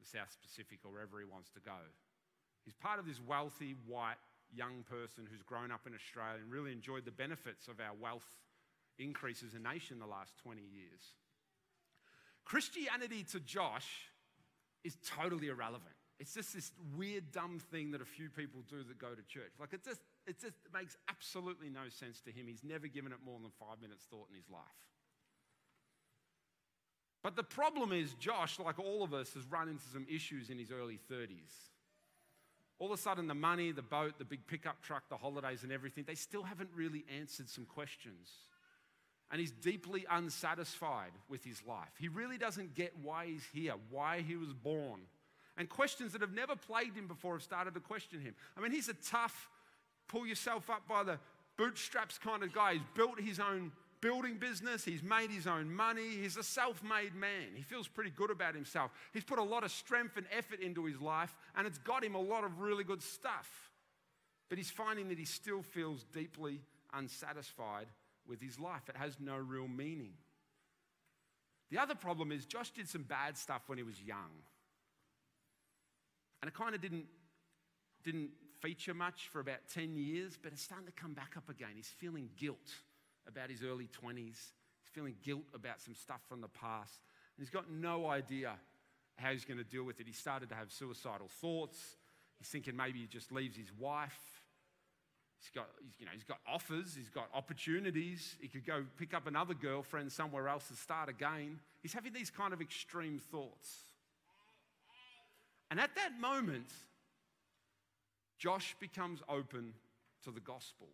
the 0.00 0.06
South 0.06 0.34
Pacific 0.42 0.80
or 0.84 0.92
wherever 0.92 1.18
he 1.18 1.24
wants 1.24 1.50
to 1.50 1.60
go. 1.60 1.78
He's 2.64 2.74
part 2.74 2.98
of 2.98 3.06
this 3.06 3.20
wealthy, 3.22 3.76
white, 3.86 4.18
young 4.54 4.84
person 4.88 5.26
who's 5.30 5.42
grown 5.42 5.70
up 5.70 5.86
in 5.86 5.94
Australia 5.94 6.40
and 6.42 6.50
really 6.50 6.72
enjoyed 6.72 7.04
the 7.04 7.10
benefits 7.10 7.68
of 7.68 7.80
our 7.80 7.94
wealth 8.00 8.26
increase 8.98 9.42
as 9.42 9.54
a 9.54 9.58
nation 9.58 9.98
the 9.98 10.06
last 10.06 10.36
20 10.42 10.60
years. 10.62 11.14
Christianity 12.44 13.24
to 13.32 13.40
Josh 13.40 14.10
is 14.84 14.96
totally 15.04 15.48
irrelevant. 15.48 15.94
It's 16.18 16.32
just 16.32 16.54
this 16.54 16.72
weird, 16.96 17.30
dumb 17.30 17.60
thing 17.70 17.90
that 17.90 18.00
a 18.00 18.06
few 18.06 18.30
people 18.30 18.62
do 18.70 18.82
that 18.84 18.98
go 18.98 19.10
to 19.10 19.22
church. 19.28 19.52
Like 19.60 19.72
it 19.72 19.84
just, 19.84 20.00
it 20.26 20.40
just 20.40 20.54
makes 20.72 20.96
absolutely 21.10 21.68
no 21.68 21.88
sense 21.90 22.20
to 22.22 22.30
him. 22.30 22.46
He's 22.46 22.64
never 22.64 22.86
given 22.86 23.12
it 23.12 23.18
more 23.24 23.38
than 23.40 23.50
five 23.60 23.82
minutes 23.82 24.04
thought 24.08 24.28
in 24.30 24.36
his 24.36 24.48
life. 24.48 24.62
But 27.22 27.34
the 27.34 27.42
problem 27.42 27.92
is, 27.92 28.14
Josh, 28.14 28.58
like 28.58 28.78
all 28.78 29.02
of 29.02 29.12
us, 29.12 29.34
has 29.34 29.44
run 29.50 29.68
into 29.68 29.82
some 29.92 30.06
issues 30.08 30.48
in 30.48 30.58
his 30.58 30.70
early 30.70 30.98
30s. 31.10 31.50
All 32.78 32.92
of 32.92 32.98
a 32.98 33.02
sudden, 33.02 33.26
the 33.26 33.34
money, 33.34 33.72
the 33.72 33.82
boat, 33.82 34.18
the 34.18 34.24
big 34.24 34.46
pickup 34.46 34.82
truck, 34.82 35.08
the 35.08 35.16
holidays, 35.16 35.62
and 35.62 35.72
everything, 35.72 36.04
they 36.06 36.14
still 36.14 36.42
haven't 36.42 36.70
really 36.74 37.04
answered 37.18 37.48
some 37.48 37.64
questions. 37.64 38.30
And 39.30 39.40
he's 39.40 39.50
deeply 39.50 40.04
unsatisfied 40.10 41.12
with 41.28 41.42
his 41.42 41.62
life. 41.66 41.90
He 41.98 42.08
really 42.08 42.38
doesn't 42.38 42.74
get 42.74 42.92
why 43.02 43.26
he's 43.26 43.46
here, 43.52 43.74
why 43.90 44.20
he 44.20 44.36
was 44.36 44.52
born. 44.52 45.00
And 45.56 45.68
questions 45.68 46.12
that 46.12 46.20
have 46.20 46.34
never 46.34 46.54
plagued 46.54 46.96
him 46.96 47.08
before 47.08 47.32
have 47.34 47.42
started 47.42 47.74
to 47.74 47.80
question 47.80 48.20
him. 48.20 48.34
I 48.56 48.60
mean, 48.60 48.72
he's 48.72 48.88
a 48.88 48.94
tough, 48.94 49.48
pull 50.06 50.26
yourself 50.26 50.68
up 50.68 50.86
by 50.86 51.02
the 51.02 51.18
bootstraps 51.56 52.18
kind 52.18 52.42
of 52.42 52.52
guy. 52.52 52.74
He's 52.74 52.82
built 52.94 53.18
his 53.18 53.40
own 53.40 53.72
building 54.00 54.36
business, 54.38 54.84
he's 54.84 55.02
made 55.02 55.30
his 55.30 55.46
own 55.46 55.72
money, 55.72 56.08
he's 56.22 56.36
a 56.36 56.42
self 56.42 56.82
made 56.82 57.14
man. 57.14 57.54
He 57.54 57.62
feels 57.62 57.88
pretty 57.88 58.10
good 58.10 58.30
about 58.30 58.54
himself. 58.54 58.90
He's 59.12 59.24
put 59.24 59.38
a 59.38 59.42
lot 59.42 59.64
of 59.64 59.70
strength 59.70 60.16
and 60.16 60.26
effort 60.36 60.60
into 60.60 60.84
his 60.84 61.00
life, 61.00 61.34
and 61.56 61.66
it's 61.66 61.78
got 61.78 62.04
him 62.04 62.14
a 62.14 62.20
lot 62.20 62.44
of 62.44 62.60
really 62.60 62.84
good 62.84 63.02
stuff. 63.02 63.70
But 64.48 64.58
he's 64.58 64.70
finding 64.70 65.08
that 65.08 65.18
he 65.18 65.24
still 65.24 65.62
feels 65.62 66.04
deeply 66.12 66.60
unsatisfied 66.92 67.86
with 68.28 68.40
his 68.40 68.58
life. 68.58 68.88
It 68.88 68.96
has 68.96 69.16
no 69.20 69.36
real 69.36 69.68
meaning. 69.68 70.12
The 71.70 71.78
other 71.78 71.94
problem 71.94 72.30
is 72.30 72.46
Josh 72.46 72.70
did 72.70 72.88
some 72.88 73.02
bad 73.02 73.36
stuff 73.36 73.62
when 73.66 73.78
he 73.78 73.84
was 73.84 74.00
young. 74.00 74.30
And 76.40 76.48
it 76.48 76.54
kind 76.54 76.74
of 76.74 76.80
didn't, 76.80 77.06
didn't 78.04 78.30
feature 78.60 78.94
much 78.94 79.28
for 79.32 79.40
about 79.40 79.68
10 79.72 79.96
years, 79.96 80.38
but 80.40 80.52
it's 80.52 80.62
starting 80.62 80.86
to 80.86 80.92
come 80.92 81.12
back 81.12 81.34
up 81.36 81.48
again. 81.48 81.70
He's 81.74 81.92
feeling 81.98 82.30
guilt 82.36 82.74
about 83.28 83.50
his 83.50 83.62
early 83.62 83.88
20s. 84.02 84.16
He's 84.16 84.90
feeling 84.92 85.14
guilt 85.22 85.44
about 85.54 85.80
some 85.80 85.94
stuff 85.94 86.20
from 86.28 86.40
the 86.40 86.48
past. 86.48 87.00
And 87.36 87.44
he's 87.44 87.50
got 87.50 87.70
no 87.70 88.08
idea 88.08 88.54
how 89.16 89.30
he's 89.32 89.44
going 89.44 89.58
to 89.58 89.64
deal 89.64 89.84
with 89.84 90.00
it. 90.00 90.06
He 90.06 90.12
started 90.12 90.48
to 90.50 90.54
have 90.54 90.70
suicidal 90.70 91.28
thoughts. 91.40 91.96
He's 92.38 92.48
thinking 92.48 92.76
maybe 92.76 93.00
he 93.00 93.06
just 93.06 93.32
leaves 93.32 93.56
his 93.56 93.72
wife. 93.78 94.18
He's 95.38 95.50
got, 95.50 95.68
you 95.98 96.06
know, 96.06 96.12
he's 96.12 96.24
got 96.24 96.38
offers, 96.46 96.94
he's 96.96 97.10
got 97.10 97.28
opportunities. 97.34 98.36
He 98.40 98.48
could 98.48 98.66
go 98.66 98.84
pick 98.98 99.14
up 99.14 99.26
another 99.26 99.54
girlfriend 99.54 100.10
somewhere 100.10 100.48
else 100.48 100.68
and 100.70 100.78
start 100.78 101.08
again. 101.08 101.60
He's 101.82 101.92
having 101.92 102.12
these 102.12 102.30
kind 102.30 102.52
of 102.52 102.60
extreme 102.60 103.20
thoughts. 103.30 103.82
And 105.70 105.80
at 105.80 105.94
that 105.94 106.18
moment, 106.20 106.72
Josh 108.38 108.76
becomes 108.80 109.20
open 109.28 109.72
to 110.24 110.30
the 110.30 110.40
gospel. 110.40 110.88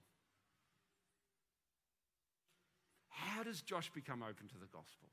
How 3.12 3.42
does 3.42 3.60
Josh 3.60 3.90
become 3.94 4.22
open 4.22 4.48
to 4.48 4.58
the 4.58 4.66
gospel? 4.66 5.08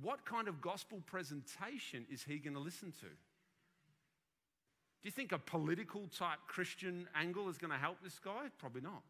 What 0.00 0.24
kind 0.24 0.48
of 0.48 0.60
gospel 0.60 1.02
presentation 1.06 2.06
is 2.10 2.24
he 2.24 2.38
going 2.38 2.54
to 2.54 2.60
listen 2.60 2.92
to? 2.92 3.06
Do 3.06 5.08
you 5.08 5.10
think 5.10 5.32
a 5.32 5.38
political 5.38 6.08
type 6.08 6.38
Christian 6.48 7.06
angle 7.14 7.48
is 7.48 7.58
going 7.58 7.70
to 7.70 7.76
help 7.76 7.98
this 8.02 8.18
guy? 8.18 8.48
Probably 8.58 8.80
not. 8.80 9.02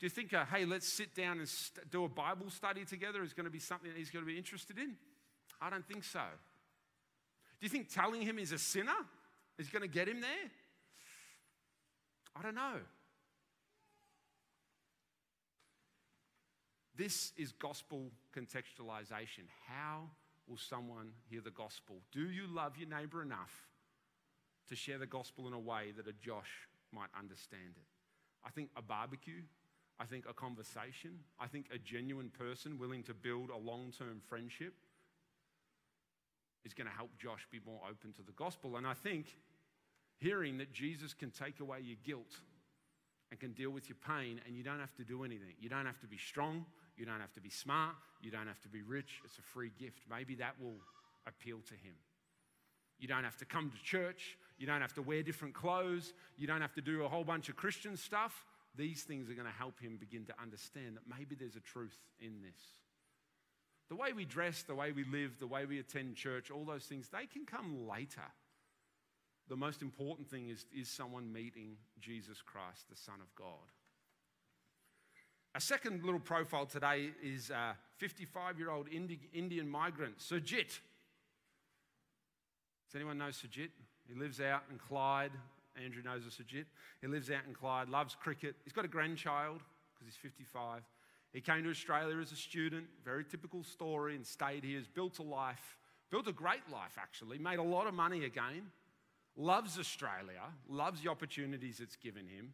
Do 0.00 0.06
you 0.06 0.10
think, 0.10 0.32
a, 0.32 0.44
hey, 0.46 0.64
let's 0.64 0.92
sit 0.92 1.14
down 1.14 1.38
and 1.38 1.48
st- 1.48 1.90
do 1.90 2.04
a 2.04 2.08
Bible 2.08 2.50
study 2.50 2.84
together 2.84 3.22
is 3.22 3.32
going 3.32 3.44
to 3.44 3.50
be 3.50 3.58
something 3.58 3.90
that 3.90 3.96
he's 3.96 4.10
going 4.10 4.24
to 4.24 4.30
be 4.30 4.36
interested 4.36 4.78
in? 4.78 4.96
I 5.60 5.70
don't 5.70 5.86
think 5.86 6.04
so. 6.04 6.22
Do 7.60 7.66
you 7.66 7.68
think 7.68 7.92
telling 7.92 8.22
him 8.22 8.38
he's 8.38 8.52
a 8.52 8.58
sinner 8.58 8.92
is 9.58 9.68
going 9.68 9.82
to 9.82 9.88
get 9.88 10.08
him 10.08 10.20
there? 10.20 10.50
I 12.34 12.42
don't 12.42 12.54
know. 12.54 12.78
This 17.00 17.32
is 17.38 17.52
gospel 17.52 18.10
contextualization. 18.36 19.48
How 19.66 20.02
will 20.46 20.58
someone 20.58 21.12
hear 21.30 21.40
the 21.40 21.50
gospel? 21.50 21.96
Do 22.12 22.28
you 22.28 22.46
love 22.46 22.76
your 22.76 22.90
neighbor 22.90 23.22
enough 23.22 23.70
to 24.68 24.76
share 24.76 24.98
the 24.98 25.06
gospel 25.06 25.48
in 25.48 25.54
a 25.54 25.58
way 25.58 25.94
that 25.96 26.06
a 26.06 26.12
Josh 26.12 26.68
might 26.92 27.08
understand 27.18 27.72
it? 27.76 27.86
I 28.44 28.50
think 28.50 28.68
a 28.76 28.82
barbecue, 28.82 29.40
I 29.98 30.04
think 30.04 30.26
a 30.28 30.34
conversation, 30.34 31.20
I 31.40 31.46
think 31.46 31.68
a 31.74 31.78
genuine 31.78 32.28
person 32.28 32.78
willing 32.78 33.02
to 33.04 33.14
build 33.14 33.48
a 33.48 33.56
long 33.56 33.94
term 33.98 34.20
friendship 34.28 34.74
is 36.66 36.74
going 36.74 36.86
to 36.86 36.94
help 36.94 37.16
Josh 37.16 37.48
be 37.50 37.60
more 37.64 37.80
open 37.90 38.12
to 38.12 38.22
the 38.22 38.32
gospel. 38.32 38.76
And 38.76 38.86
I 38.86 38.92
think 38.92 39.38
hearing 40.18 40.58
that 40.58 40.74
Jesus 40.74 41.14
can 41.14 41.30
take 41.30 41.60
away 41.60 41.78
your 41.80 41.96
guilt 42.04 42.36
and 43.30 43.40
can 43.40 43.54
deal 43.54 43.70
with 43.70 43.88
your 43.88 43.96
pain 44.06 44.38
and 44.46 44.54
you 44.54 44.62
don't 44.62 44.80
have 44.80 44.94
to 44.96 45.04
do 45.04 45.24
anything. 45.24 45.54
You 45.58 45.70
don't 45.70 45.86
have 45.86 46.00
to 46.00 46.06
be 46.06 46.18
strong. 46.18 46.66
You 46.96 47.06
don't 47.06 47.20
have 47.20 47.32
to 47.34 47.40
be 47.40 47.50
smart. 47.50 47.94
You 48.22 48.30
don't 48.30 48.46
have 48.46 48.60
to 48.62 48.68
be 48.68 48.82
rich. 48.82 49.20
It's 49.24 49.38
a 49.38 49.42
free 49.42 49.70
gift. 49.78 50.00
Maybe 50.08 50.34
that 50.36 50.54
will 50.60 50.76
appeal 51.26 51.58
to 51.68 51.74
him. 51.74 51.94
You 52.98 53.08
don't 53.08 53.24
have 53.24 53.38
to 53.38 53.44
come 53.44 53.70
to 53.70 53.82
church. 53.82 54.36
You 54.58 54.66
don't 54.66 54.82
have 54.82 54.92
to 54.94 55.02
wear 55.02 55.22
different 55.22 55.54
clothes. 55.54 56.12
You 56.36 56.46
don't 56.46 56.60
have 56.60 56.74
to 56.74 56.82
do 56.82 57.04
a 57.04 57.08
whole 57.08 57.24
bunch 57.24 57.48
of 57.48 57.56
Christian 57.56 57.96
stuff. 57.96 58.44
These 58.76 59.02
things 59.02 59.30
are 59.30 59.34
going 59.34 59.46
to 59.46 59.52
help 59.52 59.80
him 59.80 59.96
begin 59.98 60.26
to 60.26 60.34
understand 60.40 60.96
that 60.96 61.02
maybe 61.08 61.34
there's 61.34 61.56
a 61.56 61.60
truth 61.60 61.98
in 62.20 62.42
this. 62.42 62.62
The 63.88 63.96
way 63.96 64.12
we 64.12 64.24
dress, 64.24 64.62
the 64.62 64.74
way 64.74 64.92
we 64.92 65.04
live, 65.04 65.38
the 65.40 65.46
way 65.46 65.64
we 65.66 65.80
attend 65.80 66.14
church, 66.14 66.50
all 66.50 66.64
those 66.64 66.84
things, 66.84 67.08
they 67.08 67.26
can 67.26 67.44
come 67.44 67.88
later. 67.88 68.22
The 69.48 69.56
most 69.56 69.82
important 69.82 70.30
thing 70.30 70.48
is, 70.48 70.64
is 70.72 70.88
someone 70.88 71.32
meeting 71.32 71.76
Jesus 72.00 72.40
Christ, 72.40 72.88
the 72.88 72.96
Son 72.96 73.16
of 73.20 73.34
God. 73.34 73.66
A 75.54 75.60
second 75.60 76.04
little 76.04 76.20
profile 76.20 76.64
today 76.64 77.10
is 77.22 77.50
a 77.50 77.76
55 77.98 78.58
year 78.58 78.70
old 78.70 78.86
Indian 78.88 79.68
migrant, 79.68 80.18
Sujit. 80.18 80.78
Does 82.86 82.94
anyone 82.94 83.18
know 83.18 83.28
Sujit? 83.28 83.70
He 84.06 84.14
lives 84.14 84.40
out 84.40 84.62
in 84.70 84.78
Clyde. 84.78 85.32
Andrew 85.82 86.02
knows 86.04 86.22
a 86.24 86.30
Sujit. 86.30 86.66
He 87.00 87.08
lives 87.08 87.30
out 87.30 87.42
in 87.48 87.54
Clyde, 87.54 87.88
loves 87.88 88.14
cricket. 88.14 88.54
He's 88.62 88.72
got 88.72 88.84
a 88.84 88.88
grandchild 88.88 89.60
because 89.94 90.06
he's 90.06 90.16
55. 90.22 90.82
He 91.32 91.40
came 91.40 91.64
to 91.64 91.70
Australia 91.70 92.18
as 92.18 92.30
a 92.30 92.36
student, 92.36 92.86
very 93.04 93.24
typical 93.24 93.64
story, 93.64 94.14
and 94.14 94.24
stayed 94.24 94.62
here. 94.62 94.78
Has 94.78 94.86
built 94.86 95.18
a 95.18 95.22
life, 95.22 95.78
built 96.10 96.28
a 96.28 96.32
great 96.32 96.68
life 96.72 96.96
actually, 96.96 97.38
made 97.38 97.58
a 97.58 97.62
lot 97.62 97.88
of 97.88 97.94
money 97.94 98.24
again, 98.24 98.70
loves 99.36 99.80
Australia, 99.80 100.42
loves 100.68 101.02
the 101.02 101.10
opportunities 101.10 101.80
it's 101.80 101.96
given 101.96 102.26
him 102.28 102.52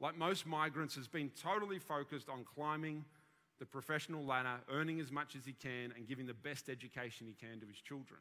like 0.00 0.16
most 0.16 0.46
migrants, 0.46 0.96
has 0.96 1.08
been 1.08 1.30
totally 1.42 1.78
focused 1.78 2.28
on 2.28 2.44
climbing 2.44 3.04
the 3.58 3.66
professional 3.66 4.24
ladder, 4.24 4.60
earning 4.70 5.00
as 5.00 5.10
much 5.10 5.34
as 5.34 5.44
he 5.46 5.52
can, 5.52 5.92
and 5.96 6.06
giving 6.06 6.26
the 6.26 6.34
best 6.34 6.68
education 6.68 7.26
he 7.26 7.32
can 7.32 7.60
to 7.60 7.66
his 7.66 7.80
children. 7.80 8.20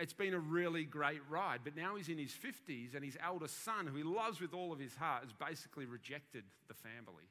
It's 0.00 0.12
been 0.12 0.34
a 0.34 0.38
really 0.38 0.84
great 0.84 1.20
ride, 1.30 1.60
but 1.64 1.76
now 1.76 1.96
he's 1.96 2.08
in 2.08 2.18
his 2.18 2.32
50s, 2.32 2.94
and 2.94 3.04
his 3.04 3.16
eldest 3.24 3.64
son, 3.64 3.86
who 3.86 3.96
he 3.96 4.02
loves 4.02 4.40
with 4.40 4.52
all 4.52 4.72
of 4.72 4.78
his 4.78 4.94
heart, 4.96 5.22
has 5.22 5.32
basically 5.32 5.86
rejected 5.86 6.44
the 6.68 6.74
family. 6.74 7.24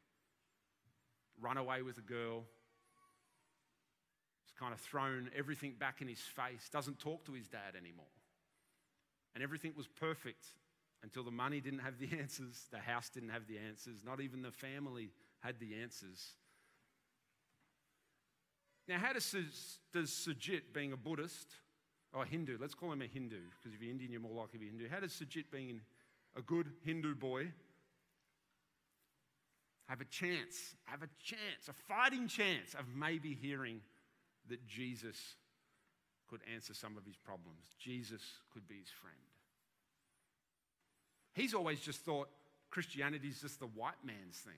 Run 1.39 1.57
away 1.57 1.81
with 1.81 1.97
a 1.97 2.01
girl. 2.01 2.45
He's 4.43 4.53
kind 4.57 4.73
of 4.73 4.79
thrown 4.79 5.29
everything 5.37 5.75
back 5.77 6.01
in 6.01 6.07
his 6.07 6.21
face, 6.21 6.69
doesn't 6.71 6.99
talk 6.99 7.25
to 7.25 7.33
his 7.33 7.47
dad 7.47 7.75
anymore. 7.77 8.05
And 9.35 9.43
everything 9.43 9.73
was 9.75 9.87
perfect 9.87 10.45
until 11.03 11.23
the 11.23 11.31
money 11.31 11.59
didn't 11.59 11.79
have 11.79 11.99
the 11.99 12.09
answers, 12.19 12.65
the 12.71 12.79
house 12.79 13.09
didn't 13.09 13.29
have 13.29 13.47
the 13.47 13.57
answers, 13.57 14.03
not 14.03 14.21
even 14.21 14.41
the 14.41 14.51
family 14.51 15.11
had 15.41 15.59
the 15.59 15.75
answers. 15.81 16.33
Now, 18.87 18.97
how 18.97 19.13
does, 19.13 19.35
does 19.93 20.09
Sujit, 20.09 20.73
being 20.73 20.93
a 20.93 20.97
Buddhist, 20.97 21.47
or 22.13 22.23
a 22.23 22.27
Hindu, 22.27 22.57
let's 22.59 22.73
call 22.73 22.91
him 22.91 23.01
a 23.01 23.07
Hindu, 23.07 23.39
because 23.57 23.73
if 23.73 23.81
you're 23.81 23.91
Indian, 23.91 24.11
you're 24.11 24.21
more 24.21 24.33
likely 24.33 24.59
to 24.59 24.65
be 24.65 24.67
Hindu. 24.67 24.87
How 24.89 24.99
does 24.99 25.11
Sujit, 25.11 25.45
being 25.51 25.81
a 26.37 26.41
good 26.41 26.67
Hindu 26.83 27.15
boy, 27.15 27.51
have 29.87 30.01
a 30.01 30.05
chance, 30.05 30.75
have 30.85 31.01
a 31.01 31.09
chance, 31.23 31.67
a 31.69 31.73
fighting 31.73 32.27
chance 32.27 32.73
of 32.73 32.85
maybe 32.95 33.33
hearing 33.33 33.81
that 34.49 34.65
Jesus 34.67 35.17
could 36.29 36.41
answer 36.53 36.73
some 36.73 36.97
of 36.97 37.05
his 37.05 37.17
problems? 37.17 37.75
Jesus 37.79 38.21
could 38.53 38.67
be 38.67 38.75
his 38.75 38.89
friend. 38.89 39.32
He's 41.33 41.53
always 41.53 41.79
just 41.79 42.01
thought 42.01 42.29
Christianity 42.69 43.27
is 43.27 43.41
just 43.41 43.59
the 43.59 43.67
white 43.67 44.03
man's 44.05 44.37
thing. 44.37 44.53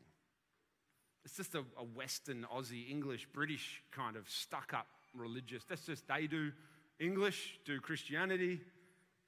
It's 1.23 1.37
just 1.37 1.55
a, 1.55 1.63
a 1.77 1.83
Western, 1.83 2.45
Aussie, 2.55 2.89
English, 2.89 3.27
British 3.33 3.81
kind 3.91 4.15
of 4.15 4.29
stuck 4.29 4.73
up 4.73 4.87
religious. 5.15 5.63
That's 5.63 5.85
just 5.85 6.07
they 6.07 6.27
do 6.27 6.51
English, 6.99 7.59
do 7.65 7.79
Christianity, 7.79 8.61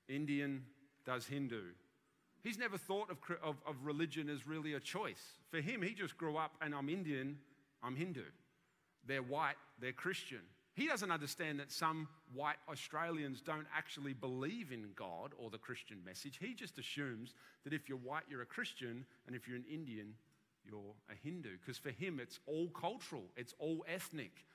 Indian 0.08 0.64
does 1.06 1.26
Hindu. 1.26 1.62
He's 2.44 2.58
never 2.58 2.78
thought 2.78 3.10
of, 3.10 3.18
of, 3.44 3.56
of, 3.68 3.76
religion 3.84 4.30
as 4.30 4.48
really 4.48 4.74
a 4.74 4.80
choice. 4.80 5.22
For 5.50 5.60
him, 5.60 5.82
he 5.82 5.94
just 5.94 6.18
grew 6.18 6.38
up 6.38 6.52
and 6.62 6.74
I'm 6.74 6.88
Indian, 6.88 7.38
I'm 7.84 7.96
Hindu. 7.96 8.24
They're 9.06 9.24
white, 9.24 9.56
they're 9.80 9.92
Christian. 9.92 10.42
He 10.76 10.88
doesn't 10.88 11.12
understand 11.12 11.60
that 11.60 11.72
some 11.72 12.08
white 12.34 12.58
Australians 12.70 13.42
don't 13.42 13.68
actually 13.76 14.14
believe 14.14 14.72
in 14.72 14.90
God 14.96 15.34
or 15.38 15.50
the 15.50 15.58
Christian 15.58 15.98
message. 16.06 16.38
He 16.40 16.54
just 16.54 16.78
assumes 16.78 17.34
that 17.64 17.74
if 17.74 17.88
you're 17.88 17.98
white, 17.98 18.24
you're 18.30 18.42
a 18.42 18.46
Christian, 18.46 19.06
and 19.26 19.36
if 19.36 19.48
you're 19.48 19.58
an 19.58 19.66
Indian, 19.72 20.14
you're 20.66 20.96
a 21.10 21.16
Hindu. 21.24 21.58
Because 21.60 21.78
for 21.78 21.92
him, 21.92 22.20
it's 22.20 22.40
all 22.46 22.68
cultural, 22.70 23.26
it's 23.36 23.54
all 23.60 23.86
ethnic. 23.88 24.46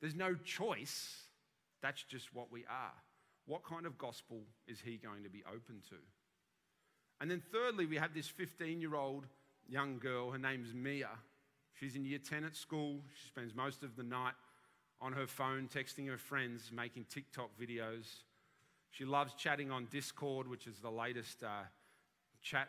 There's 0.00 0.14
no 0.14 0.34
choice. 0.34 1.24
That's 1.82 2.02
just 2.02 2.34
what 2.34 2.50
we 2.50 2.64
are. 2.66 2.92
what 3.46 3.64
kind 3.64 3.84
of 3.84 3.98
gospel 3.98 4.42
is 4.68 4.80
he 4.80 4.96
going 4.96 5.24
to 5.24 5.28
be 5.28 5.42
open 5.46 5.82
to? 5.88 5.96
And 7.20 7.30
then, 7.30 7.42
thirdly, 7.52 7.84
we 7.84 7.96
have 7.96 8.14
this 8.14 8.28
15 8.28 8.80
year 8.80 8.94
old 8.94 9.26
young 9.68 9.98
girl. 9.98 10.30
Her 10.30 10.38
name's 10.38 10.72
Mia. 10.72 11.10
She's 11.72 11.96
in 11.96 12.04
year 12.04 12.18
10 12.18 12.44
at 12.44 12.54
school. 12.54 13.00
She 13.20 13.26
spends 13.26 13.54
most 13.54 13.82
of 13.82 13.96
the 13.96 14.02
night 14.02 14.34
on 15.00 15.12
her 15.12 15.26
phone, 15.26 15.68
texting 15.72 16.08
her 16.08 16.18
friends, 16.18 16.70
making 16.74 17.06
TikTok 17.08 17.50
videos. 17.60 18.22
She 18.90 19.04
loves 19.04 19.34
chatting 19.34 19.70
on 19.70 19.86
Discord, 19.90 20.48
which 20.48 20.66
is 20.66 20.78
the 20.80 20.90
latest 20.90 21.42
uh, 21.42 21.64
chat, 22.42 22.68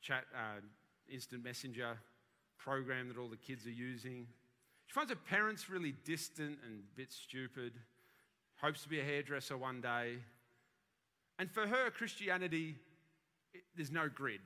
chat 0.00 0.24
uh, 0.34 0.60
instant 1.08 1.44
messenger 1.44 1.98
program 2.58 3.08
that 3.08 3.18
all 3.18 3.28
the 3.28 3.36
kids 3.36 3.66
are 3.66 3.70
using. 3.70 4.26
She 4.86 4.94
finds 4.94 5.10
her 5.10 5.16
parents 5.16 5.68
really 5.68 5.94
distant 6.04 6.58
and 6.64 6.80
a 6.80 6.96
bit 6.96 7.12
stupid, 7.12 7.72
hopes 8.60 8.82
to 8.82 8.88
be 8.88 9.00
a 9.00 9.04
hairdresser 9.04 9.56
one 9.56 9.80
day. 9.80 10.16
And 11.38 11.50
for 11.50 11.66
her, 11.66 11.90
Christianity, 11.90 12.76
it, 13.54 13.62
there's 13.76 13.90
no 13.90 14.08
grid. 14.08 14.40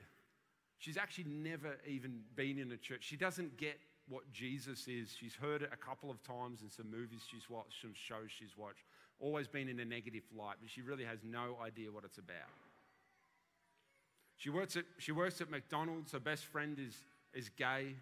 She's 0.78 0.96
actually 0.96 1.24
never 1.24 1.78
even 1.86 2.20
been 2.36 2.58
in 2.58 2.70
a 2.72 2.76
church. 2.76 3.04
She 3.04 3.16
doesn't 3.16 3.56
get 3.56 3.78
what 4.08 4.30
Jesus 4.32 4.86
is. 4.88 5.14
She's 5.18 5.34
heard 5.34 5.62
it 5.62 5.70
a 5.72 5.76
couple 5.76 6.10
of 6.10 6.22
times 6.22 6.62
in 6.62 6.70
some 6.70 6.90
movies 6.90 7.20
she's 7.30 7.48
watched, 7.48 7.80
some 7.80 7.94
shows 7.94 8.30
she's 8.36 8.56
watched, 8.56 8.84
always 9.20 9.48
been 9.48 9.68
in 9.68 9.80
a 9.80 9.84
negative 9.84 10.24
light, 10.36 10.56
but 10.60 10.70
she 10.70 10.82
really 10.82 11.04
has 11.04 11.18
no 11.24 11.56
idea 11.62 11.90
what 11.90 12.04
it's 12.04 12.18
about. 12.18 12.52
She 14.36 14.50
works 14.50 14.76
at, 14.76 14.84
she 14.98 15.12
works 15.12 15.40
at 15.40 15.50
McDonald's. 15.50 16.12
Her 16.12 16.20
best 16.20 16.44
friend 16.44 16.78
is, 16.78 16.96
is 17.32 17.48
gay. 17.48 17.94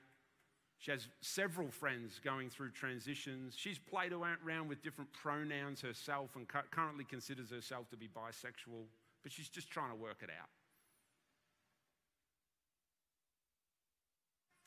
She 0.78 0.90
has 0.90 1.07
several 1.20 1.70
friends 1.70 2.20
going 2.24 2.50
through 2.50 2.70
transitions. 2.70 3.55
She's 3.57 3.78
played 3.78 4.12
around 4.12 4.68
with 4.68 4.82
different 4.82 5.12
pronouns 5.12 5.80
herself 5.80 6.30
and 6.34 6.48
currently 6.48 7.05
considers 7.05 7.50
herself 7.50 7.88
to 7.90 7.96
be 7.96 8.09
bisexual, 8.09 8.86
but 9.22 9.30
she's 9.30 9.48
just 9.48 9.70
trying 9.70 9.90
to 9.90 9.96
work 9.96 10.16
it 10.22 10.30
out. 10.30 10.48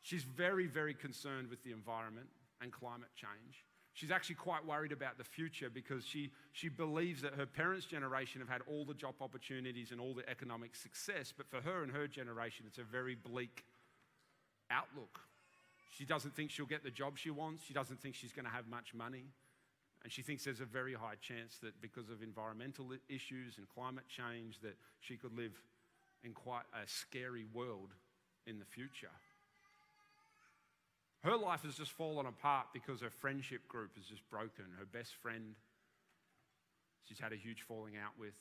She's 0.06 0.22
very, 0.22 0.68
very 0.68 0.94
concerned 0.94 1.50
with 1.50 1.64
the 1.64 1.72
environment 1.72 2.28
and 2.62 2.72
climate 2.72 3.10
change. 3.16 3.66
She's 3.96 4.12
actually 4.12 4.36
quite 4.36 4.64
worried 4.64 4.92
about 4.92 5.18
the 5.18 5.24
future 5.24 5.68
because 5.68 6.06
she, 6.06 6.30
she 6.52 6.70
believes 6.70 7.24
that 7.24 7.34
her 7.34 7.48
parents' 7.48 7.88
generation 7.88 8.40
have 8.40 8.48
had 8.48 8.62
all 8.68 8.86
the 8.86 8.94
job 8.94 9.16
opportunities 9.20 9.90
and 9.90 10.00
all 10.00 10.14
the 10.14 10.30
economic 10.30 10.76
success, 10.76 11.34
but 11.36 11.50
for 11.50 11.60
her 11.60 11.82
and 11.82 11.92
her 11.92 12.06
generation, 12.08 12.66
it's 12.68 12.78
a 12.78 12.84
very 12.84 13.16
bleak 13.16 13.66
outlook. 14.70 15.22
She 15.98 16.06
doesn't 16.06 16.36
think 16.36 16.52
she'll 16.52 16.68
get 16.68 16.84
the 16.84 16.92
job 16.92 17.18
she 17.18 17.32
wants. 17.32 17.64
She 17.66 17.74
doesn't 17.74 18.00
think 18.00 18.14
she's 18.14 18.32
going 18.32 18.46
to 18.46 18.52
have 18.52 18.68
much 18.68 18.94
money. 18.94 19.24
And 20.04 20.14
she 20.14 20.22
thinks 20.22 20.44
there's 20.44 20.60
a 20.60 20.66
very 20.66 20.94
high 20.94 21.16
chance 21.20 21.58
that 21.64 21.82
because 21.82 22.12
of 22.12 22.22
environmental 22.22 22.90
issues 23.10 23.58
and 23.58 23.68
climate 23.74 24.06
change 24.08 24.60
that 24.62 24.76
she 25.00 25.18
could 25.18 25.36
live 25.36 25.54
in 26.24 26.34
quite 26.34 26.66
a 26.76 26.88
scary 26.88 27.46
world 27.56 27.90
in 28.46 28.60
the 28.60 28.66
future. 28.66 29.10
Her 31.26 31.38
life 31.38 31.64
has 31.64 31.74
just 31.74 31.92
fallen 31.92 32.28
apart 32.28 32.68
because 32.72 33.02
her 33.02 33.10
friendship 33.10 33.68
group 33.68 33.98
is 33.98 34.06
just 34.06 34.22
broken. 34.30 34.66
Her 34.78 34.86
best 34.86 35.16
friend, 35.16 35.56
she's 37.04 37.18
had 37.18 37.34
a 37.34 37.36
huge 37.36 37.64
falling 37.64 37.94
out 37.98 38.12
with. 38.20 38.36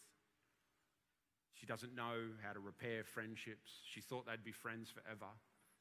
She 1.54 1.64
doesn't 1.64 1.94
know 1.94 2.28
how 2.42 2.52
to 2.52 2.60
repair 2.60 3.02
friendships. 3.02 3.72
She 3.90 4.02
thought 4.02 4.26
they'd 4.26 4.44
be 4.44 4.52
friends 4.52 4.90
forever. 4.90 5.32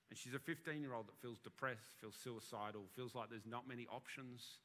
And 0.10 0.18
she's 0.18 0.34
a 0.34 0.39
15 0.39 0.80
year 0.80 0.93
old 0.93 1.08
that 1.08 1.18
feels 1.22 1.39
depressed, 1.39 1.99
feels 1.99 2.16
suicidal, 2.16 2.84
feels 2.95 3.14
like 3.14 3.30
there's 3.30 3.45
not 3.45 3.68
many 3.68 3.86
options. 3.91 4.60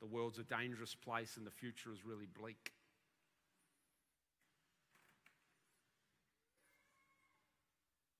The 0.00 0.08
world's 0.08 0.40
a 0.40 0.42
dangerous 0.42 0.96
place 0.96 1.36
and 1.36 1.46
the 1.46 1.52
future 1.52 1.92
is 1.92 2.04
really 2.04 2.26
bleak. 2.26 2.72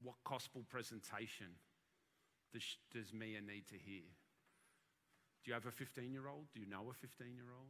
What 0.01 0.23
gospel 0.23 0.63
presentation 0.71 1.49
does, 2.93 3.13
Mia 3.13 3.41
need 3.41 3.67
to 3.69 3.77
hear? 3.77 4.05
Do 5.43 5.51
you 5.51 5.55
have 5.55 5.67
a 5.67 5.71
15 5.71 6.13
year 6.13 6.29
old? 6.29 6.47
Do 6.55 6.61
you 6.61 6.67
know 6.67 6.91
a 6.91 6.95
15 6.95 7.35
year 7.35 7.51
old? 7.53 7.69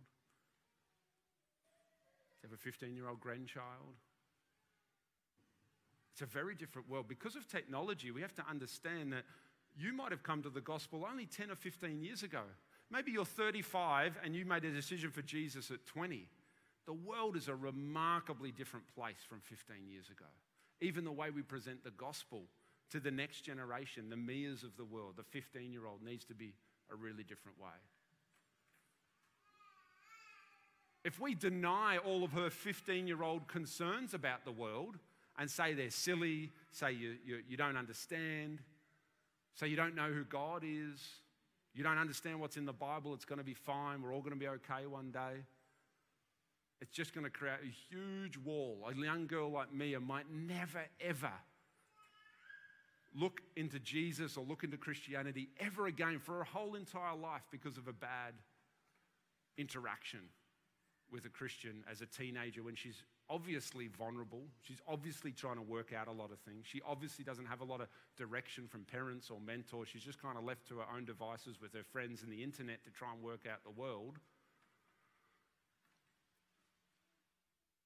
Do 2.40 2.46
you 2.46 2.50
have 2.50 2.58
a 2.58 2.62
15 2.62 2.94
year 2.94 3.08
old 3.08 3.20
grandchild? 3.20 3.96
It's 6.12 6.22
a 6.22 6.26
very 6.26 6.54
different 6.54 6.88
world. 6.88 7.08
Because 7.08 7.34
of 7.34 7.48
technology, 7.48 8.12
we 8.12 8.20
have 8.20 8.34
to 8.36 8.44
understand 8.48 9.12
that 9.12 9.24
you 9.76 9.92
might 9.92 10.12
have 10.12 10.22
come 10.22 10.42
to 10.42 10.50
the 10.50 10.60
gospel 10.60 11.04
only 11.10 11.26
10 11.26 11.50
or 11.50 11.56
15 11.56 12.00
years 12.00 12.22
ago. 12.22 12.42
Maybe 12.90 13.10
you're 13.10 13.24
35 13.24 14.18
and 14.22 14.36
you 14.36 14.44
made 14.44 14.64
a 14.64 14.70
decision 14.70 15.10
for 15.10 15.22
Jesus 15.22 15.72
at 15.72 15.84
20. 15.86 16.28
The 16.86 16.92
world 16.92 17.36
is 17.36 17.48
a 17.48 17.54
remarkably 17.54 18.52
different 18.52 18.86
place 18.94 19.16
from 19.28 19.40
15 19.40 19.88
years 19.88 20.08
ago. 20.08 20.26
Even 20.80 21.04
the 21.04 21.10
way 21.10 21.30
we 21.30 21.42
present 21.42 21.82
the 21.82 21.90
gospel 21.90 22.42
to 22.94 23.00
the 23.00 23.10
next 23.10 23.40
generation, 23.40 24.08
the 24.08 24.16
Mias 24.16 24.62
of 24.62 24.76
the 24.76 24.84
world, 24.84 25.14
the 25.16 25.24
15 25.24 25.72
year 25.72 25.84
old, 25.84 26.00
needs 26.00 26.24
to 26.26 26.34
be 26.34 26.54
a 26.92 26.94
really 26.94 27.24
different 27.24 27.60
way. 27.60 27.74
If 31.04 31.18
we 31.18 31.34
deny 31.34 31.98
all 31.98 32.22
of 32.22 32.30
her 32.30 32.50
15 32.50 33.08
year 33.08 33.24
old 33.24 33.48
concerns 33.48 34.14
about 34.14 34.44
the 34.44 34.52
world 34.52 34.96
and 35.36 35.50
say 35.50 35.74
they're 35.74 35.90
silly, 35.90 36.52
say 36.70 36.92
you, 36.92 37.16
you, 37.26 37.38
you 37.48 37.56
don't 37.56 37.76
understand, 37.76 38.60
say 39.54 39.66
you 39.66 39.76
don't 39.76 39.96
know 39.96 40.12
who 40.12 40.22
God 40.22 40.62
is, 40.64 41.00
you 41.74 41.82
don't 41.82 41.98
understand 41.98 42.40
what's 42.40 42.56
in 42.56 42.64
the 42.64 42.72
Bible, 42.72 43.12
it's 43.12 43.24
going 43.24 43.40
to 43.40 43.44
be 43.44 43.54
fine, 43.54 44.02
we're 44.02 44.14
all 44.14 44.20
going 44.20 44.34
to 44.34 44.38
be 44.38 44.46
okay 44.46 44.86
one 44.86 45.10
day. 45.10 45.42
It's 46.80 46.92
just 46.92 47.12
going 47.12 47.24
to 47.24 47.30
create 47.30 47.58
a 47.60 47.92
huge 47.92 48.38
wall. 48.38 48.88
A 48.88 48.94
young 48.94 49.26
girl 49.26 49.50
like 49.50 49.72
Mia 49.74 49.98
might 49.98 50.26
never, 50.32 50.84
ever 51.00 51.32
look 53.14 53.40
into 53.56 53.78
Jesus 53.78 54.36
or 54.36 54.44
look 54.44 54.64
into 54.64 54.76
Christianity 54.76 55.48
ever 55.60 55.86
again 55.86 56.18
for 56.18 56.40
a 56.40 56.44
whole 56.44 56.74
entire 56.74 57.16
life 57.16 57.42
because 57.50 57.78
of 57.78 57.88
a 57.88 57.92
bad 57.92 58.34
interaction 59.56 60.20
with 61.10 61.24
a 61.24 61.28
Christian 61.28 61.84
as 61.90 62.00
a 62.00 62.06
teenager 62.06 62.62
when 62.62 62.74
she's 62.74 63.02
obviously 63.30 63.88
vulnerable. 63.88 64.42
She's 64.62 64.80
obviously 64.88 65.30
trying 65.30 65.56
to 65.56 65.62
work 65.62 65.92
out 65.92 66.08
a 66.08 66.12
lot 66.12 66.30
of 66.32 66.38
things. 66.40 66.66
She 66.66 66.80
obviously 66.86 67.24
doesn't 67.24 67.46
have 67.46 67.60
a 67.60 67.64
lot 67.64 67.80
of 67.80 67.88
direction 68.16 68.66
from 68.66 68.84
parents 68.84 69.30
or 69.30 69.38
mentors. 69.40 69.88
She's 69.88 70.02
just 70.02 70.20
kind 70.20 70.36
of 70.36 70.44
left 70.44 70.66
to 70.68 70.78
her 70.78 70.86
own 70.94 71.04
devices 71.04 71.60
with 71.60 71.72
her 71.74 71.84
friends 71.92 72.22
and 72.22 72.32
the 72.32 72.42
internet 72.42 72.82
to 72.84 72.90
try 72.90 73.12
and 73.12 73.22
work 73.22 73.46
out 73.50 73.62
the 73.64 73.80
world. 73.80 74.18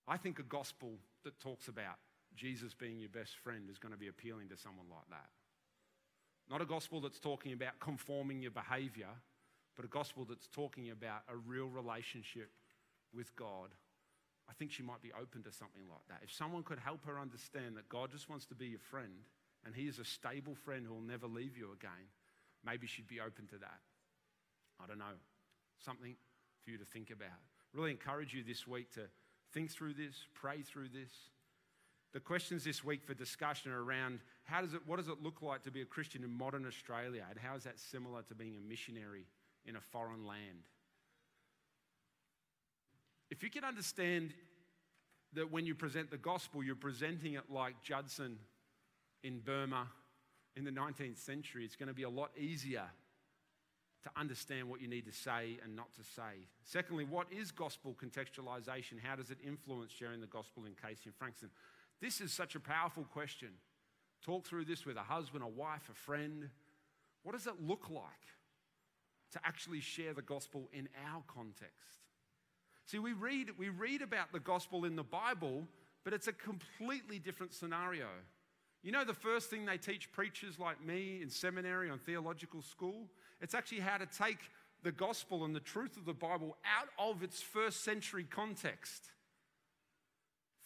I 0.06 0.16
think 0.16 0.38
a 0.38 0.42
gospel 0.42 0.94
that 1.24 1.38
talks 1.38 1.68
about 1.68 1.98
Jesus 2.36 2.74
being 2.74 2.98
your 2.98 3.08
best 3.08 3.36
friend 3.42 3.68
is 3.70 3.78
going 3.78 3.92
to 3.92 3.98
be 3.98 4.08
appealing 4.08 4.48
to 4.48 4.56
someone 4.56 4.86
like 4.90 5.08
that. 5.10 5.28
Not 6.50 6.62
a 6.62 6.66
gospel 6.66 7.00
that's 7.00 7.20
talking 7.20 7.52
about 7.52 7.78
conforming 7.80 8.40
your 8.40 8.50
behavior, 8.50 9.10
but 9.76 9.84
a 9.84 9.88
gospel 9.88 10.24
that's 10.28 10.48
talking 10.48 10.90
about 10.90 11.22
a 11.28 11.36
real 11.36 11.66
relationship 11.66 12.50
with 13.14 13.34
God. 13.36 13.70
I 14.48 14.54
think 14.54 14.72
she 14.72 14.82
might 14.82 15.02
be 15.02 15.12
open 15.12 15.42
to 15.42 15.52
something 15.52 15.84
like 15.88 16.06
that. 16.08 16.20
If 16.22 16.32
someone 16.32 16.62
could 16.62 16.78
help 16.78 17.04
her 17.04 17.20
understand 17.20 17.76
that 17.76 17.88
God 17.88 18.10
just 18.10 18.30
wants 18.30 18.46
to 18.46 18.54
be 18.54 18.66
your 18.66 18.78
friend 18.78 19.12
and 19.66 19.74
He 19.74 19.88
is 19.88 19.98
a 19.98 20.04
stable 20.04 20.54
friend 20.54 20.86
who 20.86 20.94
will 20.94 21.02
never 21.02 21.26
leave 21.26 21.56
you 21.56 21.72
again, 21.72 22.08
maybe 22.64 22.86
she'd 22.86 23.08
be 23.08 23.20
open 23.20 23.46
to 23.48 23.58
that. 23.58 23.80
I 24.82 24.86
don't 24.86 24.98
know. 24.98 25.18
Something 25.84 26.16
for 26.64 26.70
you 26.70 26.78
to 26.78 26.84
think 26.84 27.10
about. 27.10 27.38
Really 27.74 27.90
encourage 27.90 28.32
you 28.32 28.42
this 28.42 28.66
week 28.66 28.90
to 28.94 29.02
think 29.52 29.70
through 29.70 29.94
this, 29.94 30.16
pray 30.34 30.62
through 30.62 30.88
this. 30.88 31.12
The 32.12 32.20
questions 32.20 32.64
this 32.64 32.82
week 32.82 33.04
for 33.04 33.14
discussion 33.14 33.70
are 33.70 33.82
around 33.82 34.20
how 34.44 34.62
does 34.62 34.72
it, 34.72 34.80
what 34.86 34.96
does 34.96 35.08
it 35.08 35.22
look 35.22 35.42
like 35.42 35.62
to 35.64 35.70
be 35.70 35.82
a 35.82 35.84
Christian 35.84 36.24
in 36.24 36.30
modern 36.30 36.66
Australia, 36.66 37.24
and 37.28 37.38
how 37.38 37.54
is 37.54 37.64
that 37.64 37.78
similar 37.78 38.22
to 38.22 38.34
being 38.34 38.56
a 38.56 38.66
missionary 38.66 39.26
in 39.66 39.76
a 39.76 39.80
foreign 39.80 40.26
land? 40.26 40.64
If 43.30 43.42
you 43.42 43.50
can 43.50 43.62
understand 43.62 44.32
that 45.34 45.52
when 45.52 45.66
you 45.66 45.74
present 45.74 46.10
the 46.10 46.16
gospel, 46.16 46.64
you're 46.64 46.74
presenting 46.74 47.34
it 47.34 47.44
like 47.50 47.82
Judson 47.82 48.38
in 49.22 49.40
Burma 49.40 49.86
in 50.56 50.64
the 50.64 50.70
19th 50.70 51.18
century, 51.18 51.64
it's 51.64 51.76
going 51.76 51.88
to 51.88 51.94
be 51.94 52.04
a 52.04 52.08
lot 52.08 52.30
easier 52.38 52.84
to 54.04 54.10
understand 54.18 54.68
what 54.68 54.80
you 54.80 54.88
need 54.88 55.04
to 55.04 55.12
say 55.12 55.58
and 55.62 55.76
not 55.76 55.92
to 55.94 56.02
say. 56.02 56.46
Secondly, 56.64 57.04
what 57.04 57.26
is 57.30 57.50
gospel 57.50 57.94
contextualization? 58.02 58.94
How 59.02 59.16
does 59.16 59.30
it 59.30 59.38
influence 59.46 59.92
sharing 59.92 60.20
the 60.20 60.26
gospel 60.26 60.64
in 60.64 60.72
Casey 60.72 61.02
and 61.06 61.14
Frankston? 61.16 61.50
This 62.00 62.20
is 62.20 62.32
such 62.32 62.54
a 62.54 62.60
powerful 62.60 63.04
question. 63.04 63.48
Talk 64.24 64.46
through 64.46 64.64
this 64.64 64.86
with 64.86 64.96
a 64.96 65.02
husband, 65.02 65.42
a 65.42 65.48
wife, 65.48 65.88
a 65.90 65.94
friend. 65.94 66.48
What 67.22 67.32
does 67.32 67.46
it 67.46 67.54
look 67.60 67.90
like 67.90 68.04
to 69.32 69.40
actually 69.44 69.80
share 69.80 70.14
the 70.14 70.22
gospel 70.22 70.68
in 70.72 70.88
our 71.12 71.22
context? 71.26 71.98
See, 72.86 72.98
we 72.98 73.12
read, 73.12 73.50
we 73.58 73.68
read 73.68 74.02
about 74.02 74.32
the 74.32 74.40
gospel 74.40 74.84
in 74.84 74.96
the 74.96 75.02
Bible, 75.02 75.66
but 76.04 76.12
it's 76.12 76.28
a 76.28 76.32
completely 76.32 77.18
different 77.18 77.52
scenario. 77.52 78.06
You 78.82 78.92
know, 78.92 79.04
the 79.04 79.12
first 79.12 79.50
thing 79.50 79.66
they 79.66 79.76
teach 79.76 80.10
preachers 80.12 80.58
like 80.58 80.82
me 80.84 81.20
in 81.20 81.28
seminary 81.28 81.90
on 81.90 81.98
theological 81.98 82.62
school? 82.62 83.08
It's 83.40 83.54
actually 83.54 83.80
how 83.80 83.98
to 83.98 84.06
take 84.06 84.38
the 84.82 84.92
gospel 84.92 85.44
and 85.44 85.54
the 85.54 85.60
truth 85.60 85.96
of 85.96 86.04
the 86.04 86.14
Bible 86.14 86.56
out 86.64 86.88
of 86.98 87.22
its 87.22 87.42
first 87.42 87.82
century 87.84 88.24
context 88.24 89.10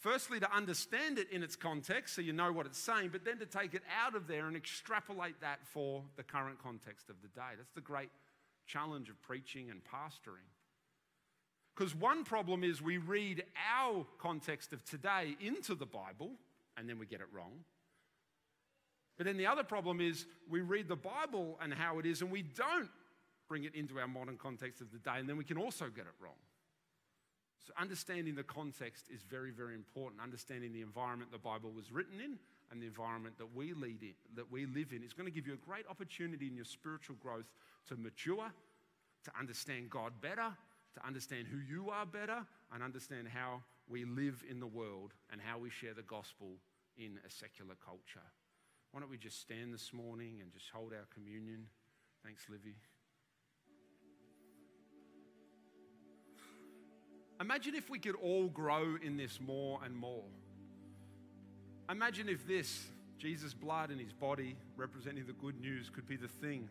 Firstly, 0.03 0.37
to 0.41 0.53
understand 0.53 1.17
it 1.17 1.29
in 1.31 1.43
its 1.43 1.55
context 1.55 2.13
so 2.13 2.21
you 2.21 2.33
know 2.33 2.51
what 2.51 2.65
it's 2.65 2.77
saying, 2.77 3.11
but 3.13 3.23
then 3.23 3.37
to 3.37 3.45
take 3.45 3.73
it 3.73 3.83
out 4.03 4.15
of 4.15 4.27
there 4.27 4.47
and 4.47 4.57
extrapolate 4.57 5.39
that 5.39 5.65
for 5.65 6.03
the 6.17 6.23
current 6.23 6.61
context 6.61 7.09
of 7.09 7.15
the 7.21 7.29
day. 7.29 7.51
That's 7.55 7.71
the 7.71 7.79
great 7.79 8.09
challenge 8.67 9.07
of 9.07 9.21
preaching 9.21 9.69
and 9.69 9.79
pastoring. 9.85 10.49
Because 11.73 11.95
one 11.95 12.25
problem 12.25 12.65
is 12.65 12.81
we 12.81 12.97
read 12.97 13.45
our 13.73 14.05
context 14.19 14.73
of 14.73 14.83
today 14.83 15.37
into 15.39 15.73
the 15.73 15.85
Bible 15.85 16.31
and 16.75 16.89
then 16.89 16.99
we 16.99 17.05
get 17.05 17.21
it 17.21 17.27
wrong. 17.31 17.63
But 19.15 19.25
then 19.25 19.37
the 19.37 19.47
other 19.47 19.63
problem 19.63 20.01
is 20.01 20.25
we 20.49 20.59
read 20.59 20.89
the 20.89 20.97
Bible 20.97 21.57
and 21.61 21.73
how 21.73 21.99
it 21.99 22.05
is 22.05 22.21
and 22.21 22.29
we 22.29 22.41
don't 22.41 22.89
bring 23.47 23.63
it 23.63 23.73
into 23.73 23.97
our 23.99 24.07
modern 24.09 24.35
context 24.35 24.81
of 24.81 24.91
the 24.91 24.99
day 24.99 25.19
and 25.19 25.29
then 25.29 25.37
we 25.37 25.45
can 25.45 25.57
also 25.57 25.85
get 25.85 26.03
it 26.07 26.13
wrong. 26.21 26.35
So, 27.65 27.73
understanding 27.79 28.35
the 28.35 28.43
context 28.43 29.05
is 29.13 29.21
very, 29.23 29.51
very 29.51 29.73
important. 29.73 30.21
Understanding 30.21 30.73
the 30.73 30.81
environment 30.81 31.31
the 31.31 31.37
Bible 31.37 31.71
was 31.71 31.91
written 31.91 32.19
in 32.19 32.37
and 32.71 32.81
the 32.81 32.87
environment 32.87 33.37
that 33.37 33.55
we 33.55 33.73
lead 33.73 34.01
in, 34.01 34.15
that 34.35 34.51
we 34.51 34.65
live 34.65 34.91
in, 34.91 35.03
is 35.03 35.13
going 35.13 35.27
to 35.27 35.33
give 35.33 35.47
you 35.47 35.53
a 35.53 35.65
great 35.65 35.85
opportunity 35.89 36.47
in 36.47 36.55
your 36.55 36.65
spiritual 36.65 37.15
growth 37.21 37.45
to 37.87 37.95
mature, 37.95 38.51
to 39.23 39.31
understand 39.39 39.89
God 39.89 40.11
better, 40.21 40.51
to 40.95 41.07
understand 41.07 41.47
who 41.47 41.59
you 41.59 41.89
are 41.89 42.05
better, 42.05 42.45
and 42.73 42.83
understand 42.83 43.27
how 43.27 43.61
we 43.87 44.05
live 44.05 44.43
in 44.49 44.59
the 44.59 44.67
world 44.67 45.13
and 45.31 45.39
how 45.41 45.57
we 45.57 45.69
share 45.69 45.93
the 45.93 46.03
gospel 46.03 46.55
in 46.97 47.19
a 47.25 47.31
secular 47.31 47.75
culture. 47.83 48.27
Why 48.91 48.99
don't 48.99 49.09
we 49.09 49.17
just 49.17 49.39
stand 49.39 49.73
this 49.73 49.91
morning 49.93 50.39
and 50.41 50.51
just 50.51 50.69
hold 50.73 50.93
our 50.93 51.07
communion? 51.13 51.67
Thanks, 52.23 52.47
Livy. 52.49 52.75
Imagine 57.43 57.75
if 57.75 57.89
we 57.89 57.99
could 57.99 58.15
all 58.15 58.47
grow 58.47 58.95
in 59.03 59.17
this 59.17 59.41
more 59.41 59.81
and 59.83 59.93
more. 59.93 60.23
Imagine 61.89 62.29
if 62.29 62.47
this, 62.47 62.87
Jesus' 63.17 63.53
blood 63.53 63.89
and 63.89 63.99
his 63.99 64.13
body 64.13 64.55
representing 64.77 65.25
the 65.27 65.33
good 65.33 65.59
news, 65.59 65.89
could 65.93 66.07
be 66.07 66.15
the 66.15 66.29
thing. 66.29 66.69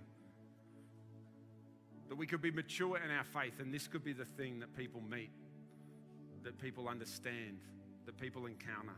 That 2.09 2.17
we 2.17 2.27
could 2.27 2.41
be 2.41 2.51
mature 2.51 2.97
in 2.97 3.11
our 3.11 3.25
faith, 3.25 3.61
and 3.61 3.73
this 3.73 3.87
could 3.87 4.03
be 4.03 4.15
the 4.15 4.25
thing 4.25 4.61
that 4.61 4.75
people 4.75 5.03
meet, 5.11 5.29
that 6.43 6.59
people 6.59 6.89
understand, 6.89 7.59
that 8.07 8.19
people 8.19 8.47
encounter. 8.47 8.97